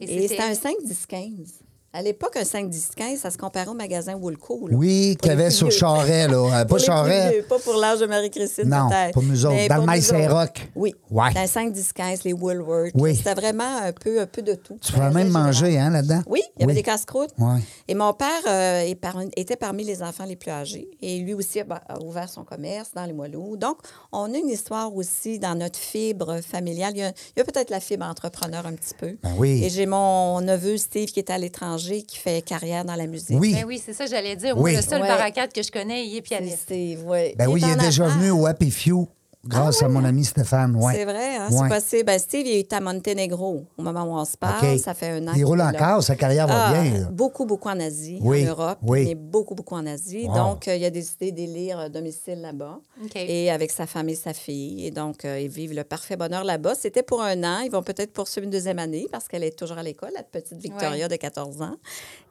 Et 0.00 0.04
Et 0.04 0.06
c'était- 0.28 0.28
c'était 0.28 0.42
un 0.42 0.54
5-10-15. 0.54 1.60
À 1.92 2.02
l'époque, 2.02 2.36
un 2.36 2.42
5-10-15, 2.42 3.16
ça 3.16 3.30
se 3.32 3.36
comparait 3.38 3.66
au 3.68 3.74
magasin 3.74 4.14
Woolco. 4.14 4.68
là. 4.68 4.76
oui, 4.76 5.16
qu'il 5.20 5.28
y 5.30 5.34
avait 5.34 5.50
sur. 5.50 5.70
Charret, 5.72 6.28
là. 6.28 6.64
Pas 6.68 6.78
Charret. 6.78 7.30
vieux, 7.32 7.42
Pas 7.48 7.58
pour 7.58 7.74
l'âge 7.74 7.98
de 7.98 8.06
Marie-Christine, 8.06 8.68
Non, 8.68 8.88
pour 9.12 9.22
nous 9.24 9.44
autres. 9.44 9.54
Mais 9.56 9.66
Dans 9.68 9.74
le 9.74 9.80
pour 9.80 9.86
Maïs 9.86 10.12
nous 10.12 10.18
autres. 10.18 10.28
Saint-Roch. 10.28 10.68
Oui. 10.76 10.94
Ouais. 11.10 11.32
Dans 11.34 11.40
le 11.40 11.46
5-10-15, 11.48 12.20
les 12.24 12.32
Woolworth. 12.32 12.92
Oui. 12.94 13.16
C'était 13.16 13.34
vraiment 13.34 13.78
un 13.82 13.92
peu, 13.92 14.20
un 14.20 14.26
peu 14.26 14.40
de 14.42 14.54
tout. 14.54 14.78
Tu 14.80 14.92
pouvais 14.92 15.10
même 15.10 15.30
manger, 15.30 15.78
hein, 15.78 15.90
là-dedans? 15.90 16.22
Oui, 16.28 16.42
il 16.56 16.60
y 16.60 16.62
avait 16.62 16.72
Oui. 16.72 16.76
des 16.76 16.82
casse-croûtes. 16.84 17.30
Ouais. 17.38 17.58
Et 17.88 17.94
mon 17.96 18.12
père 18.12 18.28
euh, 18.48 18.92
était 19.36 19.56
parmi 19.56 19.82
les 19.82 20.00
enfants 20.02 20.26
les 20.26 20.36
plus 20.36 20.52
âgés. 20.52 20.88
Et 21.02 21.18
lui 21.18 21.34
aussi 21.34 21.58
a, 21.60 21.64
a 21.88 21.98
ouvert 22.00 22.28
son 22.28 22.44
commerce 22.44 22.90
dans 22.94 23.04
les 23.04 23.12
Moiloux. 23.12 23.56
Donc, 23.56 23.78
on 24.12 24.32
a 24.32 24.36
une 24.36 24.48
histoire 24.50 24.94
aussi 24.94 25.40
dans 25.40 25.56
notre 25.56 25.78
fibre 25.78 26.40
familiale. 26.40 26.92
Il 26.94 27.00
y 27.00 27.02
a, 27.02 27.08
a 27.08 27.44
peut-être 27.44 27.70
la 27.70 27.80
fibre 27.80 28.04
entrepreneur 28.06 28.64
un 28.64 28.74
petit 28.74 28.94
peu. 28.96 29.16
Ben 29.24 29.32
oui. 29.38 29.64
Et 29.64 29.70
j'ai 29.70 29.86
mon 29.86 30.40
neveu 30.40 30.76
Steve 30.76 31.08
qui 31.08 31.18
est 31.18 31.30
à 31.30 31.38
l'étranger, 31.38 31.79
qui 32.06 32.18
fait 32.18 32.42
carrière 32.42 32.84
dans 32.84 32.94
la 32.96 33.06
musique. 33.06 33.36
Oui. 33.38 33.54
Ben 33.54 33.64
oui, 33.66 33.80
c'est 33.84 33.92
ça, 33.92 34.06
j'allais 34.06 34.36
dire. 34.36 34.56
Oui. 34.56 34.74
Le 34.76 34.82
seul 34.82 35.00
Ouais. 35.02 35.08
baracat 35.08 35.48
que 35.48 35.62
je 35.62 35.70
connais, 35.70 36.06
il 36.06 36.16
est 36.16 36.20
pianiste. 36.22 36.68
Oui. 36.70 36.96
Ben 37.36 37.48
oui, 37.48 37.60
il 37.64 37.70
est 37.70 37.76
déjà 37.76 38.06
venu 38.08 38.30
au 38.30 38.46
Happy 38.46 38.70
Few 38.70 39.06
grâce 39.46 39.82
à 39.82 39.88
mon 39.88 40.04
ami 40.04 40.24
Stéphane. 40.24 40.76
Ouais. 40.76 40.94
C'est 40.94 41.04
vrai, 41.04 41.36
hein, 41.36 41.48
Ouais. 41.50 41.68
c'est 41.68 41.74
possible. 41.74 42.04
Ben, 42.04 42.18
Steve, 42.18 42.46
il 42.46 42.56
est 42.58 42.72
à 42.72 42.80
Monténégro 42.80 43.64
au 43.76 43.82
moment 43.82 44.04
où 44.04 44.18
on 44.18 44.24
se 44.24 44.36
parle. 44.36 44.78
Ça 44.78 44.94
fait 44.94 45.08
un 45.10 45.28
an. 45.28 45.32
Il 45.36 45.44
roule 45.44 45.60
encore, 45.60 46.02
sa 46.02 46.16
carrière 46.16 46.46
va 46.46 46.66
Ah, 46.68 46.72
bien. 46.82 47.00
là. 47.00 47.06
Beaucoup, 47.10 47.46
beaucoup 47.46 47.68
en 47.68 47.80
Asie, 47.80 48.18
Oui, 48.20 48.44
en 48.46 48.50
Europe, 48.50 48.78
oui. 48.82 49.04
mais 49.06 49.14
beaucoup, 49.14 49.54
beaucoup 49.54 49.74
en 49.74 49.86
Asie. 49.86 50.26
Wow. 50.26 50.34
Donc, 50.34 50.68
euh, 50.68 50.76
il 50.76 50.84
a 50.84 50.90
décidé 50.90 51.32
d'élire 51.32 51.78
euh, 51.80 51.88
domicile 51.88 52.40
là-bas. 52.40 52.78
Et 53.14 53.50
avec 53.50 53.70
sa 53.70 53.86
femme 53.86 54.08
et 54.08 54.14
sa 54.14 54.34
fille. 54.34 54.86
Et 54.86 54.90
donc, 54.90 55.24
euh, 55.24 55.40
ils 55.40 55.48
vivent 55.48 55.74
le 55.74 55.84
parfait 55.84 56.16
bonheur 56.16 56.44
là-bas. 56.44 56.74
C'était 56.74 57.02
pour 57.02 57.22
un 57.22 57.42
an. 57.44 57.60
Ils 57.64 57.70
vont 57.70 57.82
peut-être 57.82 58.12
poursuivre 58.12 58.44
une 58.44 58.50
deuxième 58.50 58.78
année 58.78 59.06
parce 59.10 59.26
qu'elle 59.26 59.44
est 59.44 59.58
toujours 59.58 59.78
à 59.78 59.82
l'école, 59.82 60.10
la 60.14 60.22
petite 60.22 60.58
Victoria 60.58 61.04
Ouais. 61.04 61.08
de 61.08 61.16
14 61.16 61.62
ans. 61.62 61.76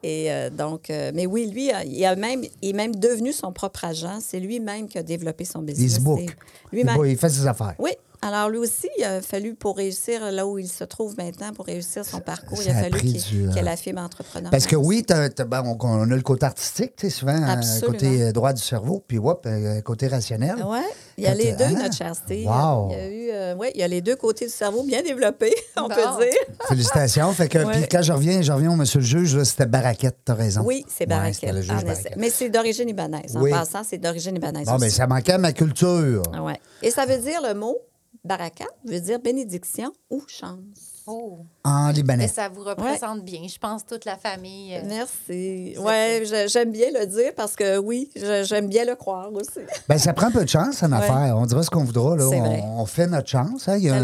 Et 0.04 0.32
euh, 0.32 0.50
donc, 0.50 0.90
euh, 0.90 1.12
mais 1.14 1.26
oui, 1.26 1.48
lui, 1.52 1.72
il, 1.86 2.06
a 2.06 2.16
même, 2.16 2.44
il 2.62 2.70
est 2.70 2.74
même 2.74 2.96
devenu 2.96 3.34
son 3.34 3.52
propre 3.52 3.84
agent. 3.86 4.20
C'est 4.22 4.40
lui-même 4.40 4.88
qui 4.88 4.98
a 4.98 5.04
développé 5.04 5.44
son 5.44 5.60
Il 5.62 5.66
business. 5.66 5.96
se 5.96 6.00
book. 6.02 6.20
Steve. 6.20 6.36
Il, 6.72 6.76
Lui-même. 6.78 6.96
Va- 7.02 7.08
il 7.08 7.18
fait 7.18 7.30
ses 7.30 7.46
affaires. 7.48 7.76
Oui. 7.80 7.92
Alors, 8.22 8.50
lui 8.50 8.58
aussi, 8.58 8.90
il 8.98 9.04
a 9.06 9.22
fallu, 9.22 9.56
pour 9.56 9.78
réussir 9.78 10.30
là 10.32 10.46
où 10.46 10.58
il 10.60 10.68
se 10.68 10.84
trouve 10.84 11.16
maintenant, 11.18 11.54
pour 11.54 11.66
réussir 11.66 12.04
son 12.04 12.20
parcours, 12.20 12.58
il 12.62 12.66
ça 12.66 12.72
a 12.76 12.80
a 12.80 12.84
fallu 12.84 13.00
qu'il 13.00 13.14
du, 13.14 13.46
euh, 13.46 13.50
qu'il 13.50 13.58
ait 13.60 13.62
la 13.64 13.78
fibre 13.78 14.02
entrepreneur. 14.02 14.52
Parce 14.52 14.68
que 14.68 14.76
oui, 14.76 15.06
ben, 15.08 15.30
on, 15.66 15.78
on 15.82 16.12
a 16.12 16.16
le 16.16 16.22
côté 16.22 16.46
artistique, 16.46 16.98
tu 16.98 17.10
sais, 17.10 17.16
souvent, 17.18 17.42
euh, 17.42 17.48
Absolument. 17.48 17.92
côté 17.94 18.22
euh, 18.24 18.32
droit 18.34 18.52
du 18.52 18.62
cerveau, 18.62 19.02
puis 19.08 19.20
euh, 19.20 19.82
côté 19.82 20.08
rationnel. 20.10 20.56
Oui, 20.68 20.80
il 21.18 21.24
y 21.24 21.28
a 21.28 21.32
Quand 21.32 21.38
les 21.38 21.52
deux, 21.54 21.64
Ah, 21.68 21.72
notre 21.84 22.16
Steve. 22.16 22.46
wow. 22.48 22.90
Il 22.92 22.98
y 22.98 23.00
a 23.00 23.08
eu, 23.08 23.30
euh, 23.32 23.56
ouais, 23.56 23.72
il 23.74 23.80
y 23.80 23.84
a 23.84 23.88
les 23.88 24.02
deux 24.02 24.18
côtés 24.18 24.46
du 24.48 24.52
cerveau 24.52 24.84
bien 24.84 25.02
développés, 25.02 25.56
on 25.78 25.84
Bon. 25.84 25.88
peut 25.90 26.26
dire. 26.26 26.56
Félicitations. 26.68 27.32
Fait 27.32 27.48
que, 27.48 27.60
Ouais. 27.60 27.72
puis 27.72 27.88
quand 27.90 28.02
je 28.02 28.12
reviens, 28.12 28.42
je 28.42 28.52
reviens 28.52 28.72
au 28.72 28.76
monsieur 28.76 29.00
le 29.00 29.06
juge, 29.06 29.42
c'était 29.44 29.66
Baraquette, 29.66 30.18
t'as 30.26 30.34
raison. 30.34 30.62
Oui, 30.66 30.86
c'est 30.90 31.04
Ouais, 31.04 31.08
Barakel. 31.08 31.34
c'était 31.36 31.54
le 31.54 31.62
juge 31.62 31.72
en 31.72 31.78
effet. 31.78 31.86
Baraquette. 31.88 32.18
Mais 32.18 32.30
c'est 32.30 32.50
d'origine 32.50 32.88
libanaise. 32.88 33.38
Oui. 33.40 33.54
En 33.54 33.60
passant, 33.60 33.84
c'est 33.84 33.98
d'origine 33.98 34.34
libanaise. 34.34 34.66
Bon, 34.68 34.76
aussi. 34.76 34.92
ça 34.92 35.08
manquait 35.08 35.34
à 35.34 35.38
ma 35.38 35.54
culture. 35.54 36.24
Ah 36.34 36.44
ouais. 36.44 36.60
Et 36.82 36.92
ça 36.92 37.06
veut 37.06 37.18
dire 37.18 37.42
le 37.48 37.54
mot 37.54 37.78
baraka, 38.24 38.66
veut 38.86 39.00
dire 39.00 39.20
bénédiction 39.20 39.92
ou 40.10 40.22
chance. 40.28 41.04
Oh. 41.08 41.40
En 41.64 41.88
Mais 41.88 41.94
libanais. 41.94 42.28
ça 42.28 42.50
vous 42.50 42.64
représente 42.64 43.24
bien, 43.24 43.42
je 43.48 43.58
pense, 43.58 43.84
toute 43.86 44.06
la 44.06 44.16
famille. 44.18 44.76
euh, 44.76 44.82
Merci. 44.86 45.76
Oui, 45.80 46.26
j'aime 46.48 46.72
bien 46.72 46.88
le 46.94 47.06
dire 47.08 47.32
parce 47.36 47.56
que 47.56 47.78
oui, 47.80 48.12
j'aime 48.44 48.68
bien 48.68 48.86
le 48.86 48.96
croire 48.96 49.34
aussi. 49.34 49.60
Ben, 49.88 49.98
ça 49.98 50.14
prend 50.14 50.28
un 50.28 50.32
peu 50.32 50.44
de 50.44 50.50
chance, 50.50 50.84
en 50.84 50.92
affaire. 50.92 51.36
On 51.38 51.46
dira 51.48 51.64
ce 51.64 51.70
qu'on 51.72 51.84
voudra. 51.84 52.16
Là. 52.16 52.28
C'est 52.30 52.40
vrai. 52.40 52.62
On, 52.64 52.82
on 52.82 52.86
fait 52.86 53.08
notre 53.08 53.28
chance. 53.30 53.68
hein. 53.68 53.78
Il, 53.78 53.86
y 53.86 53.90
a, 53.90 54.04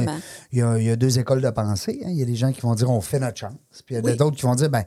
il, 0.51 0.59
y 0.59 0.61
a, 0.63 0.77
il 0.79 0.83
y 0.85 0.89
a 0.89 0.95
deux 0.95 1.19
écoles 1.19 1.41
de 1.41 1.49
pensée. 1.51 2.01
hein. 2.03 2.09
Il 2.09 2.17
y 2.17 2.23
a 2.23 2.25
des 2.25 2.35
gens 2.35 2.51
qui 2.51 2.61
vont 2.61 2.73
dire 2.73 2.89
on 2.89 3.01
fait 3.01 3.19
notre 3.19 3.37
chance. 3.37 3.51
Puis 3.85 3.95
il 3.95 3.97
y 3.97 4.01
a 4.01 4.03
Oui. 4.03 4.17
d'autres 4.17 4.37
qui 4.37 4.43
vont 4.43 4.55
dire 4.55 4.69
ben, 4.69 4.83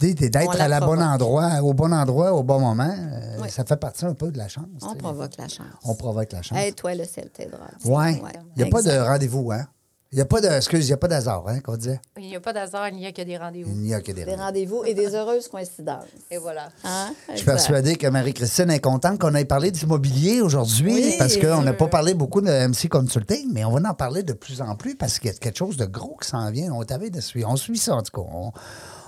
d'être 0.00 0.60
à 0.60 0.68
la 0.68 0.82
endroit, 0.82 1.60
au 1.62 1.74
bon 1.74 1.92
endroit, 1.92 2.32
au 2.32 2.42
bon 2.42 2.58
moment, 2.60 2.90
euh, 2.90 3.36
Oui. 3.40 3.50
ça 3.50 3.64
fait 3.64 3.76
partie 3.76 4.04
un 4.04 4.14
peu 4.14 4.30
de 4.32 4.38
la 4.38 4.48
chance. 4.48 4.66
On 4.82 4.94
provoque 4.94 5.36
la 5.38 5.48
chance. 5.48 5.66
On 5.84 5.94
provoque 5.94 6.32
la 6.32 6.42
chance. 6.42 6.58
Hey, 6.58 6.72
toi, 6.72 6.94
le 6.94 7.04
ciel 7.04 7.30
t'aidera. 7.30 7.68
ouais. 7.84 8.20
Il 8.56 8.62
n'y 8.62 8.68
a 8.68 8.70
pas 8.70 8.82
de 8.82 8.90
rendez-vous, 8.98 9.52
hein? 9.52 9.66
Il 10.10 10.16
n'y 10.16 10.20
a 10.22 10.26
pas 10.26 10.42
de. 10.42 10.46
Excuse, 10.48 10.84
il 10.84 10.88
n'y 10.88 10.92
a 10.92 10.98
pas 10.98 11.08
d'hasard, 11.08 11.44
hein, 11.48 11.60
qu'on 11.60 11.74
disait. 11.74 11.98
Il 12.18 12.26
n'y 12.26 12.36
a 12.36 12.40
pas 12.40 12.52
d'hasard, 12.52 12.88
il 12.90 12.96
n'y 12.96 13.06
a 13.06 13.12
que 13.12 13.22
des 13.22 13.38
rendez-vous. 13.38 13.70
Il 13.70 13.78
n'y 13.80 13.94
a 13.94 14.02
que 14.02 14.12
des 14.12 14.26
Des 14.26 14.34
rendez-vous. 14.34 14.76
rendez-vous 14.80 14.84
et 14.84 14.92
des 14.92 15.14
heureuses 15.14 15.48
coïncidences. 15.48 16.04
Et 16.30 16.36
voilà. 16.36 16.68
Hein? 16.84 17.14
Je 17.30 17.36
suis 17.36 17.46
persuadée 17.46 17.96
que 17.96 18.06
Marie-Christine 18.08 18.70
est 18.70 18.80
contente 18.80 19.18
qu'on 19.18 19.34
ait 19.34 19.46
parlé 19.46 19.70
d'immobilier 19.70 20.42
aujourd'hui 20.42 20.92
Oui, 20.92 21.14
parce 21.18 21.38
qu'on 21.38 21.62
n'a 21.62 21.72
pas 21.72 21.86
parlé 21.86 22.12
beaucoup 22.12 22.42
de 22.42 22.50
MC 22.68 22.90
Consulting, 22.90 23.48
mais 23.54 23.64
on 23.64 23.70
va 23.70 23.88
en 23.88 23.94
parler 23.94 24.22
de 24.22 24.34
plus 24.34 24.60
en 24.60 24.76
plus 24.76 24.96
parce 24.96 25.18
qu'il 25.18 25.30
y 25.30 25.34
a 25.34 25.38
quelque 25.38 25.56
chose 25.56 25.78
de 25.78 25.86
gros 25.86 26.18
qui 26.20 26.28
s'en 26.28 26.50
vient. 26.50 26.74
On 26.74 26.82
t'avait 26.82 27.08
de 27.08 27.20
suivre. 27.22 27.48
On 27.50 27.56
suit 27.56 27.78
ça, 27.78 27.94
en 27.94 28.02
tout 28.02 28.12
cas. 28.20 28.28
On, 28.30 28.52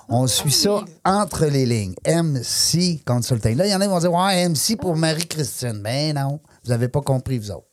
on 0.09 0.27
suit 0.27 0.53
ça 0.53 0.85
entre 1.05 1.47
les 1.47 1.67
lignes. 1.67 1.95
MC 2.07 3.03
Consulting. 3.07 3.57
Là, 3.57 3.67
il 3.67 3.71
y 3.73 3.75
en 3.75 3.81
a 3.81 3.85
qui 3.85 3.91
vont 3.91 3.99
dire 3.99 4.13
Ouais, 4.13 4.49
MC 4.49 4.77
pour 4.81 4.97
Marie-Christine. 4.97 5.81
Ben 5.83 6.15
non, 6.15 6.41
vous 6.65 6.71
n'avez 6.71 6.89
pas 6.89 7.01
compris, 7.01 7.39
vous 7.39 7.51
autres. 7.51 7.67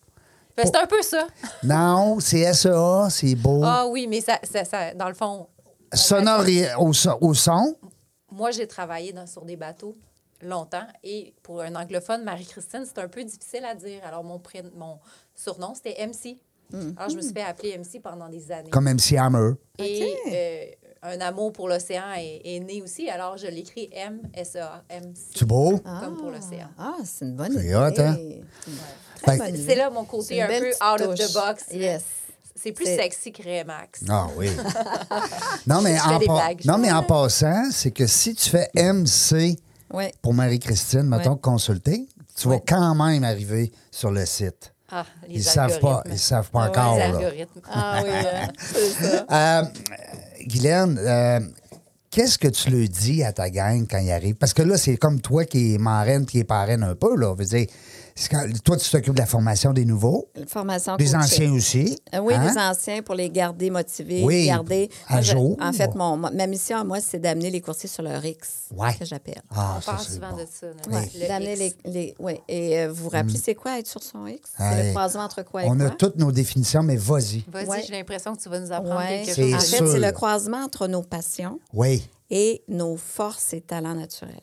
Ben, 0.57 0.63
c'est 0.65 0.77
un 0.77 0.85
peu 0.87 1.01
ça. 1.01 1.27
Non, 1.63 2.19
c'est 2.19 2.51
SEA, 2.53 3.09
c'est 3.09 3.35
beau. 3.35 3.61
Ah 3.63 3.85
oui, 3.87 4.07
mais 4.07 4.21
ça, 4.21 4.37
ça, 4.43 4.65
ça- 4.65 4.93
dans 4.93 5.07
le 5.07 5.13
fond, 5.13 5.47
Sonore 5.93 6.45
et- 6.47 6.73
au, 6.75 6.93
son- 6.93 7.17
au 7.21 7.33
son. 7.33 7.75
moi, 8.31 8.51
j'ai 8.51 8.67
travaillé 8.67 9.13
dans- 9.13 9.27
sur 9.27 9.45
des 9.45 9.55
bateaux 9.55 9.95
longtemps 10.41 10.87
et 11.03 11.33
pour 11.43 11.61
un 11.61 11.73
anglophone, 11.75 12.23
Marie-Christine, 12.23 12.83
c'est 12.85 12.99
un 13.01 13.07
peu 13.07 13.23
difficile 13.23 13.63
à 13.65 13.75
dire. 13.75 14.01
Alors, 14.05 14.23
mon, 14.23 14.39
pré- 14.39 14.63
mon 14.75 14.97
surnom, 15.35 15.73
c'était 15.75 15.95
MC. 16.05 16.37
Alors, 16.97 17.09
je 17.09 17.17
me 17.17 17.21
suis 17.21 17.33
fait 17.33 17.41
appeler 17.43 17.77
MC 17.77 17.99
pendant 18.01 18.29
des 18.29 18.49
années. 18.51 18.69
Comme 18.69 18.85
MC 18.87 19.17
Hammer. 19.17 19.51
Et 19.77 20.15
euh, 20.31 20.65
un 21.03 21.19
amour 21.21 21.51
pour 21.51 21.67
l'océan 21.67 22.13
est, 22.17 22.41
est 22.43 22.59
né 22.59 22.81
aussi. 22.81 23.09
Alors, 23.09 23.37
je 23.37 23.47
l'écris 23.47 23.89
M-S-E-A, 23.91 24.83
MC. 24.89 25.17
C'est 25.35 25.45
beau? 25.45 25.79
Comme 25.79 26.17
pour 26.17 26.29
l'océan. 26.29 26.67
Ah, 26.77 26.95
c'est 27.03 27.25
une 27.25 27.35
bonne 27.35 27.53
C'est 27.53 27.65
idée. 27.65 27.73
hein? 27.73 28.15
Très 29.23 29.37
Fait- 29.37 29.51
bonne 29.51 29.65
C'est 29.67 29.75
là 29.75 29.89
mon 29.89 30.01
C'est 30.03 30.07
côté 30.09 30.41
un 30.41 30.47
peu 30.47 30.67
out 30.69 31.01
of 31.09 31.15
the 31.15 31.33
box. 31.33 31.65
Yes. 31.71 32.03
C'est 32.55 32.71
plus 32.73 32.85
C'est- 32.85 32.97
sexy 32.97 33.31
que 33.31 33.41
Rémax. 33.41 34.01
Ah 34.09 34.27
oui. 34.37 34.49
non, 35.67 35.81
mais, 35.81 35.99
en, 35.99 36.09
fais 36.13 36.19
des 36.19 36.25
pa- 36.27 36.33
blagues. 36.33 36.65
non, 36.65 36.77
mais 36.77 36.91
en 36.91 37.01
passant, 37.03 37.69
c'est 37.71 37.91
que 37.91 38.05
si 38.05 38.35
tu 38.35 38.49
fais 38.49 38.69
MC 38.75 39.57
Oui. 39.93 40.05
pour 40.21 40.33
Marie-Christine, 40.35 41.03
mettons, 41.03 41.31
Ouais. 41.33 41.39
consulter, 41.41 42.07
tu 42.35 42.47
vas 42.47 42.55
Ouais. 42.55 42.63
quand 42.67 42.93
même 42.95 43.23
arriver 43.23 43.71
sur 43.89 44.11
le 44.11 44.25
site. 44.27 44.73
Ah, 44.91 45.05
les 45.27 45.35
Ils 45.35 45.43
savent 45.43 45.79
pas, 45.79 46.03
ils 46.05 46.19
savent 46.19 46.51
pas 46.51 46.69
Ah 46.75 46.93
ouais, 46.93 47.05
encore. 47.05 47.19
Les 47.31 47.37
là. 47.39 47.45
Ah 47.71 48.01
oui, 48.03 48.09
hein, 48.11 48.47
c'est 48.59 48.89
ça. 48.89 49.25
Euh, 49.31 49.63
Guylaine, 50.47 50.97
euh, 50.99 51.39
qu'est-ce 52.09 52.37
que 52.37 52.47
tu 52.47 52.69
le 52.69 52.87
dis 52.87 53.23
à 53.23 53.31
ta 53.31 53.49
gang 53.49 53.85
quand 53.89 53.99
ils 53.99 54.11
arrivent? 54.11 54.35
Parce 54.35 54.53
que 54.53 54.61
là, 54.61 54.77
c'est 54.77 54.97
comme 54.97 55.21
toi 55.21 55.45
qui 55.45 55.75
es 55.75 55.77
marraine 55.77 56.25
qui 56.25 56.39
est 56.39 56.43
parraine 56.43 56.83
un 56.83 56.95
peu, 56.95 57.15
là. 57.15 57.35
Dire, 57.35 57.67
quand- 58.29 58.45
toi, 58.63 58.77
tu 58.77 58.89
t'occupes 58.89 59.13
de 59.13 59.19
la 59.19 59.25
formation 59.25 59.73
des 59.73 59.85
nouveaux, 59.85 60.27
Formation 60.47 60.95
des 60.97 61.15
anciens 61.15 61.51
aussi. 61.53 61.97
Euh, 62.13 62.19
Oui, 62.19 62.33
hein? 62.33 62.47
les 62.51 62.57
anciens 62.59 63.01
pour 63.01 63.15
les 63.15 63.29
garder 63.29 63.69
motivés, 63.69 64.23
Oui, 64.23 64.45
garder. 64.47 64.89
à 65.07 65.13
Moi, 65.13 65.21
je- 65.21 65.31
jour. 65.31 65.57
En 65.61 65.71
fait, 65.73 65.95
mon, 65.95 66.17
ma 66.17 66.47
mission 66.47 66.77
à 66.77 66.83
moi, 66.83 66.99
c'est 67.01 67.19
d'amener 67.19 67.49
les 67.49 67.61
courtiers 67.61 67.89
sur 67.89 68.03
leur 68.03 68.23
X, 68.25 68.67
Ouais. 68.75 68.93
que 68.97 69.05
j'appelle. 69.05 69.41
Ah, 69.55 69.75
On 69.77 69.81
ça, 69.81 69.91
parle 69.93 70.05
souvent 70.05 70.29
bon. 70.31 70.37
de 70.37 70.45
ça. 70.51 70.67
Ouais, 70.91 71.09
le 71.15 71.27
d'amener 71.27 71.53
X. 71.67 71.75
les, 71.85 71.91
les- 71.91 72.15
ouais. 72.19 72.41
Et 72.47 72.79
euh, 72.79 72.89
vous 72.91 73.03
vous 73.05 73.09
rappelez, 73.09 73.37
c'est 73.37 73.55
quoi 73.55 73.79
être 73.79 73.87
sur 73.87 74.03
son 74.03 74.27
X? 74.27 74.51
C'est 74.57 74.83
le 74.87 74.89
croisement 74.91 75.23
entre 75.23 75.43
quoi 75.43 75.63
et 75.63 75.69
On 75.69 75.75
quoi? 75.77 75.85
a 75.85 75.89
toutes 75.91 76.17
nos 76.17 76.31
définitions, 76.31 76.83
mais 76.83 76.95
vas-y. 76.97 77.43
Vas-y, 77.51 77.67
Ouais. 77.67 77.83
j'ai 77.87 77.93
l'impression 77.93 78.35
que 78.35 78.41
tu 78.41 78.49
vas 78.49 78.59
nous 78.59 78.71
apprendre 78.71 78.97
Ouais. 78.99 79.23
quelque 79.25 79.35
C'est 79.35 79.43
chose. 79.43 79.53
En 79.53 79.59
fait, 79.59 79.77
sûr. 79.77 79.87
c'est 79.91 79.99
le 79.99 80.11
croisement 80.11 80.63
entre 80.63 80.87
nos 80.87 81.01
passions 81.01 81.59
Oui. 81.73 82.07
et 82.29 82.63
nos 82.67 82.97
forces 82.97 83.53
et 83.53 83.61
talents 83.61 83.95
naturels. 83.95 84.41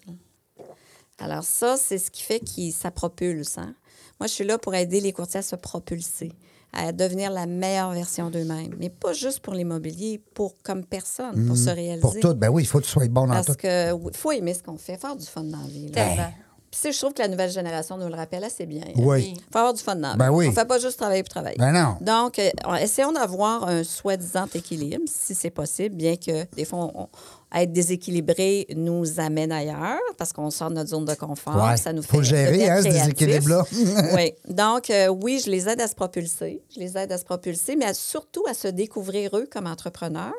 Alors 1.18 1.42
ça, 1.44 1.76
c'est 1.76 1.98
ce 1.98 2.10
qui 2.10 2.22
fait 2.22 2.40
que 2.40 2.70
ça 2.72 2.90
propulse. 2.90 3.58
hein. 3.58 3.74
Moi, 4.20 4.26
je 4.26 4.32
suis 4.32 4.44
là 4.44 4.58
pour 4.58 4.74
aider 4.74 5.00
les 5.00 5.12
courtiers 5.12 5.40
à 5.40 5.42
se 5.42 5.56
propulser, 5.56 6.32
à 6.72 6.92
devenir 6.92 7.30
la 7.30 7.46
meilleure 7.46 7.92
version 7.92 8.30
d'eux-mêmes. 8.30 8.74
Mais 8.78 8.88
pas 8.90 9.12
juste 9.12 9.40
pour 9.40 9.54
l'immobilier, 9.54 10.20
pour 10.34 10.54
comme 10.62 10.84
personne, 10.84 11.46
pour 11.46 11.56
se 11.56 11.70
réaliser. 11.70 12.00
Pour 12.00 12.18
tout, 12.18 12.34
ben 12.34 12.48
oui, 12.48 12.62
il 12.62 12.66
faut 12.66 12.78
que 12.80 12.84
tu 12.84 12.90
sois 12.90 13.06
bon 13.08 13.26
dans 13.26 13.34
Parce 13.34 13.46
tout. 13.46 13.54
que 13.54 13.92
oui, 13.92 14.12
faut 14.14 14.32
aimer 14.32 14.54
ce 14.54 14.62
qu'on 14.62 14.76
fait, 14.78 14.96
faire 14.96 15.16
du 15.16 15.24
fun 15.26 15.44
dans 15.44 15.58
la 15.58 15.66
vie. 15.68 15.88
là. 15.88 16.04
Tellement. 16.06 16.32
Puis 16.70 16.92
je 16.92 16.98
trouve 16.98 17.14
que 17.14 17.22
la 17.22 17.28
nouvelle 17.28 17.50
génération 17.50 17.96
nous 17.96 18.08
le 18.08 18.14
rappelle 18.14 18.44
assez 18.44 18.66
bien. 18.66 18.82
hein. 18.86 18.92
Oui. 18.96 19.32
Il 19.36 19.40
faut 19.50 19.58
avoir 19.58 19.72
du 19.72 19.82
fun 19.82 19.96
dans 19.96 20.10
la 20.10 20.16
Ben 20.16 20.28
vie. 20.30 20.36
oui. 20.36 20.46
On 20.46 20.50
ne 20.50 20.54
fait 20.54 20.66
pas 20.66 20.78
juste 20.78 20.98
travailler 20.98 21.22
pour 21.22 21.30
travailler. 21.30 21.56
Ben 21.58 21.72
non. 21.72 21.96
Donc, 22.02 22.38
euh, 22.38 22.50
on- 22.66 22.74
essayons 22.74 23.10
d'avoir 23.12 23.66
un 23.66 23.82
soi-disant 23.84 24.46
équilibre, 24.54 25.02
si 25.06 25.34
c'est 25.34 25.50
possible, 25.50 25.94
bien 25.96 26.16
que 26.16 26.44
des 26.54 26.64
fois, 26.66 26.90
on- 26.94 27.08
être 27.54 27.72
déséquilibré 27.72 28.66
nous 28.76 29.20
amène 29.20 29.52
ailleurs 29.52 29.98
parce 30.18 30.32
qu'on 30.32 30.50
sort 30.50 30.68
de 30.70 30.74
notre 30.74 30.90
zone 30.90 31.04
de 31.04 31.14
confort. 31.14 31.56
Ouais. 31.70 31.76
Ça 31.76 31.92
nous 31.92 32.02
Faut 32.02 32.08
fait 32.12 32.16
le 32.18 32.22
gérer, 32.24 32.68
hein, 32.70 32.82
ce 32.82 32.88
déséquilibre-là. 32.88 33.64
oui. 34.14 34.32
Donc, 34.48 34.90
euh, 34.90 35.08
oui, 35.08 35.40
je 35.44 35.50
les 35.50 35.68
aide 35.68 35.80
à 35.80 35.88
se 35.88 35.94
propulser. 35.94 36.62
Je 36.74 36.80
les 36.80 36.96
aide 36.98 37.10
à 37.12 37.18
se 37.18 37.24
propulser, 37.24 37.74
mais 37.76 37.86
à- 37.86 37.94
surtout 37.94 38.44
à 38.48 38.54
se 38.54 38.68
découvrir 38.68 39.36
eux 39.36 39.48
comme 39.50 39.66
entrepreneurs. 39.66 40.32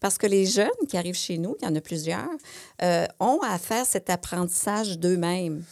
Parce 0.00 0.18
que 0.18 0.26
les 0.26 0.44
jeunes 0.46 0.68
qui 0.88 0.96
arrivent 0.96 1.14
chez 1.16 1.38
nous, 1.38 1.56
il 1.60 1.64
y 1.64 1.68
en 1.68 1.74
a 1.74 1.80
plusieurs, 1.80 2.28
euh, 2.82 3.06
ont 3.20 3.40
à 3.42 3.58
faire 3.58 3.86
cet 3.86 4.10
apprentissage 4.10 4.98
d'eux-mêmes. 4.98 5.62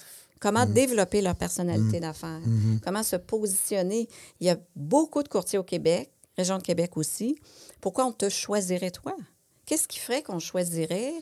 Comment 0.41 0.67
Mm. 0.67 0.73
développer 0.73 1.21
leur 1.21 1.35
personnalité 1.35 1.99
d'affaires, 2.01 2.41
Mm-hmm. 2.47 2.81
comment 2.85 3.03
se 3.03 3.17
positionner? 3.17 4.09
Il 4.41 4.47
y 4.47 4.51
a 4.51 4.57
beaucoup 4.77 5.23
de 5.23 5.29
courtiers 5.29 5.59
au 5.59 5.65
Québec, 5.65 6.11
région 6.37 6.59
de 6.59 6.63
Québec 6.63 6.97
aussi. 6.97 7.37
Pourquoi 7.81 8.07
on 8.07 8.13
te 8.13 8.29
choisirait 8.29 8.93
toi? 8.93 9.15
Qu'est-ce 9.69 9.87
qui 9.87 9.99
ferait 9.99 10.23
qu'on 10.23 10.39
choisirait 10.39 11.13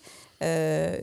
euh, 0.41 0.99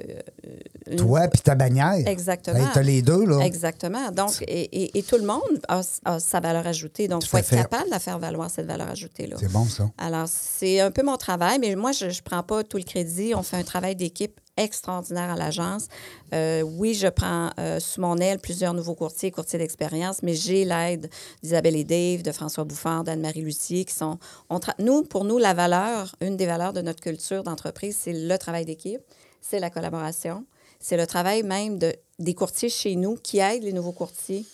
une- 0.89 0.95
Toi 0.95 1.27
puis 1.27 1.41
ta 1.41 1.55
bannière. 1.55 2.07
Exactement. 2.07 2.57
Hey, 2.57 2.65
T'as 2.73 2.81
les 2.81 3.01
deux, 3.01 3.25
là. 3.25 3.39
Exactement. 3.45 4.11
Donc, 4.11 4.41
et, 4.47 4.61
et- 4.83 4.97
et 4.97 5.03
tout 5.03 5.17
le 5.17 5.25
monde 5.25 5.41
a, 5.67 5.81
a 6.05 6.19
sa 6.21 6.39
valeur 6.39 6.65
ajoutée. 6.65 7.09
Donc, 7.09 7.23
il 7.23 7.27
faut 7.27 7.37
être 7.37 7.49
capable 7.63 7.85
de 7.87 7.91
la 7.91 7.99
faire 7.99 8.17
valoir, 8.17 8.49
cette 8.49 8.65
valeur 8.67 8.89
ajoutée-là. 8.89 9.35
C'est 9.39 9.51
bon, 9.51 9.65
ça. 9.65 9.89
Alors, 9.97 10.27
c'est 10.29 10.79
un 10.79 10.91
peu 10.91 11.03
mon 11.03 11.17
travail, 11.17 11.59
mais 11.59 11.75
moi, 11.75 11.91
je 11.91 12.05
ne 12.05 12.11
prends 12.23 12.43
pas 12.43 12.63
tout 12.63 12.77
le 12.77 12.83
crédit. 12.83 13.33
On 13.35 13.43
fait 13.43 13.57
un 13.57 13.63
travail 13.63 13.95
d'équipe 13.97 14.39
extraordinaire 14.57 15.31
à 15.31 15.35
l'agence. 15.35 15.87
Euh, 16.33 16.61
oui, 16.61 16.93
je 16.93 17.07
prends 17.07 17.49
euh, 17.59 17.79
sous 17.79 18.01
mon 18.01 18.17
aile 18.17 18.39
plusieurs 18.39 18.73
nouveaux 18.73 18.95
courtiers, 18.95 19.31
courtiers 19.31 19.59
d'expérience, 19.59 20.21
mais 20.21 20.35
j'ai 20.35 20.65
l'aide 20.65 21.09
d'Isabelle 21.41 21.75
et 21.75 21.83
Dave, 21.83 22.21
de 22.21 22.31
François 22.31 22.63
Bouffard, 22.63 23.03
d'Anne-Marie 23.03 23.41
Lucier, 23.41 23.85
qui 23.85 23.93
sont... 23.93 24.19
on 24.49 24.57
tra- 24.59 24.75
nous, 24.79 25.03
pour 25.03 25.25
nous, 25.25 25.37
la 25.37 25.53
valeur, 25.53 26.15
une 26.21 26.37
des 26.37 26.45
valeurs 26.45 26.73
de 26.73 26.81
notre 26.81 27.01
culture 27.01 27.43
d'entreprise, 27.43 27.97
c'est 27.99 28.13
le 28.13 28.37
travail 28.37 28.65
d'équipe, 28.65 29.01
c'est 29.41 29.59
la 29.59 29.69
collaboration, 29.69 30.45
c'est 30.79 30.97
le 30.97 31.07
travail 31.07 31.43
même 31.43 31.79
de, 31.79 31.93
des 32.19 32.33
courtiers 32.33 32.69
chez 32.69 32.95
nous 32.95 33.15
qui 33.15 33.39
aident 33.39 33.63
les 33.63 33.73
nouveaux 33.73 33.91
courtiers 33.91 34.45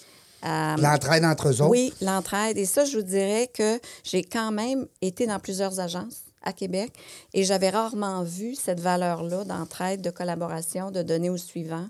à... 0.41 0.75
L'entraide 0.77 1.25
entre 1.25 1.49
eux 1.49 1.61
autres. 1.61 1.69
Oui, 1.69 1.93
l'entraide. 2.01 2.57
Et 2.57 2.65
ça, 2.65 2.85
je 2.85 2.97
vous 2.97 3.03
dirais 3.03 3.49
que 3.53 3.79
j'ai 4.03 4.23
quand 4.23 4.51
même 4.51 4.87
été 5.01 5.27
dans 5.27 5.39
plusieurs 5.39 5.79
agences 5.79 6.21
à 6.41 6.53
Québec. 6.53 6.93
Et 7.33 7.43
j'avais 7.43 7.69
rarement 7.69 8.23
vu 8.23 8.55
cette 8.55 8.79
valeur-là 8.79 9.43
d'entraide, 9.43 10.01
de 10.01 10.09
collaboration, 10.09 10.91
de 10.91 11.01
donner 11.01 11.29
au 11.29 11.37
suivant, 11.37 11.87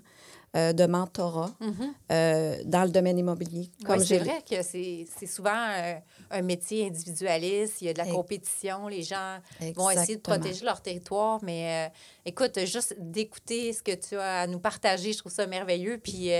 euh, 0.55 0.73
de 0.73 0.87
mentorat 0.87 1.51
euh, 2.11 2.57
dans 2.65 2.83
le 2.83 2.89
domaine 2.89 3.19
immobilier. 3.19 3.69
Oui, 3.87 4.03
c'est 4.03 4.17
vrai 4.17 4.41
que 4.49 4.63
c'est 4.63 5.05
souvent 5.27 5.51
euh, 5.53 5.93
un 6.31 6.41
métier 6.41 6.87
individualiste, 6.87 7.81
il 7.81 7.85
y 7.85 7.89
a 7.89 7.93
de 7.93 7.99
la 7.99 8.07
compétition, 8.07 8.87
les 8.87 9.03
gens 9.03 9.37
vont 9.75 9.91
essayer 9.91 10.15
de 10.15 10.21
protéger 10.21 10.65
leur 10.65 10.81
territoire, 10.81 11.39
mais 11.43 11.87
euh, 11.87 11.93
écoute, 12.25 12.65
juste 12.65 12.95
d'écouter 12.97 13.73
ce 13.73 13.83
que 13.83 13.93
tu 13.93 14.15
as 14.15 14.41
à 14.41 14.47
nous 14.47 14.59
partager, 14.59 15.13
je 15.13 15.19
trouve 15.19 15.31
ça 15.31 15.45
merveilleux, 15.45 15.99
puis 15.99 16.31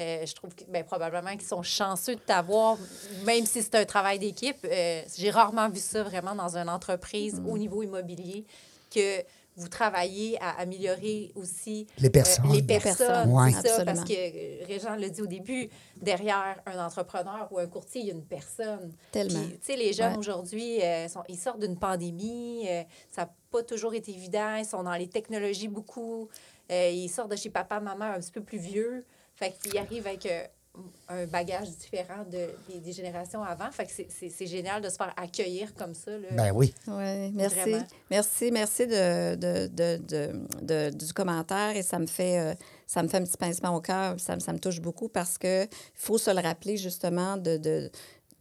euh, 0.00 0.22
euh, 0.22 0.26
je 0.26 0.34
trouve 0.34 0.54
que 0.54 0.64
ben, 0.68 0.82
probablement 0.84 1.30
qu'ils 1.32 1.42
sont 1.46 1.62
chanceux 1.62 2.14
de 2.14 2.20
t'avoir, 2.20 2.78
même 3.24 3.44
si 3.46 3.62
c'est 3.62 3.74
un 3.74 3.84
travail 3.84 4.18
d'équipe. 4.18 4.56
Euh, 4.64 5.02
J'ai 5.16 5.30
rarement 5.30 5.68
vu 5.68 5.78
ça 5.80 6.02
vraiment 6.02 6.34
dans 6.34 6.56
une 6.56 6.68
entreprise 6.68 7.40
Mm. 7.40 7.48
au 7.48 7.58
niveau 7.58 7.82
immobilier, 7.82 8.44
que 8.94 9.22
vous 9.56 9.68
travaillez 9.68 10.38
à 10.40 10.58
améliorer 10.60 11.32
aussi 11.34 11.86
Les 11.98 12.08
personnes. 12.08 12.50
les 12.50 12.60
Les 12.60 12.62
personnes, 12.62 13.30
c'est 13.62 13.68
ça, 13.68 13.84
parce 13.84 14.04
que 14.04 14.12
euh, 14.14 14.64
Régent 14.66 14.94
l'a 14.96 15.08
dit 15.10 15.20
au 15.22 15.26
début, 15.26 15.68
derrière 16.00 16.56
un 16.66 16.84
entrepreneur 16.84 17.46
ou 17.50 17.58
un 17.58 17.66
courtier, 17.66 18.00
il 18.00 18.06
y 18.06 18.10
a 18.10 18.14
une 18.14 18.24
personne. 18.24 18.92
Tellement. 19.12 19.42
Tu 19.42 19.58
sais, 19.60 19.76
les 19.76 19.92
jeunes 19.92 20.12
Ouais. 20.12 20.18
aujourd'hui, 20.18 20.78
euh, 20.82 21.06
ils 21.28 21.36
sortent 21.36 21.60
d'une 21.60 21.76
pandémie, 21.78 22.64
euh, 22.68 22.82
ça 23.10 23.22
n'a 23.22 23.30
pas 23.50 23.62
toujours 23.62 23.92
été 23.94 24.12
évident, 24.12 24.54
ils 24.56 24.64
sont 24.64 24.82
dans 24.82 24.94
les 24.94 25.08
technologies 25.08 25.68
beaucoup, 25.68 26.28
euh, 26.70 26.88
ils 26.90 27.08
sortent 27.08 27.30
de 27.32 27.36
chez 27.36 27.50
papa, 27.50 27.80
maman 27.80 28.06
un 28.06 28.20
petit 28.20 28.32
peu 28.32 28.40
plus 28.42 28.58
vieux, 28.58 29.04
fait 29.40 29.52
qu'ils 29.62 29.76
arrivent 29.78 30.06
avec 30.06 30.24
euh, 30.26 30.44
un 31.08 31.26
bagage 31.26 31.68
différent 31.70 32.22
de, 32.30 32.46
des, 32.68 32.78
des 32.78 32.92
générations 32.92 33.42
avant, 33.42 33.70
fait 33.72 33.86
que 33.86 33.90
c'est- 33.92 34.06
c'est 34.08 34.28
c'est 34.28 34.46
génial 34.46 34.80
de 34.80 34.88
se 34.88 34.94
faire 34.96 35.12
accueillir 35.16 35.74
comme 35.74 35.94
ça. 35.94 36.12
Là. 36.12 36.28
Ben 36.30 36.52
oui. 36.54 36.72
Oui, 36.86 37.32
merci. 37.32 37.56
Vraiment. 37.58 37.86
Merci, 38.08 38.50
merci 38.52 38.86
de, 38.86 39.34
de, 39.34 39.66
de, 39.66 39.96
de- 39.96 40.46
de- 40.62 40.90
du 40.96 41.12
commentaire 41.12 41.74
et 41.76 41.82
ça 41.82 41.98
me 41.98 42.06
fait 42.06 42.38
euh, 42.38 42.54
ça 42.86 43.02
me 43.02 43.08
fait 43.08 43.16
un 43.16 43.24
petit 43.24 43.36
pincement 43.36 43.74
au 43.74 43.80
cœur. 43.80 44.20
Ça, 44.20 44.36
me- 44.36 44.40
ça 44.40 44.52
me 44.52 44.60
touche 44.60 44.80
beaucoup 44.80 45.08
parce 45.08 45.38
que 45.38 45.66
faut 45.94 46.18
se 46.18 46.30
le 46.30 46.40
rappeler 46.40 46.76
justement 46.76 47.36
de, 47.36 47.56
de 47.56 47.90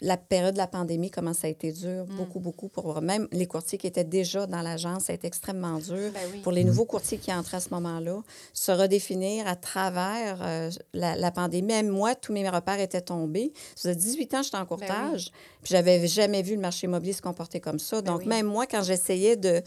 la 0.02 0.16
période 0.18 0.54
de 0.54 0.58
la 0.58 0.68
pandémie, 0.68 1.12
comment 1.12 1.34
ça 1.34 1.48
a 1.48 1.50
été 1.50 1.72
dur, 1.72 2.06
Mm. 2.08 2.16
beaucoup, 2.16 2.40
beaucoup 2.40 2.68
pour 2.70 3.02
même 3.02 3.28
les 3.32 3.46
courtiers 3.48 3.78
qui 3.78 3.88
étaient 3.88 4.04
déjà 4.06 4.46
dans 4.48 4.62
l'agence, 4.62 5.04
ça 5.04 5.12
a 5.12 5.16
été 5.16 5.28
extrêmement 5.28 5.78
dur. 5.78 6.12
Ben 6.14 6.22
oui. 6.34 6.40
Pour 6.40 6.52
les 6.54 6.64
nouveaux 6.64 6.86
courtiers 6.86 7.18
qui 7.18 7.34
entraient 7.34 7.58
à 7.58 7.60
ce 7.60 7.70
moment-là, 7.72 8.22
se 8.54 8.72
redéfinir 8.72 9.48
à 9.48 9.56
travers 9.56 10.40
euh, 10.42 10.70
la, 10.94 11.16
la 11.16 11.32
pandémie. 11.32 11.68
Même 11.68 11.90
moi, 11.90 12.16
tous 12.16 12.32
mes 12.34 12.48
repères 12.50 12.80
étaient 12.80 13.02
tombés. 13.02 13.52
Ça 13.76 13.90
faisait 13.90 13.96
18 13.96 14.34
ans 14.34 14.38
que 14.40 14.44
j'étais 14.46 14.58
en 14.58 14.66
courtage, 14.66 15.32
puis 15.62 15.72
j'avais 15.72 16.08
jamais 16.08 16.42
vu 16.42 16.56
le 16.56 16.62
marché 16.62 16.88
immobilier 16.88 17.14
se 17.14 17.22
comporter 17.22 17.60
comme 17.60 17.80
ça. 17.80 18.02
Donc, 18.02 18.22
oui. 18.22 18.28
même 18.28 18.46
moi, 18.48 18.66
quand 18.66 18.82
j'essayais 18.84 19.36
de, 19.36 19.62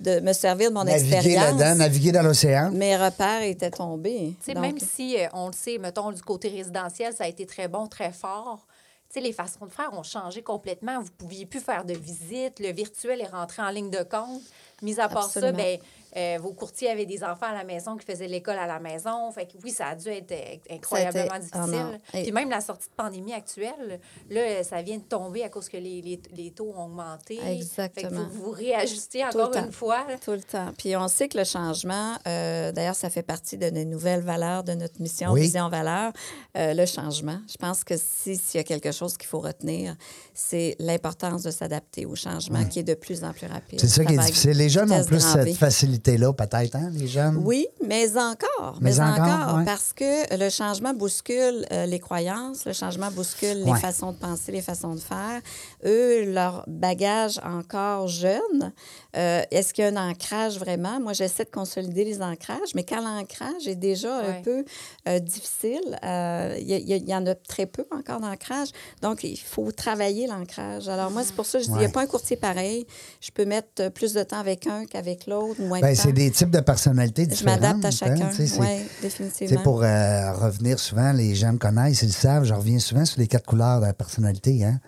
de 0.00 0.20
me 0.20 0.32
servir 0.32 0.68
de 0.70 0.74
mon 0.74 0.84
Naviguer 0.84 1.14
expérience, 1.16 1.58
là-dedans, 1.60 1.74
naviguer 1.76 2.12
dans 2.12 2.22
l'océan. 2.22 2.70
mes 2.72 2.96
repères 2.96 3.42
étaient 3.42 3.70
tombés. 3.70 4.36
Tu 4.38 4.44
sais, 4.46 4.54
Donc, 4.54 4.62
même 4.62 4.78
si 4.78 5.16
euh, 5.18 5.26
on 5.32 5.46
le 5.48 5.52
sait, 5.54 5.78
mettons, 5.78 6.12
du 6.12 6.22
côté 6.22 6.48
résidentiel, 6.50 7.12
ça 7.14 7.24
a 7.24 7.26
été 7.26 7.46
très 7.46 7.66
bon, 7.68 7.86
très 7.88 8.12
fort. 8.12 8.66
Sais, 9.10 9.20
les 9.20 9.32
façons 9.32 9.64
de 9.64 9.72
faire 9.72 9.92
ont 9.94 10.02
changé 10.02 10.42
complètement. 10.42 10.98
Vous 10.98 11.06
ne 11.06 11.26
pouviez 11.26 11.46
plus 11.46 11.60
faire 11.60 11.84
de 11.84 11.94
visites. 11.94 12.60
Le 12.60 12.72
virtuel 12.72 13.22
est 13.22 13.28
rentré 13.28 13.62
en 13.62 13.70
ligne 13.70 13.90
de 13.90 14.02
compte. 14.02 14.42
Mis 14.82 15.00
à 15.00 15.08
part 15.08 15.24
Absolument. 15.24 15.56
ça, 15.56 15.62
ben, 15.64 15.78
euh, 16.16 16.38
vos 16.40 16.52
courtiers 16.52 16.90
avaient 16.90 17.06
des 17.06 17.22
enfants 17.22 17.46
à 17.46 17.54
la 17.54 17.64
maison 17.64 17.96
qui 17.96 18.04
faisaient 18.06 18.28
l'école 18.28 18.58
à 18.58 18.66
la 18.66 18.80
maison. 18.80 19.30
Fait 19.32 19.46
que 19.46 19.52
oui, 19.62 19.70
ça 19.70 19.88
a 19.88 19.94
dû 19.94 20.08
être 20.08 20.32
euh, 20.32 20.74
incroyablement 20.74 21.34
été- 21.34 21.44
difficile. 21.44 22.00
Et- 22.14 22.22
Puis 22.22 22.32
même 22.32 22.50
la 22.50 22.60
sortie 22.60 22.88
de 22.88 22.94
pandémie 22.96 23.32
actuelle, 23.32 24.00
là, 24.30 24.62
ça 24.64 24.82
vient 24.82 24.96
de 24.96 25.02
tomber 25.02 25.42
à 25.44 25.48
cause 25.48 25.68
que 25.68 25.76
les, 25.76 26.00
les, 26.02 26.20
les 26.34 26.50
taux 26.50 26.72
ont 26.76 26.84
augmenté. 26.86 27.36
Fait 27.36 27.42
que 27.42 27.48
Exactement. 27.60 28.26
vous 28.30 28.44
vous 28.44 28.50
réajustez 28.50 29.24
encore 29.24 29.54
une 29.56 29.72
fois. 29.72 30.06
Tout 30.24 30.32
le 30.32 30.42
temps. 30.42 30.72
Puis 30.76 30.96
on 30.96 31.08
sait 31.08 31.28
que 31.28 31.38
le 31.38 31.44
changement, 31.44 32.14
euh, 32.26 32.72
d'ailleurs, 32.72 32.94
ça 32.94 33.10
fait 33.10 33.22
partie 33.22 33.56
de 33.58 33.70
nos 33.70 33.84
nouvelles 33.84 34.22
valeurs, 34.22 34.64
de 34.64 34.72
notre 34.74 35.00
mission, 35.00 35.32
Oui. 35.32 35.42
vision, 35.42 35.68
valeur, 35.68 36.12
euh, 36.56 36.74
le 36.74 36.86
changement. 36.86 37.38
Je 37.50 37.56
pense 37.56 37.84
que 37.84 37.94
si- 37.96 38.36
s'il 38.36 38.58
y 38.58 38.60
a 38.60 38.64
quelque 38.64 38.92
chose 38.92 39.16
qu'il 39.16 39.28
faut 39.28 39.40
retenir, 39.40 39.96
c'est 40.34 40.76
l'importance 40.78 41.42
de 41.42 41.50
s'adapter 41.50 42.06
au 42.06 42.14
changement 42.14 42.64
qui 42.64 42.78
est 42.80 42.82
de 42.84 42.94
plus 42.94 43.24
en 43.24 43.32
plus 43.32 43.46
rapide. 43.46 43.80
C'est 43.80 43.88
ça 43.88 44.04
qui 44.04 44.14
est 44.14 44.18
difficile. 44.18 44.52
Les 44.56 44.68
jeunes 44.68 44.90
ont 44.92 45.04
plus 45.04 45.20
cette 45.20 45.44
V. 45.44 45.54
facilité-là, 45.98 46.32
peut-être, 46.32 46.76
hein, 46.76 46.90
les 46.92 47.06
jeunes? 47.06 47.40
Oui, 47.44 47.66
mais 47.84 48.08
encore. 48.16 48.78
Mais 48.80 48.90
Mais, 48.92 49.00
encore, 49.00 49.20
encore, 49.26 49.56
ouais. 49.58 49.64
parce 49.64 49.92
que 49.92 50.36
le 50.38 50.50
changement 50.50 50.94
bouscule 50.94 51.66
euh, 51.72 51.86
les 51.86 51.98
croyances, 51.98 52.64
le 52.64 52.72
changement 52.72 53.10
bouscule 53.10 53.62
Ouais. 53.64 53.74
les 53.74 53.80
façons 53.80 54.12
de 54.12 54.16
penser, 54.18 54.52
les 54.52 54.62
façons 54.62 54.94
de 54.94 55.00
faire. 55.00 55.40
Eux, 55.84 56.32
leur 56.32 56.64
bagage 56.66 57.40
encore 57.44 58.08
jeune, 58.08 58.72
euh, 59.18 59.42
est-ce 59.50 59.74
qu'il 59.74 59.84
y 59.84 59.86
a 59.86 59.90
un 59.90 60.10
ancrage 60.10 60.58
vraiment? 60.58 61.00
Moi, 61.00 61.12
j'essaie 61.12 61.44
de 61.44 61.50
consolider 61.50 62.04
les 62.04 62.22
ancrages, 62.22 62.74
mais 62.74 62.84
quand 62.84 63.02
l'ancrage 63.02 63.66
est 63.66 63.74
déjà 63.74 64.16
un 64.16 64.42
peu 64.42 64.64
euh, 65.08 65.18
difficile, 65.18 65.98
euh, 66.04 66.56
il 66.58 67.08
y, 67.08 67.14
en 67.14 67.26
a 67.26 67.34
très 67.34 67.66
peu 67.66 67.84
encore 67.90 68.20
d'ancrage. 68.20 68.68
Donc, 69.02 69.24
il 69.24 69.36
faut 69.36 69.72
travailler 69.72 70.26
l'ancrage. 70.26 70.88
Alors, 70.88 71.10
moi, 71.10 71.22
c'est 71.24 71.34
pour 71.34 71.46
ça 71.46 71.58
que 71.58 71.64
je 71.64 71.68
dis, 71.70 71.74
il 71.76 71.80
n'y 71.80 71.86
a 71.86 71.90
pas 71.90 72.02
un 72.02 72.06
courtier 72.06 72.36
pareil. 72.36 72.86
Je 73.20 73.30
peux 73.30 73.44
mettre 73.44 73.88
plus 73.90 74.14
de 74.14 74.22
temps 74.22 74.38
avec 74.38 74.66
un 74.66 74.84
qu'avec 74.84 75.26
l'autre, 75.26 75.60
moins 75.62 75.80
Ben, 75.80 75.92
de 75.92 75.96
c'est 75.98 76.12
des 76.12 76.30
types 76.30 76.50
de 76.50 76.60
personnalités 76.60 77.24
Je 77.24 77.30
différentes. 77.30 77.60
m'adapte 77.60 77.84
à 77.84 77.88
hein, 77.88 77.90
chacun. 77.90 78.28
Oui, 78.28 78.36
Tu 78.36 78.46
sais, 78.46 78.86
définitivement. 79.02 79.62
pour 79.62 79.82
euh, 79.82 80.32
revenir 80.32 80.78
souvent, 80.78 81.12
les 81.12 81.34
gens 81.34 81.52
me 81.52 81.58
connaissent, 81.58 82.02
ils 82.02 82.06
le 82.06 82.12
savent, 82.12 82.44
je 82.44 82.54
reviens 82.54 82.78
souvent 82.78 83.04
sur 83.04 83.20
les 83.20 83.26
quatre 83.26 83.46
couleurs 83.46 83.80
de 83.80 83.86
la 83.86 83.92
personnalité. 83.92 84.64
Hein? 84.64 84.80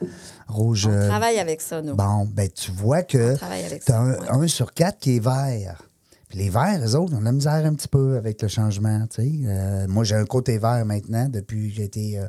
Rouge. 0.48 0.88
On 0.90 1.08
travaille 1.08 1.38
avec 1.38 1.60
ça, 1.60 1.80
nous. 1.80 1.94
Bon, 1.94 2.26
ben 2.26 2.48
tu 2.48 2.72
vois 2.72 3.02
que 3.02 3.34
On 3.34 3.36
travaille 3.36 3.64
avec 3.64 3.84
tu 3.84 3.92
as 3.92 3.94
ça, 3.94 4.00
un. 4.00 4.19
Un 4.28 4.46
sur 4.48 4.72
quatre 4.72 4.98
qui 4.98 5.16
est 5.16 5.24
vert. 5.24 5.82
Puis 6.28 6.38
les 6.38 6.48
verts, 6.48 6.80
eux 6.84 6.94
autres, 6.94 7.12
on 7.16 7.26
a 7.26 7.32
misère 7.32 7.64
un 7.66 7.74
petit 7.74 7.88
peu 7.88 8.16
avec 8.16 8.40
le 8.40 8.48
changement. 8.48 9.04
Euh, 9.18 9.86
moi, 9.88 10.04
j'ai 10.04 10.14
un 10.14 10.24
côté 10.24 10.58
vert 10.58 10.84
maintenant 10.86 11.28
depuis 11.28 11.70
que 11.70 11.74
j'ai 11.74 11.84
été 11.84 12.18
euh, 12.18 12.26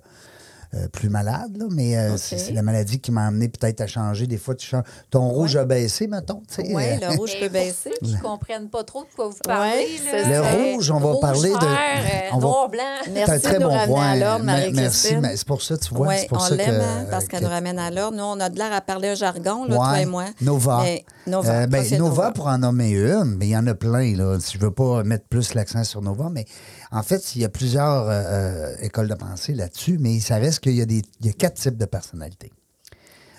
euh, 0.73 0.87
plus 0.87 1.09
malade, 1.09 1.57
là, 1.57 1.65
mais 1.69 1.97
euh, 1.97 2.15
c'est 2.17 2.51
la 2.53 2.61
maladie 2.61 2.99
qui 2.99 3.11
m'a 3.11 3.27
amené 3.27 3.49
peut-être 3.49 3.81
à 3.81 3.87
changer. 3.87 4.25
Des 4.27 4.37
fois, 4.37 4.55
tu 4.55 4.65
changes. 4.67 4.83
Ton 5.09 5.27
rouge 5.27 5.55
a 5.57 5.65
baissé, 5.65 6.07
mettons. 6.07 6.41
tu 6.47 6.55
sais, 6.63 6.73
Oui, 6.73 6.83
euh, 6.85 7.09
le 7.11 7.15
rouge 7.17 7.31
peut 7.39 7.49
baisser. 7.49 7.91
qui 8.03 8.13
ne 8.15 8.21
comprennent 8.21 8.69
pas 8.69 8.83
trop 8.83 9.01
de 9.03 9.09
quoi 9.15 9.27
vous 9.27 9.35
parlez, 9.43 9.99
Ouais, 10.13 10.23
Le 10.29 10.73
rouge, 10.73 10.89
on 10.91 10.99
va 10.99 11.19
parler 11.19 11.49
de- 11.49 11.59
vert, 11.59 12.29
on 12.33 12.37
va- 12.37 12.41
noir, 12.47 12.69
blanc. 12.69 12.81
C'est 13.03 13.11
Merci 13.11 13.31
un 13.33 13.39
très 13.39 13.53
de 13.55 13.59
nous 13.63 13.67
bon 13.69 13.75
ramener 13.75 13.93
point. 13.93 14.09
à 14.11 14.15
l'ordre, 14.15 14.45
Marie-Christine. 14.45 14.81
Merci, 14.81 15.15
mais 15.17 15.35
c'est 15.37 15.47
pour 15.47 15.61
ça, 15.61 15.77
tu 15.77 15.93
vois. 15.93 16.07
Oui, 16.07 16.15
c'est 16.19 16.27
pour 16.27 16.37
on 16.37 16.41
ça 16.41 16.55
l'aime, 16.55 16.77
que, 16.77 16.81
hein, 16.81 17.05
parce 17.11 17.27
qu'elle 17.27 17.39
que- 17.41 17.45
nous 17.45 17.51
ramène 17.51 17.77
à 17.79 17.91
l'ordre. 17.91 18.15
Nous, 18.17 18.23
on 18.23 18.39
a 18.39 18.49
de 18.49 18.57
l'air 18.57 18.71
à 18.71 18.81
parler 18.81 19.09
un 19.09 19.15
jargon, 19.15 19.65
là, 19.65 19.75
toi 19.75 19.91
Ouais, 19.91 20.03
et 20.03 20.05
moi. 20.05 20.25
Nova. 20.41 20.81
Mais 20.83 21.03
Nova. 21.27 21.51
Euh, 21.63 21.67
ben, 21.67 21.85
Nova, 21.97 22.31
pour 22.31 22.47
en 22.47 22.57
nommer 22.57 22.91
une, 22.91 23.35
mais 23.37 23.47
il 23.47 23.51
y 23.51 23.57
en 23.57 23.67
a 23.67 23.73
plein. 23.75 24.15
Là. 24.15 24.37
Si 24.39 24.53
je 24.57 24.59
veux 24.63 24.71
pas 24.71 25.03
mettre 25.03 25.25
plus 25.25 25.53
l'accent 25.53 25.83
sur 25.83 26.01
Nova, 26.01 26.29
mais 26.31 26.45
en 26.91 27.03
fait, 27.03 27.35
il 27.35 27.41
y 27.41 27.45
a 27.45 27.49
plusieurs 27.49 28.05
euh, 28.09 28.73
écoles 28.81 29.07
de 29.07 29.13
pensée 29.15 29.53
là-dessus, 29.53 29.97
mais 29.99 30.19
ça 30.19 30.35
reste 30.35 30.60
qu'il 30.61 30.73
y, 30.75 30.81
a 30.81 30.85
des- 30.85 31.01
il 31.19 31.25
y 31.25 31.29
a 31.29 31.33
quatre 31.33 31.55
types 31.55 31.77
de 31.77 31.85
personnalités. 31.85 32.51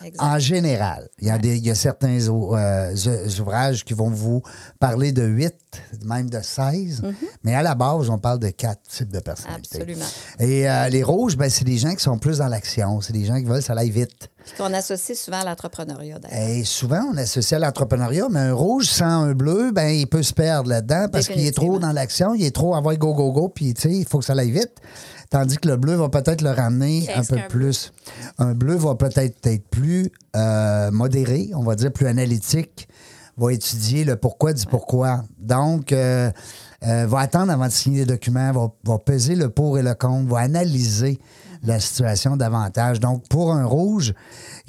Exact. 0.04 0.20
En 0.20 0.36
général, 0.40 1.08
il 1.20 1.28
y 1.28 1.30
a, 1.30 1.38
des, 1.38 1.56
il 1.56 1.64
y 1.64 1.70
a 1.70 1.76
certains 1.76 2.18
euh, 2.18 2.28
ou- 2.28 2.56
ouvrages 3.40 3.84
qui 3.84 3.94
vont 3.94 4.10
vous 4.10 4.42
parler 4.80 5.12
de 5.12 5.22
8, 5.22 5.54
même 6.04 6.28
de 6.28 6.40
16, 6.42 7.02
mais 7.44 7.54
à 7.54 7.62
la 7.62 7.76
base, 7.76 8.10
on 8.10 8.18
parle 8.18 8.40
de 8.40 8.48
quatre 8.48 8.82
types 8.88 9.12
de 9.12 9.20
personnalités. 9.20 9.76
Absolument. 9.80 10.04
Et 10.40 10.68
euh, 10.68 10.88
les 10.88 11.04
rouges, 11.04 11.36
ben, 11.36 11.48
c'est 11.48 11.64
des 11.64 11.78
gens 11.78 11.94
qui 11.94 12.02
sont 12.02 12.18
plus 12.18 12.38
dans 12.38 12.48
l'action. 12.48 13.00
C'est 13.00 13.12
des 13.12 13.24
gens 13.24 13.36
qui 13.38 13.44
veulent 13.44 13.60
que 13.60 13.64
ça 13.64 13.74
aille 13.74 13.90
vite. 13.92 14.28
Puis 14.44 14.54
qu'on 14.56 14.72
associe 14.74 15.18
souvent 15.18 15.40
à 15.40 15.44
l'entrepreneuriat, 15.44 16.18
d'ailleurs. 16.18 16.66
Souvent, 16.66 17.02
on 17.12 17.16
associe 17.16 17.60
à 17.60 17.64
l'entrepreneuriat, 17.64 18.28
mais 18.30 18.40
un 18.40 18.54
rouge 18.54 18.86
sans 18.86 19.24
un 19.24 19.32
bleu, 19.32 19.70
ben, 19.72 19.88
il 19.88 20.06
peut 20.06 20.22
se 20.22 20.32
perdre 20.32 20.68
là-dedans 20.68 21.06
parce 21.10 21.28
qu'il 21.28 21.46
est 21.46 21.54
trop 21.54 21.78
dans 21.78 21.92
l'action, 21.92 22.34
il 22.34 22.44
est 22.44 22.54
trop 22.54 22.74
avoir 22.74 22.96
go, 22.96 23.14
go, 23.14 23.32
go, 23.32 23.48
puis 23.48 23.74
il 23.84 24.06
faut 24.06 24.18
que 24.18 24.24
ça 24.24 24.34
aille 24.34 24.50
vite. 24.50 24.80
Tandis 25.30 25.56
que 25.56 25.68
le 25.68 25.76
bleu 25.76 25.94
va 25.94 26.10
peut-être 26.10 26.42
le 26.42 26.50
ramener 26.50 27.08
un 27.14 27.24
peu 27.24 27.38
plus. 27.48 27.92
Un 28.38 28.52
bleu 28.52 28.74
va 28.74 28.96
peut-être 28.96 29.46
être 29.46 29.66
plus 29.70 30.12
euh, 30.36 30.90
modéré, 30.90 31.50
on 31.54 31.62
va 31.62 31.74
dire 31.74 31.90
plus 31.90 32.06
analytique, 32.06 32.86
va 33.38 33.50
étudier 33.50 34.04
le 34.04 34.16
pourquoi 34.16 34.52
du 34.52 34.66
pourquoi. 34.66 35.24
Donc, 35.38 35.92
euh, 35.92 36.30
euh, 36.86 37.06
va 37.06 37.20
attendre 37.20 37.50
avant 37.50 37.66
de 37.66 37.72
signer 37.72 38.00
les 38.00 38.06
documents, 38.06 38.52
va, 38.52 38.72
va 38.84 38.98
peser 38.98 39.34
le 39.34 39.48
pour 39.48 39.78
et 39.78 39.82
le 39.82 39.94
contre, 39.94 40.28
va 40.28 40.40
analyser 40.40 41.18
la 41.62 41.80
situation 41.80 42.36
davantage. 42.36 43.00
Donc, 43.00 43.26
pour 43.28 43.52
un 43.52 43.64
rouge 43.64 44.14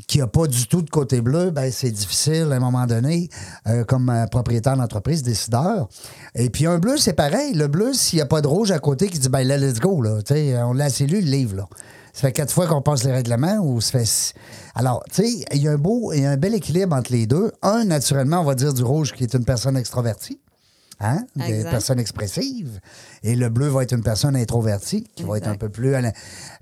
qui 0.08 0.20
n'a 0.20 0.28
pas 0.28 0.48
du 0.48 0.68
tout 0.68 0.82
de 0.82 0.90
côté 0.90 1.22
bleu, 1.22 1.52
ben, 1.52 1.72
c'est 1.72 1.92
difficile 1.92 2.50
à 2.52 2.56
un 2.56 2.60
moment 2.60 2.86
donné, 2.86 3.30
euh, 3.68 3.84
comme 3.84 4.10
euh, 4.10 4.26
propriétaire 4.28 4.78
d'entreprise, 4.78 5.24
décideur. 5.24 5.88
Et 6.36 6.50
puis, 6.50 6.66
un 6.66 6.80
bleu, 6.80 6.98
c'est 6.98 7.14
pareil. 7.14 7.54
Le 7.54 7.68
bleu, 7.68 7.94
s'il 7.94 8.18
n'y 8.18 8.22
a 8.22 8.26
pas 8.26 8.42
de 8.42 8.48
rouge 8.48 8.72
à 8.72 8.80
côté 8.80 9.08
qui 9.08 9.20
dit, 9.20 9.30
ben 9.30 9.48
là, 9.48 9.58
let's 9.58 9.80
go, 9.80 10.02
là. 10.02 10.20
Sais, 10.28 10.62
on 10.64 10.74
l'a 10.74 10.86
assez 10.86 11.08
lu, 11.08 11.22
le 11.22 11.30
livre, 11.30 11.56
là. 11.58 11.68
Ça 12.14 12.22
fait 12.22 12.32
quatre 12.32 12.54
fois 12.54 12.68
qu'on 12.68 12.82
passe 12.84 13.04
les 13.06 13.12
règlements 13.12 13.58
ou 13.64 13.82
ça. 13.82 13.98
Alors, 14.76 15.04
tu 15.12 15.24
sais, 15.24 15.46
il 15.52 15.64
y 15.64 15.68
a 15.68 15.72
un 15.72 15.78
beau 15.78 16.12
et 16.12 16.28
un 16.28 16.38
bel 16.38 16.54
équilibre 16.54 16.96
entre 16.96 17.12
les 17.12 17.26
deux. 17.26 17.52
Un, 17.64 17.86
naturellement, 17.86 18.42
on 18.42 18.44
va 18.44 18.54
dire 18.54 18.72
du 18.72 18.84
rouge 18.84 19.14
qui 19.14 19.24
est 19.24 19.34
une 19.34 19.46
personne 19.46 19.76
extrovertie. 19.76 20.40
Hein? 21.00 21.26
Des 21.36 21.64
personnes 21.64 22.00
expressives. 22.00 22.80
Et 23.24 23.36
le 23.36 23.50
bleu 23.50 23.68
va 23.68 23.84
être 23.84 23.94
une 23.94 24.04
personne 24.04 24.36
introvertie, 24.36 25.06
qui 25.16 25.24
va 25.24 25.38
être 25.38 25.48
un 25.48 25.56
peu 25.56 25.70
plus 25.70 25.96
euh, 25.96 26.02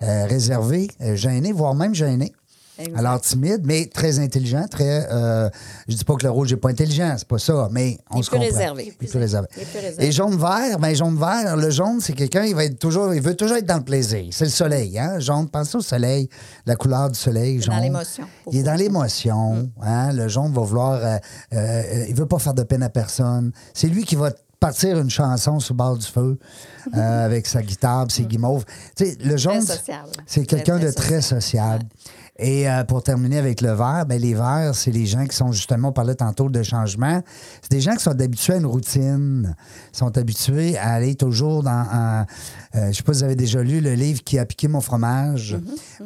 euh, 0.01 0.25
réservée, 0.25 0.89
euh, 1.01 1.15
gênée, 1.15 1.51
voire 1.51 1.75
même 1.75 1.93
gênée. 1.93 2.33
Exact. 2.81 2.97
Alors 2.99 3.21
timide, 3.21 3.61
mais 3.65 3.85
très 3.87 4.19
intelligent, 4.19 4.65
très. 4.69 5.07
Euh, 5.11 5.49
je 5.87 5.95
dis 5.95 6.03
pas 6.03 6.15
que 6.15 6.23
le 6.23 6.31
rouge 6.31 6.51
n'est 6.51 6.57
pas 6.59 6.69
intelligent, 6.69 7.15
c'est 7.17 7.27
pas 7.27 7.37
ça, 7.37 7.67
mais 7.71 7.97
on 8.11 8.17
Il 8.17 8.23
se 8.23 8.29
plus 8.29 8.39
comprend. 8.39 8.53
réservé. 8.57 8.83
Il 8.99 9.05
est 9.05 9.07
plus 9.09 9.19
réservé. 9.19 9.47
Il 9.55 9.61
est 9.61 9.65
plus 9.65 9.79
réservé. 9.79 10.07
Et 10.07 10.11
jaune 10.11 10.37
vert, 10.37 10.79
ben 10.79 10.95
jaune 10.95 11.17
vert, 11.17 11.55
le 11.57 11.69
jaune 11.69 11.99
c'est 12.01 12.13
quelqu'un, 12.13 12.43
il 12.43 12.55
va 12.55 12.65
être 12.65 12.79
toujours, 12.79 13.13
il 13.13 13.21
veut 13.21 13.35
toujours 13.35 13.57
être 13.57 13.65
dans 13.65 13.77
le 13.77 13.83
plaisir. 13.83 14.25
C'est 14.31 14.45
le 14.45 14.51
soleil, 14.51 14.97
hein. 14.99 15.19
Jaune, 15.19 15.49
pensez 15.49 15.77
au 15.77 15.81
soleil, 15.81 16.29
la 16.65 16.75
couleur 16.75 17.09
du 17.09 17.17
soleil, 17.19 17.57
est 17.57 17.61
jaune. 17.61 17.75
dans 17.75 17.81
l'émotion. 17.81 18.23
Il 18.51 18.59
est 18.59 18.63
dans 18.63 18.75
l'émotion, 18.75 19.69
hein. 19.81 20.13
Le 20.13 20.27
jaune 20.27 20.51
va 20.53 20.61
vouloir, 20.61 20.93
euh, 21.03 21.17
euh, 21.53 22.05
il 22.07 22.15
veut 22.15 22.25
pas 22.25 22.39
faire 22.39 22.53
de 22.53 22.63
peine 22.63 22.83
à 22.83 22.89
personne. 22.89 23.51
C'est 23.73 23.87
lui 23.87 24.03
qui 24.03 24.15
va 24.15 24.31
partir 24.59 24.99
une 24.99 25.09
chanson 25.09 25.59
sur 25.59 25.73
le 25.73 25.77
bord 25.77 25.97
du 25.97 26.05
feu 26.05 26.37
euh, 26.95 27.25
avec 27.25 27.47
sa 27.47 27.63
guitare, 27.63 28.05
ses 28.09 28.25
guimauves. 28.25 28.63
Tu 28.95 29.05
sais, 29.05 29.17
le 29.23 29.35
jaune, 29.35 29.63
c'est 30.27 30.45
quelqu'un 30.45 30.77
de 30.77 30.91
très 30.91 31.21
sociable. 31.21 31.81
sociable. 31.81 31.85
Et 32.43 32.67
euh, 32.67 32.83
pour 32.83 33.03
terminer 33.03 33.37
avec 33.37 33.61
le 33.61 33.71
vert, 33.71 34.03
ben, 34.07 34.19
les 34.19 34.33
verts, 34.33 34.73
c'est 34.73 34.89
les 34.89 35.05
gens 35.05 35.25
qui 35.27 35.35
sont 35.35 35.51
justement, 35.51 35.89
on 35.89 35.91
parlait 35.91 36.15
tantôt 36.15 36.49
de 36.49 36.63
changement, 36.63 37.21
c'est 37.61 37.69
des 37.69 37.81
gens 37.81 37.93
qui 37.95 38.01
sont 38.03 38.19
habitués 38.19 38.53
à 38.53 38.57
une 38.57 38.65
routine, 38.65 39.55
sont 39.91 40.17
habitués 40.17 40.75
à 40.77 40.89
aller 40.93 41.13
toujours 41.13 41.61
dans... 41.61 41.69
un- 41.71 42.25
euh, 42.73 42.87
je 42.91 42.97
sais 42.97 43.03
pas 43.03 43.11
si 43.13 43.19
vous 43.19 43.25
avez 43.25 43.35
déjà 43.35 43.61
lu 43.61 43.81
le 43.81 43.93
livre 43.95 44.23
Qui 44.23 44.39
a 44.39 44.45
piqué 44.45 44.67
mon 44.69 44.79
fromage. 44.81 45.57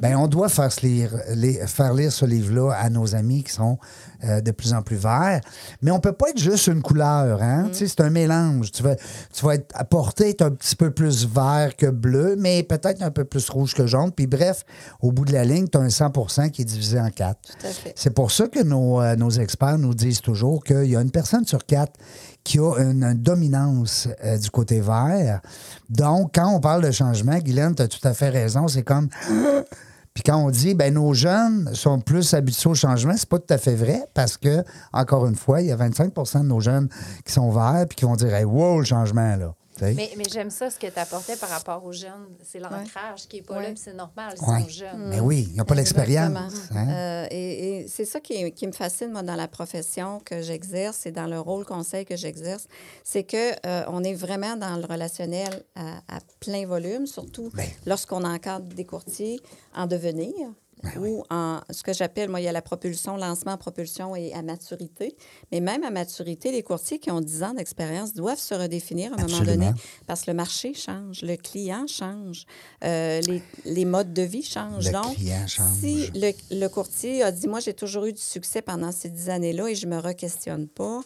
Ben, 0.01 0.15
on 0.17 0.27
doit 0.27 0.49
faire, 0.49 0.71
se 0.71 0.81
lire, 0.85 1.11
les- 1.35 1.65
faire 1.67 1.93
lire 1.93 2.11
ce 2.11 2.25
livre-là 2.25 2.71
à 2.73 2.89
nos 2.89 3.15
amis 3.15 3.43
qui 3.43 3.53
sont 3.53 3.77
euh, 4.23 4.41
de 4.41 4.49
plus 4.51 4.73
en 4.73 4.81
plus 4.81 4.95
verts. 4.97 5.41
Mais 5.83 5.91
on 5.91 5.99
peut 5.99 6.11
pas 6.13 6.29
être 6.31 6.39
juste 6.39 6.67
une 6.67 6.81
couleur. 6.81 7.41
Hein? 7.41 7.69
Sais, 7.71 7.87
C'est 7.87 8.01
un 8.01 8.09
mélange. 8.09 8.71
Tu 8.71 8.81
vas, 8.83 8.95
tu 8.95 9.45
vas 9.45 9.55
être 9.55 9.71
apporté 9.75 10.29
être 10.31 10.41
un 10.41 10.49
petit 10.51 10.75
peu 10.75 10.89
plus 10.91 11.27
vert 11.27 11.75
que 11.77 11.85
bleu, 11.87 12.35
mais 12.37 12.63
peut-être 12.63 13.03
un 13.03 13.11
peu 13.11 13.23
plus 13.25 13.47
rouge 13.49 13.73
que 13.75 13.85
jaune. 13.85 14.11
Puis 14.11 14.25
bref, 14.27 14.63
au 15.01 15.11
bout 15.11 15.23
de 15.25 15.33
la 15.33 15.43
ligne, 15.45 15.67
tu 15.67 15.77
as 15.77 15.81
un 15.81 15.89
100 15.89 16.09
qui 16.51 16.61
est 16.61 16.65
divisé 16.65 16.99
en 16.99 17.09
quatre. 17.09 17.39
C'est 17.95 18.09
pour 18.11 18.31
ça 18.31 18.47
que 18.47 18.61
nos, 18.63 19.01
euh, 19.01 19.15
nos 19.15 19.29
experts 19.29 19.77
nous 19.77 19.93
disent 19.93 20.21
toujours 20.21 20.63
qu'il 20.63 20.85
y 20.85 20.95
a 20.95 21.01
une 21.01 21.11
personne 21.11 21.45
sur 21.45 21.65
quatre 21.65 21.93
qui 22.43 22.59
a 22.59 22.75
une, 22.77 23.03
une 23.03 23.21
dominance 23.21 24.07
euh, 24.23 24.37
du 24.37 24.49
côté 24.49 24.79
vert. 24.79 25.41
Donc, 25.89 26.31
quand 26.35 26.49
on 26.49 26.59
parle 26.59 26.83
de 26.83 26.91
changement, 26.91 27.37
Guylaine, 27.39 27.75
tu 27.75 27.81
as 27.81 27.87
tout 27.87 28.05
à 28.07 28.13
fait 28.13 28.29
raison. 28.29 28.67
C'est 28.67 28.83
comme. 28.83 29.09
Puis 30.13 30.23
quand 30.23 30.37
on 30.37 30.49
dit, 30.49 30.75
ben 30.75 30.93
nos 30.93 31.13
jeunes 31.13 31.69
sont 31.73 31.99
plus 31.99 32.33
habitués 32.33 32.69
au 32.69 32.73
changement, 32.73 33.15
c'est 33.17 33.27
pas 33.27 33.37
tout 33.37 33.53
à 33.53 33.57
fait 33.57 33.75
vrai 33.75 34.01
parce 34.13 34.37
que, 34.37 34.63
encore 34.93 35.25
une 35.27 35.35
fois, 35.35 35.59
il 35.59 35.67
y 35.67 35.71
a 35.73 35.75
25% 35.75 36.43
de 36.43 36.45
nos 36.45 36.61
jeunes 36.61 36.87
qui 37.25 37.33
sont 37.33 37.51
verts 37.51 37.85
puis 37.89 37.97
qui 37.97 38.05
vont 38.05 38.15
dire, 38.15 38.33
hey, 38.33 38.45
wow, 38.45 38.79
le 38.79 38.85
changement, 38.85 39.35
là. 39.35 39.53
Mais, 39.81 40.11
mais 40.17 40.23
j'aime 40.31 40.49
ça, 40.49 40.69
ce 40.69 40.79
que 40.79 40.87
tu 40.87 40.99
apportais 40.99 41.35
par 41.35 41.49
rapport 41.49 41.83
aux 41.83 41.91
jeunes. 41.91 42.27
C'est 42.43 42.59
l'ancrage 42.59 43.27
qui 43.27 43.37
n'est 43.37 43.41
pas 43.43 43.55
là, 43.55 43.59
Ouais. 43.61 43.73
puis 43.73 43.81
c'est 43.83 43.93
normal, 43.93 44.33
ils 44.37 44.41
Ouais. 44.49 44.61
sont 44.61 44.69
jeunes. 44.69 45.07
Mais 45.09 45.19
oui, 45.19 45.49
ils 45.51 45.57
n'ont 45.57 45.65
pas 45.65 45.75
l'expérience. 45.75 46.53
Hein? 46.73 46.89
Euh, 46.89 47.27
et 47.31 47.81
et 47.81 47.87
c'est 47.87 48.05
ça 48.05 48.19
qui, 48.19 48.51
qui 48.53 48.67
me 48.67 48.71
fascine, 48.71 49.11
moi, 49.11 49.21
dans 49.23 49.35
la 49.35 49.47
profession 49.47 50.19
que 50.19 50.41
j'exerce 50.41 51.05
et 51.05 51.11
dans 51.11 51.27
le 51.27 51.39
rôle 51.39 51.65
conseil 51.65 52.05
que 52.05 52.15
j'exerce, 52.15 52.67
c'est 53.03 53.23
que 53.23 53.51
euh, 53.65 53.83
on 53.87 54.03
est 54.03 54.13
vraiment 54.13 54.55
dans 54.55 54.75
le 54.77 54.85
relationnel 54.85 55.63
à, 55.75 55.97
à 56.07 56.19
plein 56.39 56.65
volume, 56.65 57.05
surtout 57.07 57.49
Ben. 57.53 57.67
lorsqu'on 57.85 58.23
encadre 58.23 58.67
des 58.73 58.85
courtiers 58.85 59.39
en 59.75 59.87
devenir. 59.87 60.33
Ben 60.95 61.01
ou 61.01 61.23
en 61.29 61.59
ce 61.69 61.83
que 61.83 61.93
j'appelle, 61.93 62.29
moi, 62.29 62.39
il 62.41 62.43
y 62.43 62.47
a 62.47 62.51
la 62.51 62.61
propulsion, 62.61 63.17
lancement, 63.17 63.57
propulsion 63.57 64.15
et 64.15 64.33
à 64.33 64.41
maturité. 64.41 65.15
Mais 65.51 65.59
même 65.59 65.83
à 65.83 65.89
maturité, 65.89 66.51
les 66.51 66.63
courtiers 66.63 66.99
qui 66.99 67.11
ont 67.11 67.21
10 67.21 67.43
ans 67.43 67.53
d'expérience 67.53 68.13
doivent 68.13 68.39
se 68.39 68.53
redéfinir 68.53 69.11
à 69.13 69.15
un 69.21 69.25
moment 69.27 69.43
donné 69.43 69.71
parce 70.07 70.21
que 70.21 70.31
le 70.31 70.35
marché 70.37 70.73
change, 70.73 71.21
le 71.21 71.35
client 71.35 71.85
change, 71.87 72.45
euh, 72.83 73.21
les, 73.21 73.41
les 73.65 73.85
modes 73.85 74.13
de 74.13 74.21
vie 74.21 74.43
changent. 74.43 74.87
Le 74.87 74.91
Donc, 74.93 75.15
client 75.15 75.47
change. 75.47 75.77
si 75.79 76.09
le, 76.15 76.31
le 76.51 76.67
courtier 76.67 77.23
a 77.23 77.31
dit, 77.31 77.47
moi, 77.47 77.59
j'ai 77.59 77.73
toujours 77.73 78.05
eu 78.05 78.13
du 78.13 78.21
succès 78.21 78.61
pendant 78.61 78.91
ces 78.91 79.09
dix 79.09 79.29
années-là 79.29 79.67
et 79.69 79.75
je 79.75 79.87
me 79.87 79.97
re-questionne 79.97 80.67
pas, 80.67 81.01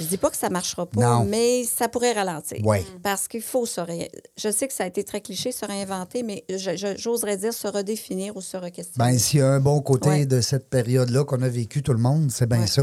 je 0.00 0.04
dis 0.06 0.16
pas 0.16 0.30
que 0.30 0.36
ça 0.36 0.48
marchera 0.50 0.86
pas, 0.86 1.00
Non. 1.00 1.24
mais 1.24 1.64
ça 1.64 1.88
pourrait 1.88 2.12
ralentir. 2.12 2.58
Oui. 2.64 2.78
Parce 3.02 3.28
qu'il 3.28 3.42
faut 3.42 3.66
se 3.66 3.80
ré... 3.80 4.10
Je 4.36 4.50
sais 4.50 4.66
que 4.68 4.74
ça 4.74 4.84
a 4.84 4.86
été 4.86 5.04
très 5.04 5.20
cliché, 5.20 5.52
se 5.52 5.64
réinventer, 5.66 6.22
mais 6.22 6.44
j'oserais 6.96 7.36
dire 7.36 7.52
se 7.54 7.68
redéfinir 7.68 8.36
ou 8.36 8.40
se 8.40 8.56
re-questionner. 8.56 9.12
Ben, 9.12 9.18
s'il 9.18 9.40
y 9.40 9.42
a 9.42 9.48
un 9.48 9.60
bon 9.60 9.80
côté 9.80 10.08
Ouais. 10.08 10.26
de 10.26 10.40
cette 10.40 10.68
période-là 10.70 11.24
qu'on 11.24 11.42
a 11.42 11.48
vécu 11.48 11.82
tout 11.82 11.92
le 11.92 11.98
monde, 11.98 12.30
c'est 12.30 12.46
bien 12.48 12.60
Ouais. 12.60 12.66
ça. 12.66 12.82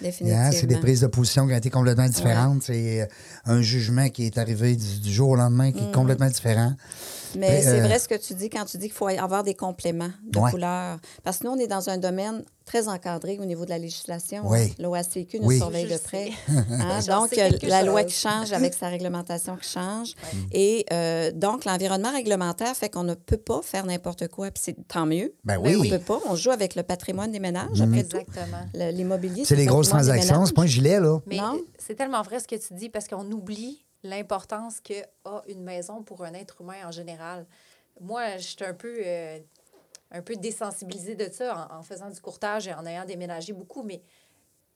Définitivement. 0.00 0.42
Hein, 0.46 0.50
C'est 0.52 0.66
des 0.66 0.76
prises 0.78 1.00
de 1.02 1.06
position 1.06 1.46
qui 1.46 1.54
ont 1.54 1.56
été 1.56 1.70
complètement 1.70 2.08
différentes. 2.08 2.62
C'est 2.64 3.02
euh, 3.02 3.06
un 3.46 3.62
jugement 3.62 4.08
qui 4.08 4.26
est 4.26 4.36
arrivé 4.38 4.74
du, 4.76 4.98
du 5.00 5.12
jour 5.12 5.30
au 5.30 5.36
lendemain 5.36 5.70
qui 5.72 5.78
est 5.84 5.92
complètement 5.94 6.26
différent. 6.28 6.72
Mais 7.36 7.48
Ben, 7.50 7.62
c'est 7.62 7.80
euh, 7.80 7.84
vrai 7.86 7.98
ce 7.98 8.08
que 8.08 8.14
tu 8.14 8.34
dis 8.34 8.50
quand 8.50 8.64
tu 8.64 8.76
dis 8.78 8.86
qu'il 8.86 8.94
faut 8.96 9.08
avoir 9.08 9.42
des 9.42 9.54
compléments 9.54 10.10
de 10.24 10.38
Ouais. 10.38 10.50
couleurs. 10.50 10.98
Parce 11.22 11.38
que 11.38 11.44
nous, 11.46 11.52
on 11.52 11.58
est 11.58 11.66
dans 11.66 11.88
un 11.88 11.98
domaine 11.98 12.42
très 12.64 12.88
encadré 12.88 13.38
au 13.40 13.44
niveau 13.44 13.64
de 13.66 13.70
la 13.70 13.78
législation. 13.78 14.42
Oui. 14.46 14.74
L'OACQ 14.78 15.38
nous 15.40 15.46
Oui. 15.48 15.58
surveille 15.58 15.86
de 15.86 15.98
près. 15.98 16.30
Hein, 16.48 17.00
Donc, 17.08 17.34
la 17.62 17.82
loi 17.82 18.04
qui 18.04 18.14
change 18.14 18.52
avec 18.52 18.72
sa 18.80 18.88
réglementation 18.88 19.56
qui 19.56 19.68
change. 19.68 20.14
Et 20.52 20.86
euh, 20.92 21.30
donc, 21.32 21.64
l'environnement 21.66 22.12
réglementaire 22.12 22.74
fait 22.74 22.88
qu'on 22.88 23.04
ne 23.04 23.14
peut 23.14 23.36
pas 23.36 23.60
faire 23.62 23.84
n'importe 23.84 24.28
quoi. 24.28 24.50
Puis 24.50 24.62
c'est 24.64 24.88
tant 24.88 25.04
mieux. 25.06 25.34
Ben 25.44 25.58
oui. 25.58 25.76
On 25.76 25.84
ne 25.84 25.90
peut 25.90 25.98
pas. 25.98 26.20
On 26.26 26.36
joue 26.36 26.50
avec 26.52 26.74
le 26.74 26.82
patrimoine 26.82 27.30
des 27.32 27.40
ménages, 27.40 27.80
après 27.80 28.04
tout. 28.04 28.16
Exactement. 28.16 28.62
Le- 28.74 28.90
L'immobilier, 28.92 29.44
C'est 29.44 29.56
les 29.56 29.64
le 29.64 29.70
grosses 29.70 29.88
transactions, 29.90 30.46
c'est 30.46 30.54
pas 30.54 30.62
un 30.62 30.66
gilet, 30.66 31.00
là. 31.00 31.18
Mais 31.26 31.36
Non. 31.36 31.60
c'est 31.78 31.94
tellement 31.94 32.22
vrai 32.22 32.40
ce 32.40 32.46
que 32.48 32.56
tu 32.56 32.72
dis 32.74 32.88
parce 32.88 33.08
qu'on 33.08 33.30
oublie 33.30 33.84
l'importance 34.04 34.80
que 34.80 35.02
a 35.24 35.42
une 35.48 35.62
maison 35.62 36.02
pour 36.02 36.24
un 36.24 36.34
être 36.34 36.60
humain 36.60 36.86
en 36.86 36.92
général. 36.92 37.46
Moi, 38.00 38.36
je 38.36 38.46
suis 38.48 38.64
un 38.64 38.74
peu, 38.74 38.94
euh, 39.04 39.38
un 40.10 40.22
peu 40.22 40.36
désensibilisée 40.36 41.16
de 41.16 41.32
ça 41.32 41.68
en 41.72 41.82
faisant 41.82 42.10
du 42.10 42.20
courtage 42.20 42.68
et 42.68 42.74
en 42.74 42.86
ayant 42.86 43.04
déménagé 43.04 43.52
beaucoup, 43.52 43.82
mais 43.82 44.02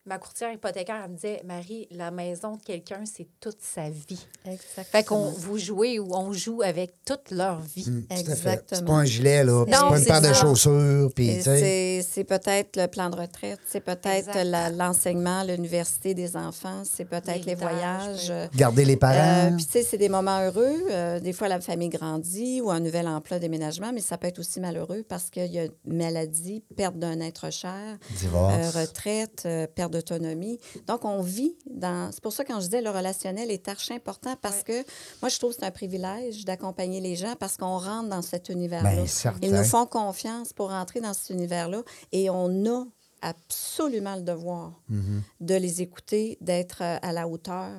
ma 0.07 0.18
courtière 0.18 0.51
hypothécaire, 0.53 1.03
elle 1.05 1.11
me 1.11 1.16
disait, 1.16 1.42
Marie, 1.44 1.86
la 1.90 2.11
maison 2.11 2.57
de 2.57 2.62
quelqu'un, 2.62 3.03
c'est 3.05 3.28
toute 3.40 3.61
sa 3.61 3.90
vie. 3.90 4.26
Exactement. 4.46 4.84
Fait 4.90 5.05
qu'on 5.05 5.30
vous 5.30 5.59
jouez 5.59 5.99
ou 5.99 6.14
on 6.14 6.32
joue 6.32 6.62
avec 6.62 6.94
toute 7.05 7.30
leur 7.30 7.61
vie. 7.61 7.84
Tout 7.84 7.90
à 8.11 8.14
fait. 8.14 8.22
C'est 8.22 8.30
Exactement. 8.30 8.86
pas 8.86 8.92
un 9.01 9.05
gilet, 9.05 9.44
là. 9.44 9.64
C'est 9.66 9.72
pas 9.78 9.99
une 9.99 10.05
paire 10.07 10.22
de 10.22 10.32
chaussures. 10.32 11.11
Puis, 11.14 11.28
Et 11.30 11.36
tu 11.38 11.42
sais. 11.42 11.59
C'est 11.59 12.07
c'est 12.11 12.24
peut-être 12.24 12.76
le 12.76 12.86
plan 12.86 13.11
de 13.11 13.16
retraite, 13.16 13.61
c'est 13.66 13.80
peut-être 13.80 14.30
l'enseignement, 14.76 15.42
l'université 15.44 16.14
des 16.14 16.36
enfants, 16.36 16.82
c'est 16.84 17.05
peut-être 17.05 17.44
les 17.44 17.55
voyages. 17.55 18.30
euh, 18.30 18.46
Garder 18.57 18.84
les 18.84 18.96
parents. 18.96 19.51
euh, 19.53 19.57
Puis, 19.57 19.66
tu 19.66 19.72
sais, 19.72 19.82
c'est 19.82 19.99
des 19.99 20.09
moments 20.09 20.40
heureux. 20.40 20.84
Euh, 20.90 21.20
des 21.20 21.32
fois, 21.32 21.49
la 21.49 21.61
famille 21.61 21.88
grandit 21.90 22.61
ou 22.61 22.70
un 22.70 22.80
nouvel 22.80 23.07
emploi, 23.09 23.38
déménagement, 23.38 23.92
mais 23.92 24.01
ça 24.01 24.16
peut 24.18 24.26
être 24.26 24.38
aussi 24.38 24.59
malheureux 24.61 25.05
parce 25.09 25.28
qu'il 25.30 25.53
y 25.53 25.59
a 25.61 25.66
maladie, 25.86 26.62
perte 26.76 26.96
d'un 26.99 27.20
être 27.20 27.53
cher, 27.53 27.99
Divorce. 28.11 28.55
euh, 28.76 28.80
retraite, 28.80 29.42
euh, 29.46 29.66
perte 29.66 29.92
d'autonomie. 29.99 30.59
Donc, 30.86 31.05
on 31.05 31.20
vit 31.22 31.57
dans. 31.70 32.11
C'est 32.12 32.22
pour 32.22 32.32
ça, 32.32 32.44
quand 32.44 32.61
je 32.61 32.66
disais 32.66 32.80
le 32.82 32.90
relationnel 32.90 33.51
est 33.51 33.68
archi 33.68 33.92
important 33.92 34.34
parce 34.40 34.62
que 34.62 34.84
moi, 35.22 35.28
je 35.28 35.38
trouve 35.38 35.51
que 35.53 35.57
c'est 35.61 35.66
un 35.66 35.70
privilège 35.70 36.44
d'accompagner 36.44 37.01
les 37.01 37.16
gens 37.16 37.34
parce 37.38 37.57
qu'on 37.57 37.78
rentre 37.78 38.09
dans 38.09 38.22
cet 38.22 38.49
univers-là. 38.49 38.94
Ben. 38.94 39.07
Ils 39.42 39.53
nous 39.53 39.64
font 39.64 39.86
confiance 39.86 40.53
pour 40.53 40.70
rentrer 40.70 41.01
dans 41.01 41.12
cet 41.14 41.30
univers-là 41.30 41.82
et 42.12 42.30
on 42.30 42.66
a 42.66 42.84
absolument 43.20 44.14
le 44.16 44.22
devoir 44.22 44.72
Mm-hmm. 44.90 45.20
de 45.40 45.55
les 45.55 45.82
écouter, 45.82 46.38
d'être 46.40 46.78
euh, 46.82 46.96
à 47.03 47.12
la 47.12 47.26
hauteur, 47.28 47.72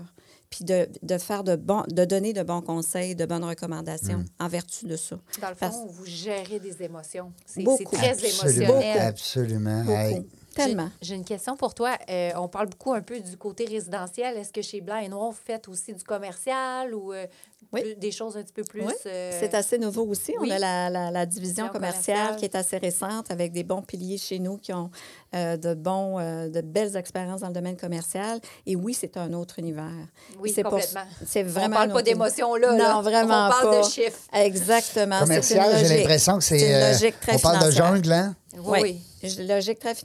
puis 0.49 0.65
de, 0.65 0.88
de 1.01 1.17
faire 1.17 1.43
de 1.43 1.55
bons, 1.55 1.84
de 1.89 2.05
donner 2.05 2.34
de 2.34 2.43
bons 2.43 2.61
conseils, 2.61 3.15
de 3.15 3.26
bonnes 3.26 3.43
recommandations 3.45 4.17
Mm. 4.20 4.26
en 4.39 4.47
vertu 4.47 4.86
de 4.86 4.95
ça. 4.95 5.17
Dans 5.41 5.49
le 5.49 5.55
fond, 5.55 5.59
Parce- 5.61 5.78
vous 5.88 6.05
gérez 6.05 6.59
des 6.59 6.84
émotions. 6.84 7.32
C'est 7.45 7.61
c'est 7.61 7.63
Beaucoup. 7.63 7.95
très 7.95 8.09
Absolument. 8.09 8.43
émotionnel. 8.74 8.97
Absolument. 8.99 9.80
Beaucoup. 9.86 9.97
Hey. 9.97 10.28
Tellement. 10.66 10.89
J'ai 11.01 11.16
une 11.16 11.26
question 11.26 11.55
pour 11.57 11.74
toi. 11.74 11.91
Euh, 12.10 12.32
on 12.36 12.47
parle 12.47 12.68
beaucoup 12.68 12.93
un 12.93 13.01
peu 13.01 13.20
du 13.20 13.38
côté 13.38 13.66
résidentiel. 13.66 14.38
Est-ce 14.38 14.51
que 14.53 14.62
chez 14.62 14.82
Blanc 14.82 14.97
et 14.97 15.10
Noir, 15.10 15.32
vous 15.32 15.38
faites 15.45 15.68
aussi 15.68 15.93
du 15.93 16.03
commercial 16.03 16.93
ou 16.93 17.14
euh, 17.14 17.26
Oui. 17.74 17.82
plus- 17.82 17.95
des 17.95 18.12
choses 18.12 18.38
un 18.38 18.43
petit 18.43 18.53
peu 18.53 18.64
plus... 18.64 18.82
Oui, 18.84 18.93
euh, 19.05 19.38
C'est 19.39 19.53
assez 19.53 19.78
nouveau 19.78 20.03
aussi. 20.05 20.34
oui. 20.39 20.49
On 20.51 20.55
a 20.55 20.60
la, 20.60 20.89
la- 20.89 21.12
la 21.12 21.26
division 21.26 21.68
commerciale 21.70 22.36
qui 22.36 22.45
est 22.45 22.55
assez 22.55 22.78
récente 22.78 23.32
avec 23.32 23.51
des 23.51 23.64
bons 23.64 23.82
piliers 23.82 24.18
chez 24.18 24.39
nous 24.39 24.57
qui 24.57 24.74
ont 24.74 24.89
euh, 25.36 25.57
de, 25.57 25.74
bons, 25.74 26.20
euh, 26.20 26.49
de 26.49 26.62
belles 26.62 26.95
expériences 26.95 27.41
dans 27.41 27.47
le 27.47 27.53
domaine 27.53 27.78
commercial. 27.78 28.39
Et 28.66 28.76
oui, 28.76 28.93
c'est 28.93 29.18
un 29.18 29.34
autre 29.34 29.60
univers. 29.60 29.91
Oui, 30.39 30.51
c'est 30.53 30.64
complètement. 30.64 31.01
C'est 31.26 31.43
vraiment 31.43 31.76
On 31.76 31.80
parle 31.80 31.93
pas 31.93 32.01
d'émotion, 32.03 32.55
là, 32.55 32.76
là. 32.76 32.93
Non, 32.95 33.01
vraiment 33.01 33.47
On 33.47 33.49
parle 33.49 33.76
de 33.78 33.82
pas. 33.82 33.89
chiffres. 33.89 34.20
Exactement. 34.34 35.20
Commercial, 35.20 35.86
j'ai 35.86 35.97
l'impression 35.97 36.38
que 36.38 36.43
c'est. 36.43 36.60
C'est 36.60 36.72
une 36.72 36.91
logique 36.91 37.20
très 37.20 37.36
on 37.36 37.39
parle 37.39 37.66
de 37.66 37.72
jungle, 37.72 38.12
hein? 38.12 38.36
Oui. 38.64 38.99
Logique 39.24 39.80
très 39.80 39.95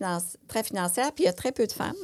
financière. 0.63 1.13
Puis 1.13 1.25
il 1.25 1.27
y 1.27 1.31
a 1.31 1.33
très 1.33 1.53
peu 1.53 1.67
de 1.67 1.73
femmes. 1.73 1.95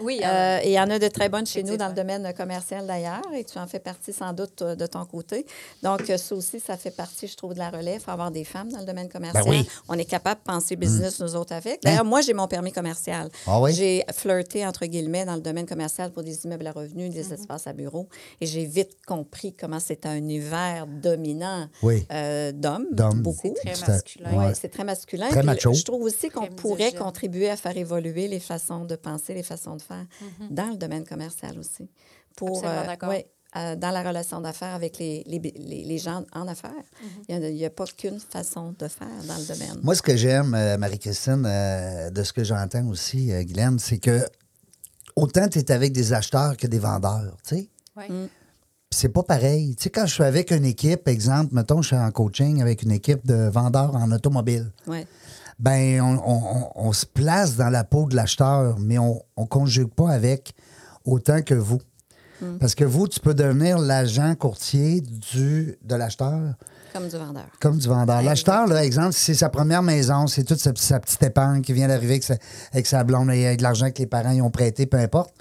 Oui, 0.00 0.20
Euh, 0.24 0.58
et 0.62 0.68
il 0.70 0.72
y 0.72 0.80
en 0.80 0.90
a 0.90 0.98
de 0.98 1.08
très 1.08 1.28
bonnes 1.28 1.46
chez 1.46 1.62
nous 1.62 1.76
dans 1.76 1.88
le 1.88 1.94
domaine 1.94 2.32
commercial 2.36 2.86
d'ailleurs, 2.86 3.22
et 3.34 3.44
tu 3.44 3.58
en 3.58 3.66
fais 3.66 3.78
partie 3.78 4.12
sans 4.12 4.32
doute 4.32 4.62
euh, 4.62 4.74
de 4.74 4.86
ton 4.86 5.04
côté. 5.04 5.46
Donc, 5.82 6.08
euh, 6.10 6.16
ça 6.16 6.34
aussi, 6.34 6.58
ça 6.60 6.76
fait 6.76 6.90
partie, 6.90 7.26
je 7.28 7.36
trouve, 7.36 7.54
de 7.54 7.58
la 7.58 7.70
relève. 7.70 8.00
Il 8.00 8.04
faut 8.04 8.10
avoir 8.10 8.30
des 8.30 8.44
femmes 8.44 8.70
dans 8.72 8.78
le 8.80 8.84
domaine 8.84 9.08
commercial. 9.08 9.44
Ben 9.44 9.50
oui. 9.50 9.68
On 9.88 9.94
est 9.98 10.04
capable 10.04 10.40
de 10.40 10.44
penser 10.52 10.76
business, 10.76 11.20
nous 11.20 11.36
autres, 11.36 11.52
avec. 11.52 11.82
D'ailleurs, 11.82 12.04
moi, 12.04 12.20
j'ai 12.22 12.34
mon 12.34 12.48
permis 12.48 12.72
commercial. 12.72 13.28
Ah 13.46 13.60
oui? 13.60 13.72
J'ai 13.72 14.04
flirté, 14.12 14.66
entre 14.66 14.86
guillemets, 14.86 15.24
dans 15.24 15.34
le 15.36 15.40
domaine 15.40 15.66
commercial 15.66 16.10
pour 16.10 16.22
des 16.22 16.44
immeubles 16.44 16.66
à 16.66 16.72
revenus, 16.72 17.10
des 17.12 17.32
espaces 17.32 17.66
à 17.66 17.72
bureaux. 17.72 18.08
Et 18.40 18.46
j'ai 18.46 18.64
vite 18.64 18.96
compris 19.06 19.52
comment 19.52 19.80
c'est 19.80 20.06
un 20.06 20.16
univers 20.16 20.86
dominant 20.86 21.68
Oui. 21.82 22.06
euh, 22.12 22.50
d'hommes, 22.52 22.86
D'hommes. 22.90 23.20
beaucoup. 23.22 23.54
C'est 23.62 23.72
très 23.72 23.92
masculin. 23.92 24.28
Oui, 24.32 24.38
Ouais. 24.46 24.54
c'est 24.54 24.68
très 24.68 24.84
masculin. 24.84 25.28
Très 25.28 25.42
macho. 25.42 25.72
Je 25.72 25.84
trouve 25.84 26.02
aussi 26.02 26.28
qu'on 26.30 26.46
pourrait 26.48 26.92
contribuer 26.92 27.48
à 27.50 27.56
faire 27.56 27.76
évoluer 27.76 28.28
les 28.28 28.40
façons 28.40 28.84
de 28.84 28.96
penser, 28.96 29.34
les 29.34 29.42
façons 29.42 29.76
de 29.76 29.82
faire 29.84 30.06
Mhm. 30.40 30.48
dans 30.50 30.68
le 30.70 30.76
domaine 30.76 31.04
commercial 31.04 31.58
aussi. 31.58 31.88
Pour, 32.36 32.62
ouais, 32.64 33.26
euh, 33.56 33.76
dans 33.76 33.90
la 33.92 34.02
relation 34.02 34.40
d'affaires 34.40 34.74
avec 34.74 34.98
les, 34.98 35.22
les, 35.26 35.38
les- 35.38 35.84
les 35.84 35.98
gens 35.98 36.24
en 36.32 36.48
affaires. 36.48 36.70
Mhm. 37.02 37.08
Il 37.28 37.38
n'y 37.38 37.44
a, 37.44 37.48
il 37.50 37.56
y 37.56 37.64
a 37.64 37.70
pas 37.70 37.84
qu'une 37.96 38.18
façon 38.18 38.74
de 38.76 38.88
faire 38.88 39.06
dans 39.28 39.36
le 39.36 39.46
domaine. 39.46 39.78
Moi, 39.82 39.94
ce 39.94 40.02
que 40.02 40.16
j'aime, 40.16 40.52
euh, 40.54 40.76
Marie-Christine, 40.76 41.44
euh, 41.46 42.10
de 42.10 42.22
ce 42.24 42.32
que 42.32 42.42
j'entends 42.42 42.86
aussi, 42.88 43.30
euh, 43.32 43.42
Guylaine, 43.44 43.78
c'est 43.78 43.98
que 43.98 44.26
autant 45.16 45.48
tu 45.48 45.58
es 45.60 45.70
avec 45.70 45.92
des 45.92 46.12
acheteurs 46.12 46.56
que 46.56 46.66
des 46.66 46.78
vendeurs, 46.80 47.36
tu 47.46 47.56
sais. 47.56 47.68
Oui. 47.96 48.04
Mm. 48.10 48.28
C'est 48.90 49.08
pas 49.08 49.22
pareil. 49.24 49.74
Tu 49.76 49.84
sais, 49.84 49.90
quand 49.90 50.06
je 50.06 50.14
suis 50.14 50.22
avec 50.22 50.50
une 50.52 50.64
équipe, 50.64 51.08
exemple, 51.08 51.52
mettons, 51.52 51.82
je 51.82 51.88
suis 51.88 51.96
en 51.96 52.10
coaching 52.12 52.60
avec 52.62 52.82
une 52.82 52.92
équipe 52.92 53.26
de 53.26 53.48
vendeurs 53.48 53.94
en 53.96 54.10
automobile, 54.12 54.70
Ouais. 54.86 55.04
Ben 55.58 56.00
on, 56.00 56.18
on- 56.24 56.56
on- 56.56 56.70
on 56.88 56.92
se 56.92 57.06
place 57.06 57.56
dans 57.56 57.70
la 57.70 57.84
peau 57.84 58.06
de 58.06 58.16
l'acheteur, 58.16 58.78
mais 58.78 58.98
on 58.98 59.20
ne 59.38 59.44
conjugue 59.46 59.92
pas 59.94 60.10
avec 60.10 60.54
autant 61.04 61.42
que 61.42 61.54
vous. 61.54 61.80
Mm. 62.40 62.58
Parce 62.58 62.74
que 62.74 62.84
vous, 62.84 63.06
tu 63.08 63.20
peux 63.20 63.34
devenir 63.34 63.78
l'agent 63.78 64.34
courtier 64.34 65.00
du, 65.00 65.76
de 65.82 65.94
l'acheteur 65.94 66.54
Comme 66.92 67.08
du 67.08 67.16
vendeur. 67.16 67.46
comme 67.60 67.78
du 67.78 67.86
vendeur. 67.86 68.22
L'acheteur, 68.22 68.66
là, 68.66 68.84
exemple, 68.84 69.12
c'est 69.12 69.34
sa 69.34 69.48
première 69.48 69.82
maison, 69.82 70.26
c'est 70.26 70.42
toute 70.44 70.58
sa, 70.58 70.72
sa 70.74 70.98
petite 70.98 71.22
épargne 71.22 71.62
qui 71.62 71.72
vient 71.72 71.86
d'arriver 71.88 72.14
avec 72.14 72.24
sa, 72.24 72.34
avec 72.72 72.86
sa 72.86 73.04
blonde 73.04 73.30
et 73.30 73.46
avec 73.46 73.58
de 73.58 73.62
l'argent 73.62 73.90
que 73.90 73.98
les 73.98 74.06
parents 74.06 74.32
y 74.32 74.40
ont 74.42 74.50
prêté, 74.50 74.86
peu 74.86 74.96
importe. 74.98 75.32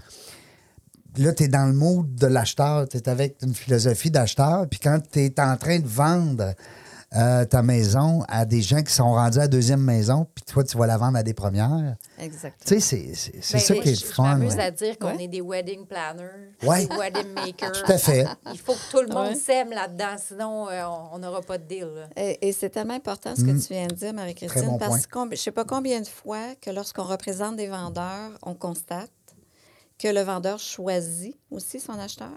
Là, 1.18 1.32
tu 1.34 1.43
es 1.43 1.47
dans 1.47 1.66
le 1.68 1.74
mood 1.74 2.16
de 2.16 2.28
l'acheteur, 2.28 2.88
tu 2.88 2.97
es 2.97 3.07
avec 3.09 3.38
une 3.43 3.53
philosophie 3.53 4.09
d'acheteur, 4.11 4.68
puis 4.70 4.80
quand 4.80 4.99
tu 5.11 5.20
es 5.20 5.39
en 5.39 5.57
train 5.57 5.80
de 5.80 5.88
vendre 5.88 6.53
euh, 7.16 7.45
ta 7.45 7.61
maison 7.61 8.24
à 8.28 8.45
des 8.45 8.61
gens 8.61 8.82
qui 8.82 8.91
sont 8.91 9.11
rendus 9.14 9.38
à 9.38 9.41
la 9.41 9.47
deuxième 9.47 9.82
maison, 9.82 10.26
puis 10.34 10.43
toi, 10.45 10.64
tu 10.64 10.78
vas 10.78 10.88
la 10.88 10.97
vendre 10.97 11.18
à 11.18 11.24
des 11.24 11.34
premières, 11.34 11.95
Exactement. 12.20 12.53
tu 12.66 12.80
sais, 12.82 13.14
c'est- 13.14 13.32
Ben, 13.34 13.41
ça 13.59 13.76
qui 13.76 13.89
est 13.89 13.95
je- 13.95 14.01
le 14.05 14.07
Je 14.09 14.14
fun. 14.14 14.24
m'amuse 14.24 14.55
ouais. 14.55 14.64
à 14.64 14.72
dire 14.72 14.97
qu'on 14.97 15.16
Ouais. 15.16 15.26
est 15.26 15.28
des 15.28 15.41
wedding 15.41 15.86
planners, 15.86 16.51
Ouais. 16.64 16.86
des 16.88 16.95
wedding 16.95 17.34
makers. 17.36 17.72
Tout 17.86 17.91
à 17.91 17.97
fait. 17.97 18.26
Il 18.51 18.57
faut 18.59 18.74
que 18.74 18.91
tout 18.91 19.01
le 19.01 19.14
monde 19.14 19.30
Ouais. 19.30 19.36
s'aime 19.36 19.70
là-dedans, 19.70 20.16
sinon 20.18 20.70
euh, 20.70 20.84
on- 21.11 21.20
n'aura 21.20 21.41
pas 21.41 21.57
de 21.57 21.66
deal. 21.66 21.88
là. 21.95 22.07
Et, 22.16 22.47
et 22.47 22.51
c'est 22.51 22.70
tellement 22.72 22.95
important 22.95 23.36
ce 23.36 23.41
que 23.41 23.51
tu 23.51 23.74
viens 23.74 23.88
de 23.88 23.93
dire, 23.93 24.14
Marie-Christine, 24.14 24.64
Mm. 24.64 24.68
Bon 24.68 24.78
parce 24.80 25.05
que 25.07 25.20
je 25.20 25.30
ne 25.30 25.36
sais 25.36 25.51
pas 25.51 25.66
combien 25.66 26.01
de 26.01 26.07
fois 26.07 26.55
que 26.61 26.70
lorsqu'on 26.72 27.03
représente 27.03 27.57
des 27.57 27.68
vendeurs, 27.68 28.32
on 28.41 28.53
constate 28.55 29.11
que 29.99 30.07
le 30.07 30.22
vendeur 30.22 30.57
choisit 30.59 31.38
aussi 31.51 31.80
son 31.80 31.93
acheteur? 31.99 32.30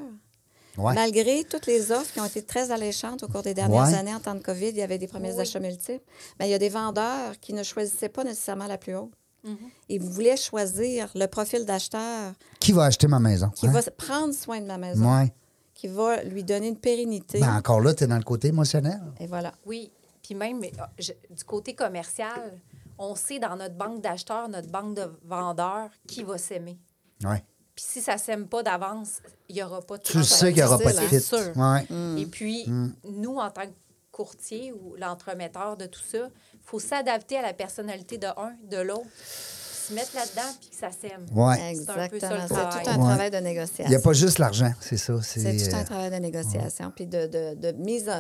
Ouais. 0.79 0.95
Malgré 0.95 1.45
toutes 1.45 1.66
les 1.66 1.91
offres 1.93 2.12
qui 2.12 2.20
ont 2.20 2.24
été 2.27 2.43
très 2.43 2.70
alléchantes 2.70 3.22
au 3.22 3.29
cours 3.29 3.43
des 3.43 3.55
dernières 3.55 3.85
Ouais. 3.89 3.95
années 3.95 4.14
en 4.14 4.20
temps 4.20 4.35
de 4.35 4.43
COVID, 4.43 4.68
il 4.68 4.77
y 4.77 4.83
avait 4.83 4.99
des 4.99 5.09
premiers 5.09 5.33
Oui. 5.35 5.41
achats 5.41 5.61
multiples. 5.61 6.05
Mais 6.39 6.49
il 6.49 6.51
y 6.51 6.55
a 6.55 6.59
des 6.59 6.68
vendeurs 6.68 7.39
qui 7.41 7.53
ne 7.55 7.62
choisissaient 7.62 8.09
pas 8.11 8.24
nécessairement 8.24 8.66
la 8.66 8.77
plus 8.79 8.95
haute. 8.95 9.12
Mm-hmm. 9.47 9.57
Ils 9.91 10.03
voulaient 10.03 10.37
choisir 10.37 11.09
le 11.14 11.27
profil 11.27 11.64
d'acheteur 11.64 12.33
Qui 12.61 12.72
va 12.72 12.85
acheter 12.85 13.07
ma 13.07 13.18
maison? 13.20 13.49
qui 13.51 13.66
hein? 13.68 13.70
va 13.72 13.81
prendre 13.91 14.35
soin 14.35 14.61
de 14.61 14.66
ma 14.66 14.77
maison, 14.77 15.09
Ouais. 15.18 15.33
qui 15.72 15.87
va 15.89 16.22
lui 16.24 16.43
donner 16.45 16.68
une 16.68 16.79
pérennité. 16.79 17.39
Ben, 17.41 17.57
encore 17.57 17.81
là, 17.81 17.95
tu 17.95 18.05
es 18.05 18.07
dans 18.07 18.16
le 18.18 18.24
côté 18.24 18.49
émotionnel. 18.49 19.01
Et 19.20 19.27
voilà. 19.27 19.53
Oui, 19.64 19.91
puis 20.22 20.35
même 20.35 20.61
je- 20.99 21.12
du 21.31 21.45
côté 21.45 21.74
commercial, 21.74 22.59
on 22.99 23.14
sait 23.14 23.39
dans 23.39 23.57
notre 23.57 23.77
banque 23.77 24.01
d'acheteurs, 24.03 24.49
notre 24.49 24.68
banque 24.68 24.95
de 24.97 25.05
vendeurs, 25.24 25.91
qui 26.09 26.22
va 26.24 26.39
s'aimer. 26.39 26.79
Ouais. 27.24 27.45
Puis 27.77 27.85
si 27.87 28.01
ça 28.01 28.16
s'aime 28.18 28.47
pas 28.49 28.62
d'avance, 28.62 29.20
il 29.51 29.55
n'y 29.57 29.62
aura 29.62 29.83
pas 29.83 29.99
de 29.99 30.03
Tu 30.03 30.16
le 30.16 30.24
sais 30.24 30.47
qu'il 30.53 30.62
n'y 30.62 30.68
aura 30.68 30.79
pas 30.79 30.93
de 30.93 30.99
fit. 31.01 31.20
sûr. 31.20 31.53
Ouais. 31.57 31.87
Mm. 31.91 32.18
Et 32.18 32.27
puis, 32.27 32.64
nous, 33.05 33.37
en 33.37 33.51
tant 33.51 33.66
que 33.66 33.72
courtier 34.11 34.72
ou 34.72 34.97
l'entremetteur 34.97 35.77
de 35.77 35.85
tout 35.87 36.01
ça, 36.11 36.29
il 36.55 36.61
faut 36.64 36.79
s'adapter 36.81 37.37
à 37.37 37.43
la 37.43 37.53
personnalité 37.53 38.16
de 38.16 38.27
un, 38.29 38.55
de 38.70 38.79
l'autre, 38.79 39.05
se 39.20 39.93
mettre 39.93 40.14
là-dedans, 40.16 40.51
puis 40.59 40.70
que 40.70 40.74
ça 40.77 40.91
s'aime. 40.91 41.27
Ouais. 41.33 41.70
Exactement. 41.70 42.09
C'est 42.11 42.18
tout 42.18 42.91
un 42.91 42.97
Ouais. 42.97 43.05
travail 43.05 43.31
de 43.31 43.37
Il 43.37 43.45
négociation. 43.45 43.89
n'y 43.91 43.95
a 43.95 44.01
pas 44.01 44.14
juste 44.14 44.39
l'argent, 44.39 44.72
c'est 44.81 44.97
ça. 44.97 45.20
C'est 45.22 45.43
tout 45.68 45.77
un 45.77 45.81
euh, 45.81 45.85
travail 45.85 46.11
de 46.11 46.16
négociation, 46.16 46.91
puis 46.97 47.07
de, 47.07 47.27
de, 47.27 47.55
de 47.55 47.72
mise, 47.72 48.11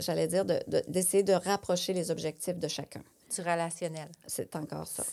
j'allais 0.00 0.26
dire, 0.26 0.44
de- 0.44 0.60
de- 0.66 0.82
d'essayer 0.88 1.22
de, 1.22 1.32
rapprocher 1.32 1.92
les 1.94 2.10
objectifs 2.10 2.58
de 2.58 2.66
chacun. 2.68 3.02
Du 3.34 3.40
relationnel. 3.40 4.08
C'est 4.26 4.54
encore 4.56 4.86
ça. 4.88 5.04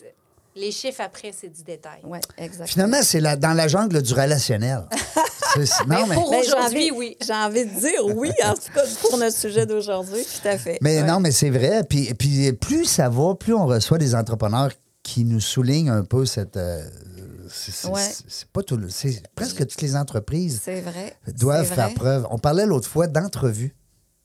Les 0.56 0.70
chiffres 0.70 1.00
après, 1.00 1.32
c'est 1.38 1.48
du 1.48 1.62
détail. 1.64 2.00
Oui, 2.04 2.18
exactement. 2.38 2.66
Finalement, 2.66 3.02
c'est 3.02 3.20
la- 3.20 3.36
dans 3.36 3.52
la 3.54 3.66
jungle 3.68 4.02
du 4.02 4.12
relationnel. 4.14 4.84
Non, 5.86 6.06
mais, 6.08 6.16
pour- 6.16 6.32
Ben, 6.32 6.42
j'ai 6.42 6.48
Aujourd'hui, 6.52 6.90
envie- 6.90 6.90
oui. 6.90 7.16
J'ai 7.24 7.32
envie 7.32 7.64
de 7.64 7.78
dire 7.78 8.04
oui, 8.16 8.32
en 8.44 8.54
tout 8.54 8.72
cas, 8.74 8.82
pour 9.02 9.16
notre 9.18 9.36
sujet 9.36 9.64
d'aujourd'hui, 9.66 10.24
tout 10.24 10.48
à 10.48 10.58
fait. 10.58 10.78
mais 10.80 11.00
Ouais. 11.00 11.06
non, 11.06 11.20
mais 11.20 11.30
c'est 11.30 11.50
vrai. 11.50 11.84
Puis, 11.88 12.12
puis 12.14 12.52
plus 12.54 12.84
ça 12.86 13.08
va, 13.08 13.36
plus 13.36 13.54
on 13.54 13.64
reçoit 13.66 13.98
des 13.98 14.16
entrepreneurs 14.16 14.70
qui 15.04 15.24
nous 15.24 15.38
soulignent 15.38 15.90
un 15.90 16.02
peu 16.02 16.26
cette. 16.26 16.56
euh, 16.56 16.82
c'est 17.48 17.70
c'est- 17.72 17.86
Ouais. 17.86 18.00
c'est- 18.00 18.24
c'est 18.26 18.48
pas 18.48 18.62
tout. 18.64 18.76
le- 18.76 18.88
C'est 18.90 19.22
presque 19.36 19.58
toutes 19.64 19.80
les 19.82 19.94
entreprises 19.94 20.60
C'est 20.64 20.80
vrai. 20.80 21.16
doivent 21.38 21.68
c'est 21.68 21.74
faire 21.76 21.86
vrai. 21.86 21.94
preuve. 21.94 22.26
On 22.30 22.38
parlait 22.38 22.66
l'autre 22.66 22.88
fois 22.88 23.06
d'entrevue. 23.06 23.76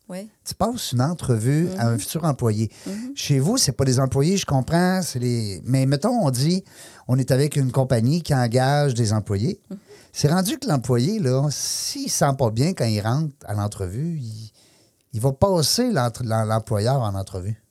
Oui. 0.09 0.27
Tu 0.43 0.55
passes 0.55 0.91
une 0.93 1.01
entrevue 1.01 1.69
à 1.77 1.87
un 1.87 1.95
Mm-hmm. 1.95 1.99
futur 1.99 2.23
employé. 2.25 2.71
Chez 3.15 3.39
vous, 3.39 3.57
c'est 3.57 3.71
pas 3.73 3.85
des 3.85 3.99
employés, 3.99 4.37
je 4.37 4.45
comprends, 4.45 5.01
c'est 5.03 5.19
les. 5.19 5.61
Mais 5.65 5.85
mettons, 5.85 6.09
on 6.25 6.31
dit, 6.31 6.63
on 7.07 7.17
est 7.19 7.29
avec 7.29 7.55
une 7.55 7.71
compagnie 7.71 8.23
qui 8.23 8.33
engage 8.33 8.95
des 8.95 9.13
employés. 9.13 9.59
Mm. 9.69 9.75
C'est 10.11 10.27
rendu 10.29 10.57
que 10.57 10.67
l'employé, 10.67 11.19
là, 11.19 11.47
s'il 11.51 12.09
sent 12.09 12.33
pas 12.37 12.49
bien 12.49 12.73
quand 12.73 12.85
il 12.85 12.99
rentre 13.01 13.35
à 13.45 13.53
l'entrevue, 13.53 14.17
il, 14.19 14.51
il 15.13 15.21
va 15.21 15.31
passer 15.31 15.91
l'employeur 15.91 17.01
en 17.01 17.13
entrevue. 17.13 17.61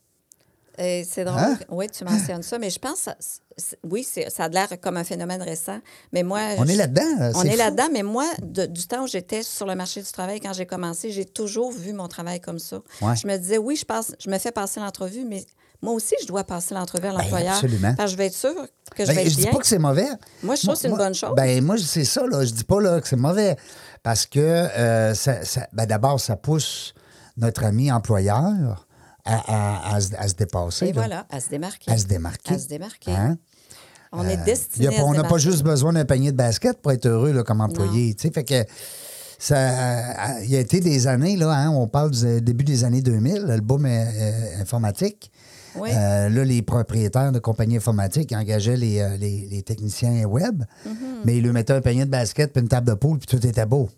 Et 0.79 1.05
c'est 1.09 1.25
drôle. 1.25 1.39
Hein? 1.41 1.59
Oui, 1.71 1.89
tu 1.89 2.05
mentionnes 2.05 2.43
ça, 2.43 2.59
mais 2.59 2.71
je 2.71 2.79
pense, 2.79 3.09
oui, 3.85 4.07
ça 4.29 4.45
a 4.45 4.49
l'air 4.49 4.69
comme 4.81 4.97
un 4.97 5.05
phénomène 5.05 5.43
récent. 5.43 5.79
Mais 6.13 6.23
moi, 6.23 6.41
On 6.59 6.65
je- 6.65 6.73
est 6.73 6.77
là-dedans. 6.77 7.33
On 7.35 7.43
est 7.43 7.57
là-dedans, 7.57 7.89
mais 7.93 8.03
moi, 8.03 8.27
de- 8.43 8.67
du 8.67 8.87
temps 8.87 9.03
où 9.05 9.07
j'étais 9.07 9.43
sur 9.43 9.67
le 9.67 9.75
marché 9.75 10.01
du 10.03 10.11
travail, 10.13 10.41
quand 10.41 10.53
j'ai 10.53 10.67
commencé, 10.67 11.11
j'ai 11.11 11.25
toujours 11.25 11.73
vu 11.73 11.93
mon 11.93 12.09
travail 12.09 12.41
comme 12.41 12.59
ça. 12.59 12.81
Ouais. 13.03 13.17
Je 13.17 13.27
me 13.27 13.37
disais, 13.37 13.59
oui, 13.59 13.77
je, 13.77 13.85
passe, 13.85 14.15
je 14.19 14.31
me 14.31 14.39
fais 14.39 14.53
passer 14.53 14.79
l'entrevue, 14.81 15.25
mais 15.25 15.45
moi 15.83 15.93
aussi, 15.95 16.15
je 16.23 16.27
dois 16.27 16.45
passer 16.45 16.75
l'entrevue 16.75 17.07
à 17.09 17.13
l'employeur. 17.13 17.41
Ben, 17.41 17.53
absolument. 17.53 17.95
Parce 17.97 18.11
que 18.11 18.13
je 18.13 18.17
vais 18.19 18.27
être 18.27 18.35
sûre 18.35 18.55
que 18.95 19.03
je 19.05 19.09
Ben, 19.09 19.15
vais 19.17 19.23
être 19.23 19.31
je 19.31 19.37
dis 19.37 19.43
bien. 19.43 19.53
pas 19.53 19.59
que 19.59 19.67
c'est 19.67 19.79
mauvais. 19.79 20.09
Moi, 20.43 20.55
je 20.55 20.63
trouve 20.63 20.75
que 20.75 20.81
c'est 20.81 20.89
une 20.89 20.97
bonne 20.97 21.15
chose. 21.15 21.35
Ben, 21.37 21.65
moi, 21.65 21.77
c'est 21.79 22.05
ça, 22.05 22.27
là. 22.27 22.45
Je 22.45 22.53
dis 22.53 22.65
pas 22.65 22.81
là, 22.81 23.01
que 23.01 23.09
c'est 23.09 23.17
mauvais. 23.17 23.57
Parce 24.03 24.27
que, 24.27 24.39
euh, 24.41 25.15
ça, 25.15 25.45
ça- 25.45 25.69
ben, 25.73 25.87
d'abord, 25.87 26.19
ça 26.21 26.37
pousse 26.37 26.95
notre 27.37 27.65
ami 27.65 27.91
employeur 27.93 28.88
à, 29.29 29.91
à- 29.93 29.95
à 29.97 30.01
se- 30.01 30.15
à 30.17 30.29
se 30.29 30.35
dépasser. 30.35 30.87
Et 30.87 30.93
là. 30.93 31.01
voilà, 31.01 31.27
à 31.31 31.41
se 31.41 31.49
démarquer. 31.51 31.91
À 31.91 31.97
se 31.99 32.07
démarquer. 32.07 32.55
À 32.55 32.59
se 32.59 32.69
démarquer. 32.69 33.13
Hein? 33.13 33.37
On 34.11 34.27
est 34.27 34.35
y 34.35 34.37
destiné 34.39 34.87
a 34.97 35.01
à 35.01 35.05
on 35.05 35.13
n'a 35.13 35.25
pas 35.25 35.37
juste 35.39 35.63
besoin 35.63 35.93
d'un 35.93 36.05
panier 36.07 36.33
de 36.33 36.37
basket 36.37 36.81
pour 36.81 36.93
être 36.93 37.07
heureux 37.07 37.33
là, 37.33 37.43
comme 37.43 37.61
employé. 37.61 38.17
Fait 38.19 38.43
que 38.45 38.65
ça, 39.39 39.57
euh, 39.57 40.41
il 40.45 40.51
y 40.51 40.57
a 40.57 40.61
été 40.61 40.81
des 40.81 41.07
années, 41.07 41.37
là, 41.37 41.51
hein, 41.53 41.71
on 41.71 41.87
parle 41.87 42.11
du 42.11 42.41
début 42.41 42.65
des 42.65 42.85
années 42.85 43.03
2000, 43.03 43.43
le 43.47 43.61
boom 43.61 43.85
euh, 43.87 43.89
euh, 44.05 44.61
informatique. 44.63 45.31
Oui. 45.77 45.91
Euh, 45.93 46.29
là, 46.31 46.45
les 46.45 46.63
propriétaires 46.63 47.31
de 47.31 47.39
compagnies 47.39 47.77
informatiques 47.77 48.33
engageaient 48.33 48.77
les, 48.79 48.99
euh, 49.01 49.17
les- 49.19 49.47
les 49.49 49.63
techniciens 49.63 50.25
web, 50.25 50.65
Mm-hmm. 50.87 50.91
mais 51.25 51.37
ils 51.37 51.43
lui 51.45 51.53
mettaient 51.53 51.75
un 51.75 51.81
panier 51.83 52.05
de 52.07 52.11
basket 52.11 52.53
puis 52.53 52.63
une 52.63 52.69
table 52.69 52.89
de 52.89 52.95
poule, 52.95 53.19
puis 53.19 53.27
tout 53.39 53.47
était 53.47 53.67
beau. 53.67 53.89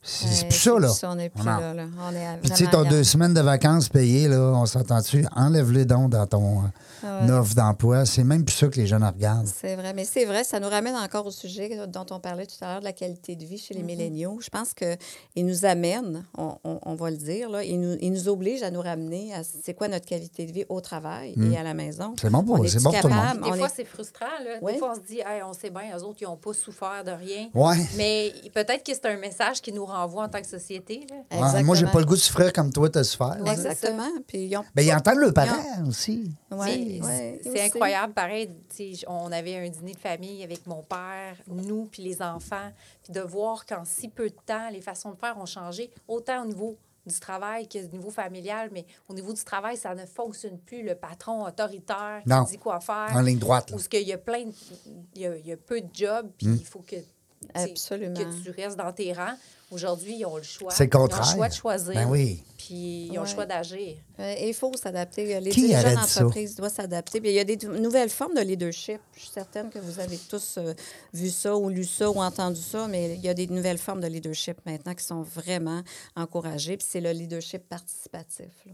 C'est 0.00 0.26
Ouais, 0.44 0.48
plus 0.48 0.58
ça, 0.58 0.78
là. 0.78 0.92
on 1.10 1.14
n'est 1.16 1.28
plus 1.28 1.44
là, 1.44 1.74
là. 1.74 1.84
On 2.08 2.14
est 2.14 2.24
à- 2.24 2.36
Puis 2.40 2.50
tu 2.52 2.64
sais, 2.66 2.84
deux 2.88 3.02
semaines 3.02 3.34
de 3.34 3.40
vacances 3.40 3.88
payées, 3.88 4.28
là, 4.28 4.38
on 4.54 4.64
s'entend-tu? 4.64 5.26
Enlève-les 5.34 5.84
donc 5.86 6.10
dans 6.10 6.24
ton 6.26 6.60
euh, 6.60 6.66
Ah 7.02 7.24
ouais. 7.26 7.30
offre 7.32 7.54
d'emploi. 7.56 8.06
C'est 8.06 8.22
même 8.22 8.44
plus 8.44 8.54
ça 8.54 8.68
que 8.68 8.76
les 8.76 8.86
jeunes 8.86 9.02
regardent. 9.04 9.48
C'est 9.48 9.74
vrai, 9.74 9.92
mais 9.94 10.04
c'est 10.04 10.24
vrai, 10.24 10.44
ça 10.44 10.60
nous 10.60 10.68
ramène 10.68 10.94
encore 10.94 11.26
au 11.26 11.30
sujet 11.32 11.84
dont 11.88 12.06
on 12.12 12.20
parlait 12.20 12.46
tout 12.46 12.54
à 12.60 12.66
l'heure 12.70 12.78
de 12.80 12.84
la 12.84 12.92
qualité 12.92 13.34
de 13.34 13.44
vie 13.44 13.56
Mm-hmm. 13.56 13.60
chez 13.66 13.74
les 13.74 13.82
milléniaux. 13.82 14.38
Je 14.40 14.48
pense 14.50 14.72
qu'il 14.72 15.44
nous 15.46 15.64
amène, 15.64 16.24
on, 16.38 16.54
on- 16.62 16.78
on 16.80 16.94
va 16.94 17.10
le 17.10 17.16
dire, 17.16 17.50
là, 17.50 17.64
il, 17.64 17.80
nous, 17.80 17.96
il 18.00 18.12
nous 18.12 18.28
oblige 18.28 18.62
à 18.62 18.70
nous 18.70 18.80
ramener 18.80 19.34
à 19.34 19.42
c'est 19.42 19.74
quoi 19.74 19.88
notre 19.88 20.06
qualité 20.06 20.46
de 20.46 20.52
vie 20.52 20.64
au 20.68 20.80
travail 20.80 21.34
et 21.52 21.56
à 21.56 21.64
la 21.64 21.74
maison. 21.74 22.10
Mm. 22.10 22.14
C'est 22.22 22.30
bon 22.30 22.44
pour- 22.44 22.68
c'est 22.68 22.82
bon 22.82 22.92
pour 22.92 23.00
tout 23.00 23.08
le 23.08 23.14
monde. 23.14 23.22
capable? 23.24 23.42
Des 23.44 23.50
On 23.50 23.54
fois, 23.54 23.66
est- 23.66 23.72
c'est 23.74 23.84
frustrant. 23.84 24.26
Là. 24.44 24.72
Des 24.72 24.78
fois, 24.78 24.92
on 24.92 24.94
se 24.94 25.06
dit, 25.06 25.18
Hey, 25.18 25.42
on 25.44 25.52
sait 25.52 25.70
bien, 25.70 25.96
eux 25.98 26.02
autres, 26.04 26.18
ils 26.20 26.24
n'ont 26.24 26.36
pas 26.36 26.52
souffert 26.54 27.02
de 27.04 27.10
rien. 27.10 27.48
Ouais. 27.52 27.76
Mais 27.96 28.32
peut-être 28.54 28.84
que 28.84 28.92
c'est 28.94 29.06
un 29.06 29.16
message 29.18 29.60
qui 29.60 29.72
nous 29.72 29.87
renvoie 29.88 30.24
en 30.24 30.28
tant 30.28 30.40
que 30.40 30.46
société. 30.46 31.06
Là. 31.10 31.52
Ouais, 31.52 31.62
moi, 31.62 31.74
j'ai 31.76 31.86
pas 31.86 31.98
le 31.98 32.04
goût 32.06 32.14
de 32.14 32.20
souffrir 32.20 32.52
comme 32.52 32.72
toi, 32.72 32.88
t'as 32.88 33.04
souffert. 33.04 33.38
là. 33.42 33.52
Exactement. 33.52 34.08
Puis 34.26 34.46
ils 34.46 34.56
ont 34.56 34.64
Ben, 34.74 34.82
ils 34.86 34.92
entendent 34.94 35.18
le 35.18 35.32
parent 35.32 35.56
ont- 35.80 35.88
aussi. 35.88 36.30
Ouais, 36.50 36.66
C'est- 37.00 37.04
ouais, 37.06 37.40
c'est 37.42 37.62
incroyable, 37.62 38.12
pareil. 38.14 38.50
tu 38.74 38.92
On 39.08 39.32
avait 39.32 39.56
un 39.56 39.68
dîner 39.68 39.94
de 39.94 39.98
famille 39.98 40.42
avec 40.44 40.66
mon 40.66 40.82
père, 40.82 41.36
nous, 41.48 41.86
puis 41.86 42.02
les 42.02 42.22
enfants, 42.22 42.70
puis 43.02 43.12
de 43.12 43.20
voir 43.20 43.66
qu'en 43.66 43.84
si 43.84 44.08
peu 44.08 44.28
de 44.30 44.36
temps, 44.46 44.68
les 44.70 44.80
façons 44.80 45.10
de 45.12 45.16
faire 45.18 45.36
ont 45.38 45.46
changé, 45.46 45.90
autant 46.06 46.42
au 46.42 46.46
niveau 46.46 46.76
du 47.06 47.18
travail 47.20 47.66
que 47.66 47.78
au 47.78 47.88
niveau 47.90 48.10
familial, 48.10 48.68
mais 48.70 48.84
au 49.08 49.14
niveau 49.14 49.32
du 49.32 49.42
travail, 49.42 49.78
ça 49.78 49.94
ne 49.94 50.04
fonctionne 50.04 50.58
plus. 50.58 50.82
Le 50.82 50.94
patron 50.94 51.42
autoritaire 51.46 52.20
qui 52.22 52.28
Non. 52.28 52.42
dit 52.42 52.58
quoi 52.58 52.80
faire. 52.80 53.08
En 53.14 53.20
ligne 53.22 53.38
droite, 53.38 53.70
là. 53.70 53.76
Où 53.76 53.78
ce 53.78 53.88
qu'il 53.88 54.06
y 54.06 54.12
a 54.12 54.18
plein 54.18 54.44
de- 54.44 54.52
il 55.14 55.22
y 55.22 55.26
a, 55.26 55.36
il 55.36 55.46
y 55.46 55.52
a 55.52 55.56
peu 55.56 55.80
de 55.80 55.88
jobs, 55.92 56.28
puis 56.36 56.46
il 56.48 56.66
faut 56.66 56.80
que, 56.80 56.96
tu 56.96 57.72
que 57.74 58.42
tu 58.42 58.50
restes 58.50 58.76
dans 58.76 58.92
tes 58.92 59.12
rangs. 59.14 59.36
Aujourd'hui, 59.70 60.16
ils 60.18 60.24
ont 60.24 60.36
le 60.36 60.42
choix. 60.42 60.70
C'est 60.70 60.84
le 60.84 60.90
contraire. 60.90 61.22
Ils 61.36 61.40
ont 61.40 61.44
le 61.44 61.50
choix 61.50 61.76
de 61.76 61.82
choisir. 61.84 61.94
Ben 61.94 62.08
oui. 62.08 62.42
Puis 62.56 63.06
ils 63.06 63.10
ont 63.18 63.22
Ouais. 63.22 63.28
le 63.28 63.34
choix 63.34 63.44
d'agir. 63.46 63.96
Euh, 64.18 64.34
Il 64.40 64.54
faut 64.54 64.72
s'adapter. 64.76 65.38
Les 65.40 65.50
Qui 65.50 65.70
ça? 65.72 65.94
d'entreprise 65.94 66.54
doivent 66.54 66.72
s'adapter. 66.74 67.20
Puis 67.20 67.30
il 67.30 67.34
y 67.34 67.38
a 67.38 67.44
des 67.44 67.56
nouvelles 67.66 68.08
formes 68.08 68.34
de 68.34 68.40
leadership. 68.40 68.98
Je 69.14 69.20
suis 69.20 69.28
certaine 69.30 69.68
que 69.70 69.78
vous 69.78 70.00
avez 70.00 70.16
tous 70.16 70.56
euh, 70.56 70.72
vu 71.12 71.28
ça 71.30 71.54
ou 71.56 71.68
lu 71.68 71.84
ça 71.84 72.10
ou 72.10 72.18
entendu 72.20 72.60
ça, 72.60 72.88
mais 72.88 73.14
il 73.14 73.20
y 73.20 73.28
a 73.28 73.34
des 73.34 73.46
nouvelles 73.46 73.78
formes 73.78 74.00
de 74.00 74.06
leadership 74.06 74.56
maintenant 74.64 74.94
qui 74.94 75.04
sont 75.04 75.22
vraiment 75.22 75.82
encouragées. 76.16 76.76
Puis 76.78 76.86
c'est 76.90 77.00
le 77.00 77.10
leadership 77.12 77.68
participatif. 77.68 78.46
là. 78.66 78.72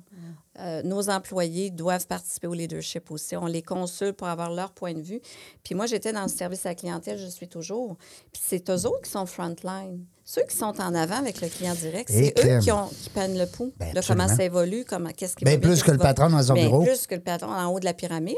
Euh, 0.60 0.82
nos 0.84 1.10
employés 1.10 1.70
doivent 1.70 2.06
participer 2.06 2.46
au 2.46 2.54
leadership 2.54 3.10
aussi. 3.10 3.36
On 3.36 3.46
les 3.46 3.62
consulte 3.62 4.16
pour 4.16 4.28
avoir 4.28 4.50
leur 4.52 4.70
point 4.70 4.94
de 4.94 5.02
vue. 5.02 5.20
Puis 5.64 5.74
moi, 5.74 5.86
j'étais 5.86 6.12
dans 6.12 6.22
le 6.22 6.28
service 6.28 6.64
à 6.66 6.70
la 6.70 6.74
clientèle, 6.76 7.18
je 7.18 7.26
suis 7.26 7.48
toujours. 7.48 7.96
Puis 8.32 8.42
c'est 8.46 8.70
eux 8.70 8.86
autres 8.86 9.02
qui 9.02 9.10
sont 9.10 9.26
frontline. 9.26 10.04
Ceux 10.26 10.42
qui 10.48 10.56
sont 10.56 10.80
en 10.80 10.94
avant 10.94 11.16
avec 11.16 11.42
le 11.42 11.48
client 11.48 11.74
direct, 11.74 12.08
Et 12.08 12.32
c'est 12.34 12.46
eux 12.46 12.58
qui, 12.60 12.72
ont, 12.72 12.88
qui 12.88 13.10
le 13.14 13.44
pouls 13.44 13.74
Ben, 13.78 13.92
de 13.92 14.00
comment 14.06 14.26
ça 14.26 14.42
évolue, 14.42 14.84
comment, 14.88 15.10
qu'est-ce 15.14 15.36
qui 15.36 15.44
Ben, 15.44 15.60
plus 15.60 15.82
que 15.82 15.90
le 15.90 15.98
patron 15.98 16.30
dans 16.30 16.42
son 16.42 16.54
Ben, 16.54 16.64
bureau. 16.64 16.82
Plus 16.82 17.06
que 17.06 17.14
le 17.14 17.20
patron 17.20 17.48
en 17.52 17.66
haut 17.66 17.78
de 17.78 17.84
la 17.84 17.92
pyramide. 17.92 18.34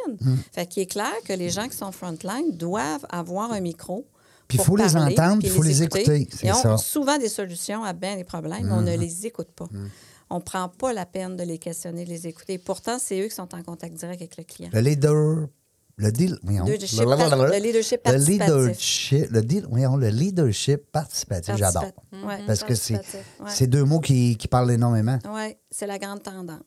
Fait 0.52 0.66
qu'il 0.66 0.82
est 0.82 0.86
clair 0.86 1.12
que 1.24 1.32
les 1.32 1.48
gens 1.50 1.68
qui 1.68 1.76
sont 1.76 1.92
frontline 1.92 2.52
doivent 2.52 3.06
avoir 3.10 3.52
un 3.52 3.60
micro. 3.60 4.04
Puis 4.48 4.58
il 4.58 4.64
faut 4.64 4.76
les 4.76 4.96
entendre, 4.96 5.42
il 5.42 5.50
faut 5.50 5.62
les 5.62 5.82
écouter. 5.82 6.28
Ils 6.42 6.52
ont 6.52 6.54
ça. 6.54 6.74
Hmm. 6.74 6.78
souvent 6.78 7.18
des 7.18 7.28
solutions 7.28 7.84
à 7.84 7.92
bien 7.92 8.16
des 8.16 8.24
problèmes, 8.24 8.66
mais 8.66 8.72
on 8.72 8.82
ne 8.82 8.96
les 8.96 9.26
écoute 9.26 9.48
pas. 9.54 9.68
On 10.28 10.36
ne 10.36 10.42
prend 10.42 10.68
pas 10.68 10.92
la 10.92 11.06
peine 11.06 11.36
de 11.36 11.44
les 11.44 11.58
questionner, 11.58 12.04
de 12.04 12.10
les 12.10 12.26
écouter. 12.26 12.58
Pourtant, 12.58 12.98
c'est 12.98 13.20
eux 13.20 13.28
qui 13.28 13.34
sont 13.34 13.54
en 13.54 13.62
contact 13.62 13.94
direct 13.94 14.20
avec 14.20 14.36
le 14.36 14.42
client. 14.42 14.70
Le 14.72 14.80
leader. 14.80 15.46
Le 15.98 16.12
deal. 16.12 16.38
voyons. 16.42 16.64
Leadership 16.66 16.98
par- 17.04 17.36
le 17.46 17.58
leadership 17.58 18.00
Le 18.04 18.12
participatif. 18.12 18.54
leadership. 18.54 19.26
Le 19.30 19.42
deal, 19.42 19.66
voyons, 19.70 19.96
le 19.96 20.08
leadership 20.08 20.82
participatif. 20.92 21.56
J'adore. 21.56 21.84
Ouais, 22.12 22.38
Parce 22.46 22.62
que 22.64 22.74
c'est 22.74 23.00
ouais. 23.40 23.66
deux 23.66 23.84
mots 23.84 24.00
qui, 24.00 24.36
qui 24.36 24.46
parlent 24.46 24.70
énormément. 24.70 25.18
Oui, 25.32 25.56
c'est 25.70 25.86
la 25.86 25.98
grande 25.98 26.22
tendance. 26.22 26.58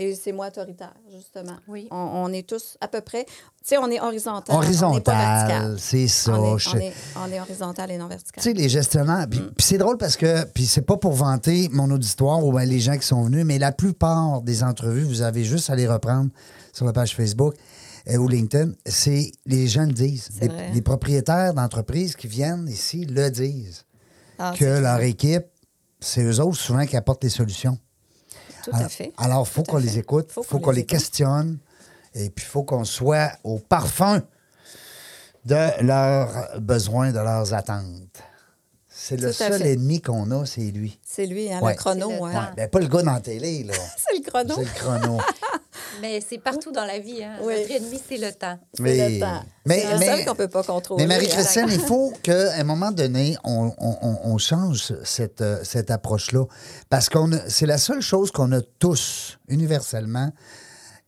Et 0.00 0.14
c'est 0.14 0.30
moi 0.30 0.46
autoritaire, 0.46 0.94
justement. 1.12 1.56
Oui. 1.66 1.88
On, 1.90 1.96
on 1.96 2.32
est 2.32 2.48
tous 2.48 2.78
à 2.80 2.86
peu 2.86 3.00
près. 3.00 3.24
Tu 3.26 3.32
sais, 3.64 3.78
on 3.78 3.90
est 3.90 4.00
horizontal. 4.00 4.54
Horizontal, 4.56 5.48
vertical. 5.48 5.76
c'est 5.78 6.06
ça. 6.06 6.40
On 6.40 6.54
est, 6.54 6.58
Je- 6.60 6.68
on 6.70 6.76
est- 6.78 6.92
on 7.16 7.32
est 7.32 7.40
horizontal 7.40 7.90
et 7.90 7.98
non 7.98 8.06
vertical. 8.06 8.40
Tu 8.42 8.48
sais, 8.48 8.54
les 8.54 8.68
gestionnaires, 8.68 9.26
puis 9.28 9.40
puis 9.40 9.66
c'est 9.66 9.76
drôle 9.78 9.98
parce 9.98 10.16
que, 10.16 10.44
puis 10.44 10.66
c'est 10.66 10.82
pas 10.82 10.96
pour 10.96 11.12
vanter 11.14 11.68
mon 11.72 11.90
auditoire 11.90 12.42
ou 12.44 12.52
ben 12.52 12.64
les 12.64 12.78
gens 12.78 12.96
qui 12.96 13.06
sont 13.06 13.24
venus, 13.24 13.44
mais 13.44 13.58
la 13.58 13.72
plupart 13.72 14.40
des 14.40 14.62
entrevues, 14.62 15.02
vous 15.02 15.20
avez 15.22 15.42
juste 15.44 15.68
à 15.68 15.74
les 15.74 15.88
reprendre 15.88 16.30
sur 16.72 16.86
la 16.86 16.92
page 16.92 17.16
Facebook 17.16 17.54
euh, 18.08 18.16
ou 18.16 18.28
LinkedIn, 18.28 18.72
c'est 18.86 19.32
les 19.46 19.68
gens 19.68 19.86
le 19.86 19.92
disent. 19.92 20.30
Les, 20.72 20.82
propriétaires 20.82 21.54
d'entreprises 21.54 22.16
qui 22.16 22.26
viennent 22.26 22.68
ici 22.68 23.04
le 23.04 23.30
disent. 23.30 23.84
Ah, 24.38 24.54
que 24.56 24.64
leur 24.64 25.00
équipe, 25.00 25.46
c'est 26.00 26.22
eux 26.22 26.40
autres 26.40 26.56
souvent 26.58 26.86
qui 26.86 26.96
apportent 26.96 27.24
les 27.24 27.30
solutions. 27.30 27.76
Tout 28.64 28.70
à 28.72 28.88
fait. 28.88 29.12
Alors, 29.16 29.46
il 29.46 29.52
faut 29.52 29.62
qu'on 29.62 29.78
les 29.78 29.98
écoute, 29.98 30.26
il 30.30 30.32
Faut 30.32 30.42
faut, 30.42 30.58
qu'on 30.60 30.70
les 30.70 30.80
les 30.80 30.86
questionne, 30.86 31.58
et 32.14 32.30
puis 32.30 32.44
il 32.44 32.48
faut 32.48 32.62
qu'on 32.62 32.84
soit 32.84 33.32
au 33.42 33.58
parfum 33.58 34.22
de 35.44 35.82
leurs 35.82 36.60
besoins, 36.60 37.10
de 37.10 37.18
leurs 37.18 37.52
attentes. 37.52 38.22
C'est 39.00 39.16
le 39.16 39.32
seul 39.32 39.52
fait. 39.54 39.72
ennemi 39.74 40.00
qu'on 40.02 40.28
a, 40.32 40.44
c'est 40.44 40.60
lui. 40.72 40.98
C'est 41.06 41.26
lui, 41.26 41.52
hein, 41.52 41.60
Ouais. 41.62 41.72
le 41.74 41.78
chrono. 41.78 42.08
Le 42.10 42.14
hein. 42.16 42.20
Ouais, 42.48 42.54
ben, 42.56 42.68
pas 42.68 42.80
le 42.80 42.88
gars 42.88 43.02
dans 43.02 43.12
la 43.12 43.20
télé, 43.20 43.62
là. 43.62 43.74
C'est 43.96 44.18
le 44.18 44.24
chrono. 44.28 44.54
C'est 44.56 44.64
le 44.64 44.70
chrono. 44.74 45.18
Mais 46.02 46.20
c'est 46.20 46.38
partout 46.38 46.70
dans 46.72 46.84
la 46.84 46.98
vie. 46.98 47.22
Hein? 47.22 47.36
Oui. 47.42 47.54
Notre 47.58 47.70
ennemi, 47.72 48.00
c'est 48.08 48.18
le 48.18 48.32
temps. 48.32 48.58
C'est 48.74 48.82
Mais- 48.82 49.08
le 49.10 49.20
temps. 49.20 49.42
mais- 49.66 49.80
c'est 49.80 49.92
le 49.94 49.98
mais- 49.98 50.06
seul 50.06 50.24
qu'on 50.24 50.32
ne 50.32 50.36
peut 50.36 50.48
pas 50.48 50.62
contrôler. 50.62 51.06
Mais 51.06 51.14
hein. 51.14 51.16
Marie-Christine, 51.18 51.66
il 51.70 51.80
faut 51.80 52.12
qu'à 52.22 52.52
un 52.54 52.64
moment 52.64 52.90
donné, 52.92 53.36
on, 53.44 53.72
on- 53.78 53.96
on- 54.02 54.18
on 54.24 54.38
change 54.38 54.92
cette, 55.04 55.40
euh, 55.40 55.60
cette 55.64 55.90
approche-là. 55.90 56.44
Parce 56.90 57.08
que 57.08 57.18
c'est 57.48 57.66
la 57.66 57.78
seule 57.78 58.00
chose 58.02 58.30
qu'on 58.30 58.52
a 58.52 58.60
tous, 58.78 59.38
universellement, 59.48 60.30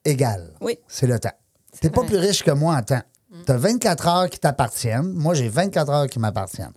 égale. 0.04 0.52
Oui. 0.60 0.78
C'est 0.88 1.06
le 1.06 1.18
temps. 1.18 1.32
Tu 1.80 1.86
n'es 1.86 1.90
pas 1.92 2.04
plus 2.04 2.16
riche 2.16 2.42
que 2.42 2.50
moi 2.50 2.74
en 2.76 2.82
temps. 2.82 3.02
Tu 3.46 3.52
as 3.52 3.56
24 3.56 4.08
heures 4.08 4.30
qui 4.30 4.40
t'appartiennent. 4.40 5.12
Moi, 5.12 5.34
j'ai 5.34 5.48
24 5.48 5.90
heures 5.90 6.06
qui 6.08 6.18
m'appartiennent. 6.18 6.72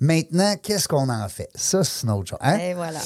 Maintenant, 0.00 0.54
qu'est-ce 0.62 0.86
qu'on 0.86 1.08
en 1.08 1.28
fait? 1.28 1.48
Ça, 1.56 1.82
c'est 1.82 2.04
une 2.04 2.12
autre 2.12 2.28
chose. 2.30 2.38
Hein? 2.40 2.56
Et 2.58 2.74
voilà. 2.74 3.00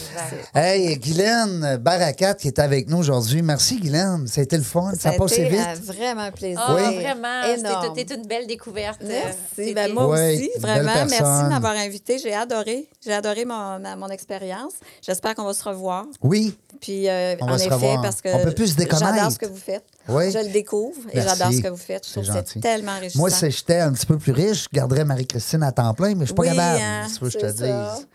Hey, 0.55 0.99
Guylaine 0.99 1.79
Barakat 1.79 2.35
qui 2.35 2.49
est 2.49 2.59
avec 2.59 2.87
nous 2.89 2.99
aujourd'hui. 2.99 3.41
Merci, 3.41 3.81
Guylaine. 3.81 4.27
Ça 4.27 4.43
a 4.43 4.45
été 4.45 4.59
le 4.59 4.63
fun. 4.63 4.93
Ça, 5.01 5.09
a 5.09 5.13
passé 5.13 5.41
été, 5.43 5.51
vite? 5.51 5.61
euh, 5.67 5.75
vraiment 5.93 6.21
un 6.23 6.31
plaisir. 6.33 6.61
Ah, 6.63 6.75
Oui. 6.75 6.97
vraiment. 6.97 7.43
Énorme. 7.45 7.95
C'était 7.97 8.15
une 8.15 8.27
belle 8.27 8.47
découverte. 8.47 9.01
Merci. 9.03 9.39
C'était- 9.57 9.73
Ben, 9.75 9.93
moi 9.95 10.07
Oui, 10.11 10.35
aussi, 10.37 10.51
vraiment. 10.59 10.93
Merci 10.95 11.17
de 11.45 11.49
m'avoir 11.49 11.73
invité. 11.77 12.19
J'ai 12.19 12.35
adoré. 12.35 12.87
J'ai 13.03 13.15
adoré 13.15 13.47
mon, 13.47 13.79
ma- 13.79 13.97
mon 13.97 14.09
expérience. 14.09 14.73
J'espère 15.01 15.35
qu'on 15.35 15.45
va 15.45 15.55
se 15.55 15.65
revoir. 15.67 16.05
Oui. 16.23 16.55
Puis, 16.81 17.09
euh, 17.09 17.37
On 17.41 17.45
en 17.45 17.51
va 17.53 17.59
se 17.59 17.65
effet, 17.67 17.75
revoir. 17.75 18.03
parce 18.03 18.21
que 18.21 18.29
On 18.29 18.43
peut 18.43 18.53
plus 18.53 18.75
se 18.75 18.83
j'adore 18.83 19.31
ce 19.33 19.39
que 19.39 19.47
vous 19.47 19.57
faites. 19.57 19.85
Oui. 20.09 20.31
Je 20.33 20.39
le 20.39 20.49
découvre 20.49 20.99
et 21.13 21.17
Merci. 21.21 21.29
j'adore 21.39 21.53
ce 21.55 21.61
que 21.61 21.69
vous 21.69 21.77
faites. 21.77 22.05
Je 22.07 22.13
trouve 22.13 22.25
C'est 22.25 22.31
que 22.31 22.37
gentil. 22.37 22.51
c'est 22.55 22.61
tellement 22.61 22.93
enrichissant. 22.93 23.19
Moi, 23.21 23.31
si 23.31 23.51
j'étais 23.51 23.79
un 23.79 23.93
petit 23.93 24.05
peu 24.07 24.19
plus 24.19 24.33
riche, 24.33 24.65
je 24.65 24.69
garderais 24.77 25.05
Marie-Christine 25.05 25.63
à 25.63 25.71
temps 25.71 25.95
plein, 25.95 26.15
mais 26.17 26.23
je 26.23 26.27
suis 26.27 26.35
pas 26.35 26.43
Oui, 26.43 26.49
capable. 26.49 26.82
Hein, 26.83 27.07
que 27.21 27.31
je 27.31 27.39
te 27.39 27.47
dise. 27.53 28.07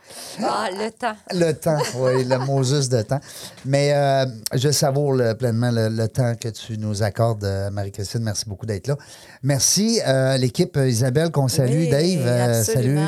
Ah, 0.43 0.69
le 0.71 0.89
temps. 0.91 1.15
Le 1.31 1.51
temps, 1.53 1.77
oui, 1.95 2.23
le 2.23 2.37
mot 2.39 2.63
juste 2.63 2.91
de 2.91 3.01
temps. 3.01 3.19
Mais 3.65 3.93
euh, 3.93 4.25
je 4.53 4.71
savoure 4.71 5.13
le- 5.13 5.33
pleinement 5.35 5.71
le, 5.71 5.89
le 5.89 6.07
temps 6.07 6.33
que 6.35 6.49
tu 6.49 6.77
nous 6.77 7.03
accordes, 7.03 7.43
euh, 7.43 7.69
Marie-Christine. 7.71 8.21
Merci 8.23 8.45
beaucoup 8.47 8.65
d'être 8.65 8.87
là. 8.87 8.95
Merci, 9.43 9.99
euh, 10.07 10.37
l'équipe 10.37 10.75
euh, 10.77 10.87
Isabelle 10.89 11.31
qu'on 11.31 11.47
salue. 11.47 11.71
Oui, 11.71 11.89
Dave, 11.89 12.27
euh, 12.27 12.63
salut. 12.63 12.99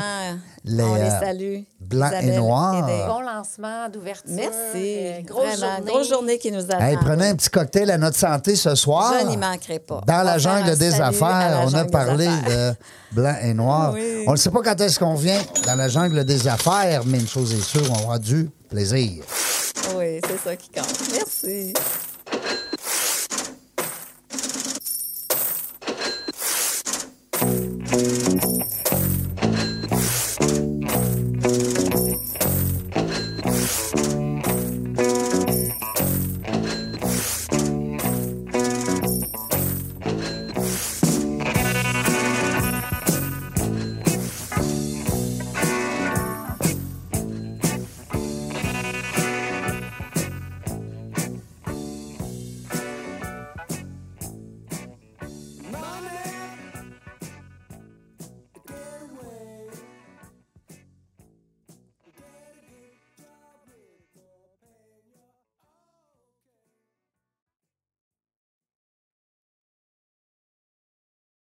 Les, 0.64 0.82
On 0.82 0.94
les 0.94 1.00
euh, 1.02 1.20
salue. 1.20 1.58
blancs 1.80 2.12
et 2.22 2.36
noirs. 2.36 2.86
Dave. 2.86 3.08
Bon 3.08 3.20
lancement 3.20 3.88
d'ouverture. 3.88 4.30
Merci. 4.34 4.52
Euh, 4.76 5.20
grosse 5.22 5.56
Vraiment, 5.58 5.76
journée. 5.76 5.90
Grosse 5.90 6.08
journée 6.08 6.38
qui 6.38 6.52
nous 6.52 6.60
attend. 6.64 6.80
Hey, 6.80 6.96
prenez 6.96 7.28
un 7.28 7.34
petit 7.34 7.48
cocktail 7.50 7.90
à 7.90 7.98
notre 7.98 8.16
santé 8.18 8.56
ce 8.56 8.74
soir. 8.74 9.14
Je 9.20 9.26
n'y 9.26 9.36
manquerai 9.36 9.78
pas. 9.78 10.02
Dans 10.06 10.22
la 10.22 10.38
jungle 10.38 10.70
un 10.70 10.76
des 10.76 11.00
affaires, 11.00 11.62
on 11.64 11.74
a 11.74 11.84
des 11.84 11.90
parlé 11.90 12.26
de 12.26 12.72
blanc 13.12 13.36
et 13.42 13.54
noir. 13.54 13.92
Oui. 13.94 14.24
On 14.26 14.32
ne 14.32 14.36
sait 14.36 14.50
pas 14.50 14.60
quand 14.62 14.80
est-ce 14.80 14.98
qu'on 14.98 15.14
vient 15.14 15.40
dans 15.66 15.76
la 15.76 15.88
jungle 15.88 16.24
des 16.24 16.46
affaires, 16.46 17.02
mais 17.06 17.18
une 17.18 17.28
chose 17.28 17.52
est 17.54 17.62
sûre, 17.62 17.90
on 17.90 18.04
aura 18.04 18.18
du 18.18 18.50
plaisir. 18.68 19.24
Oui, 19.96 20.20
c'est 20.28 20.38
ça 20.48 20.56
qui 20.56 20.68
compte. 20.70 21.00
Merci. 21.14 21.72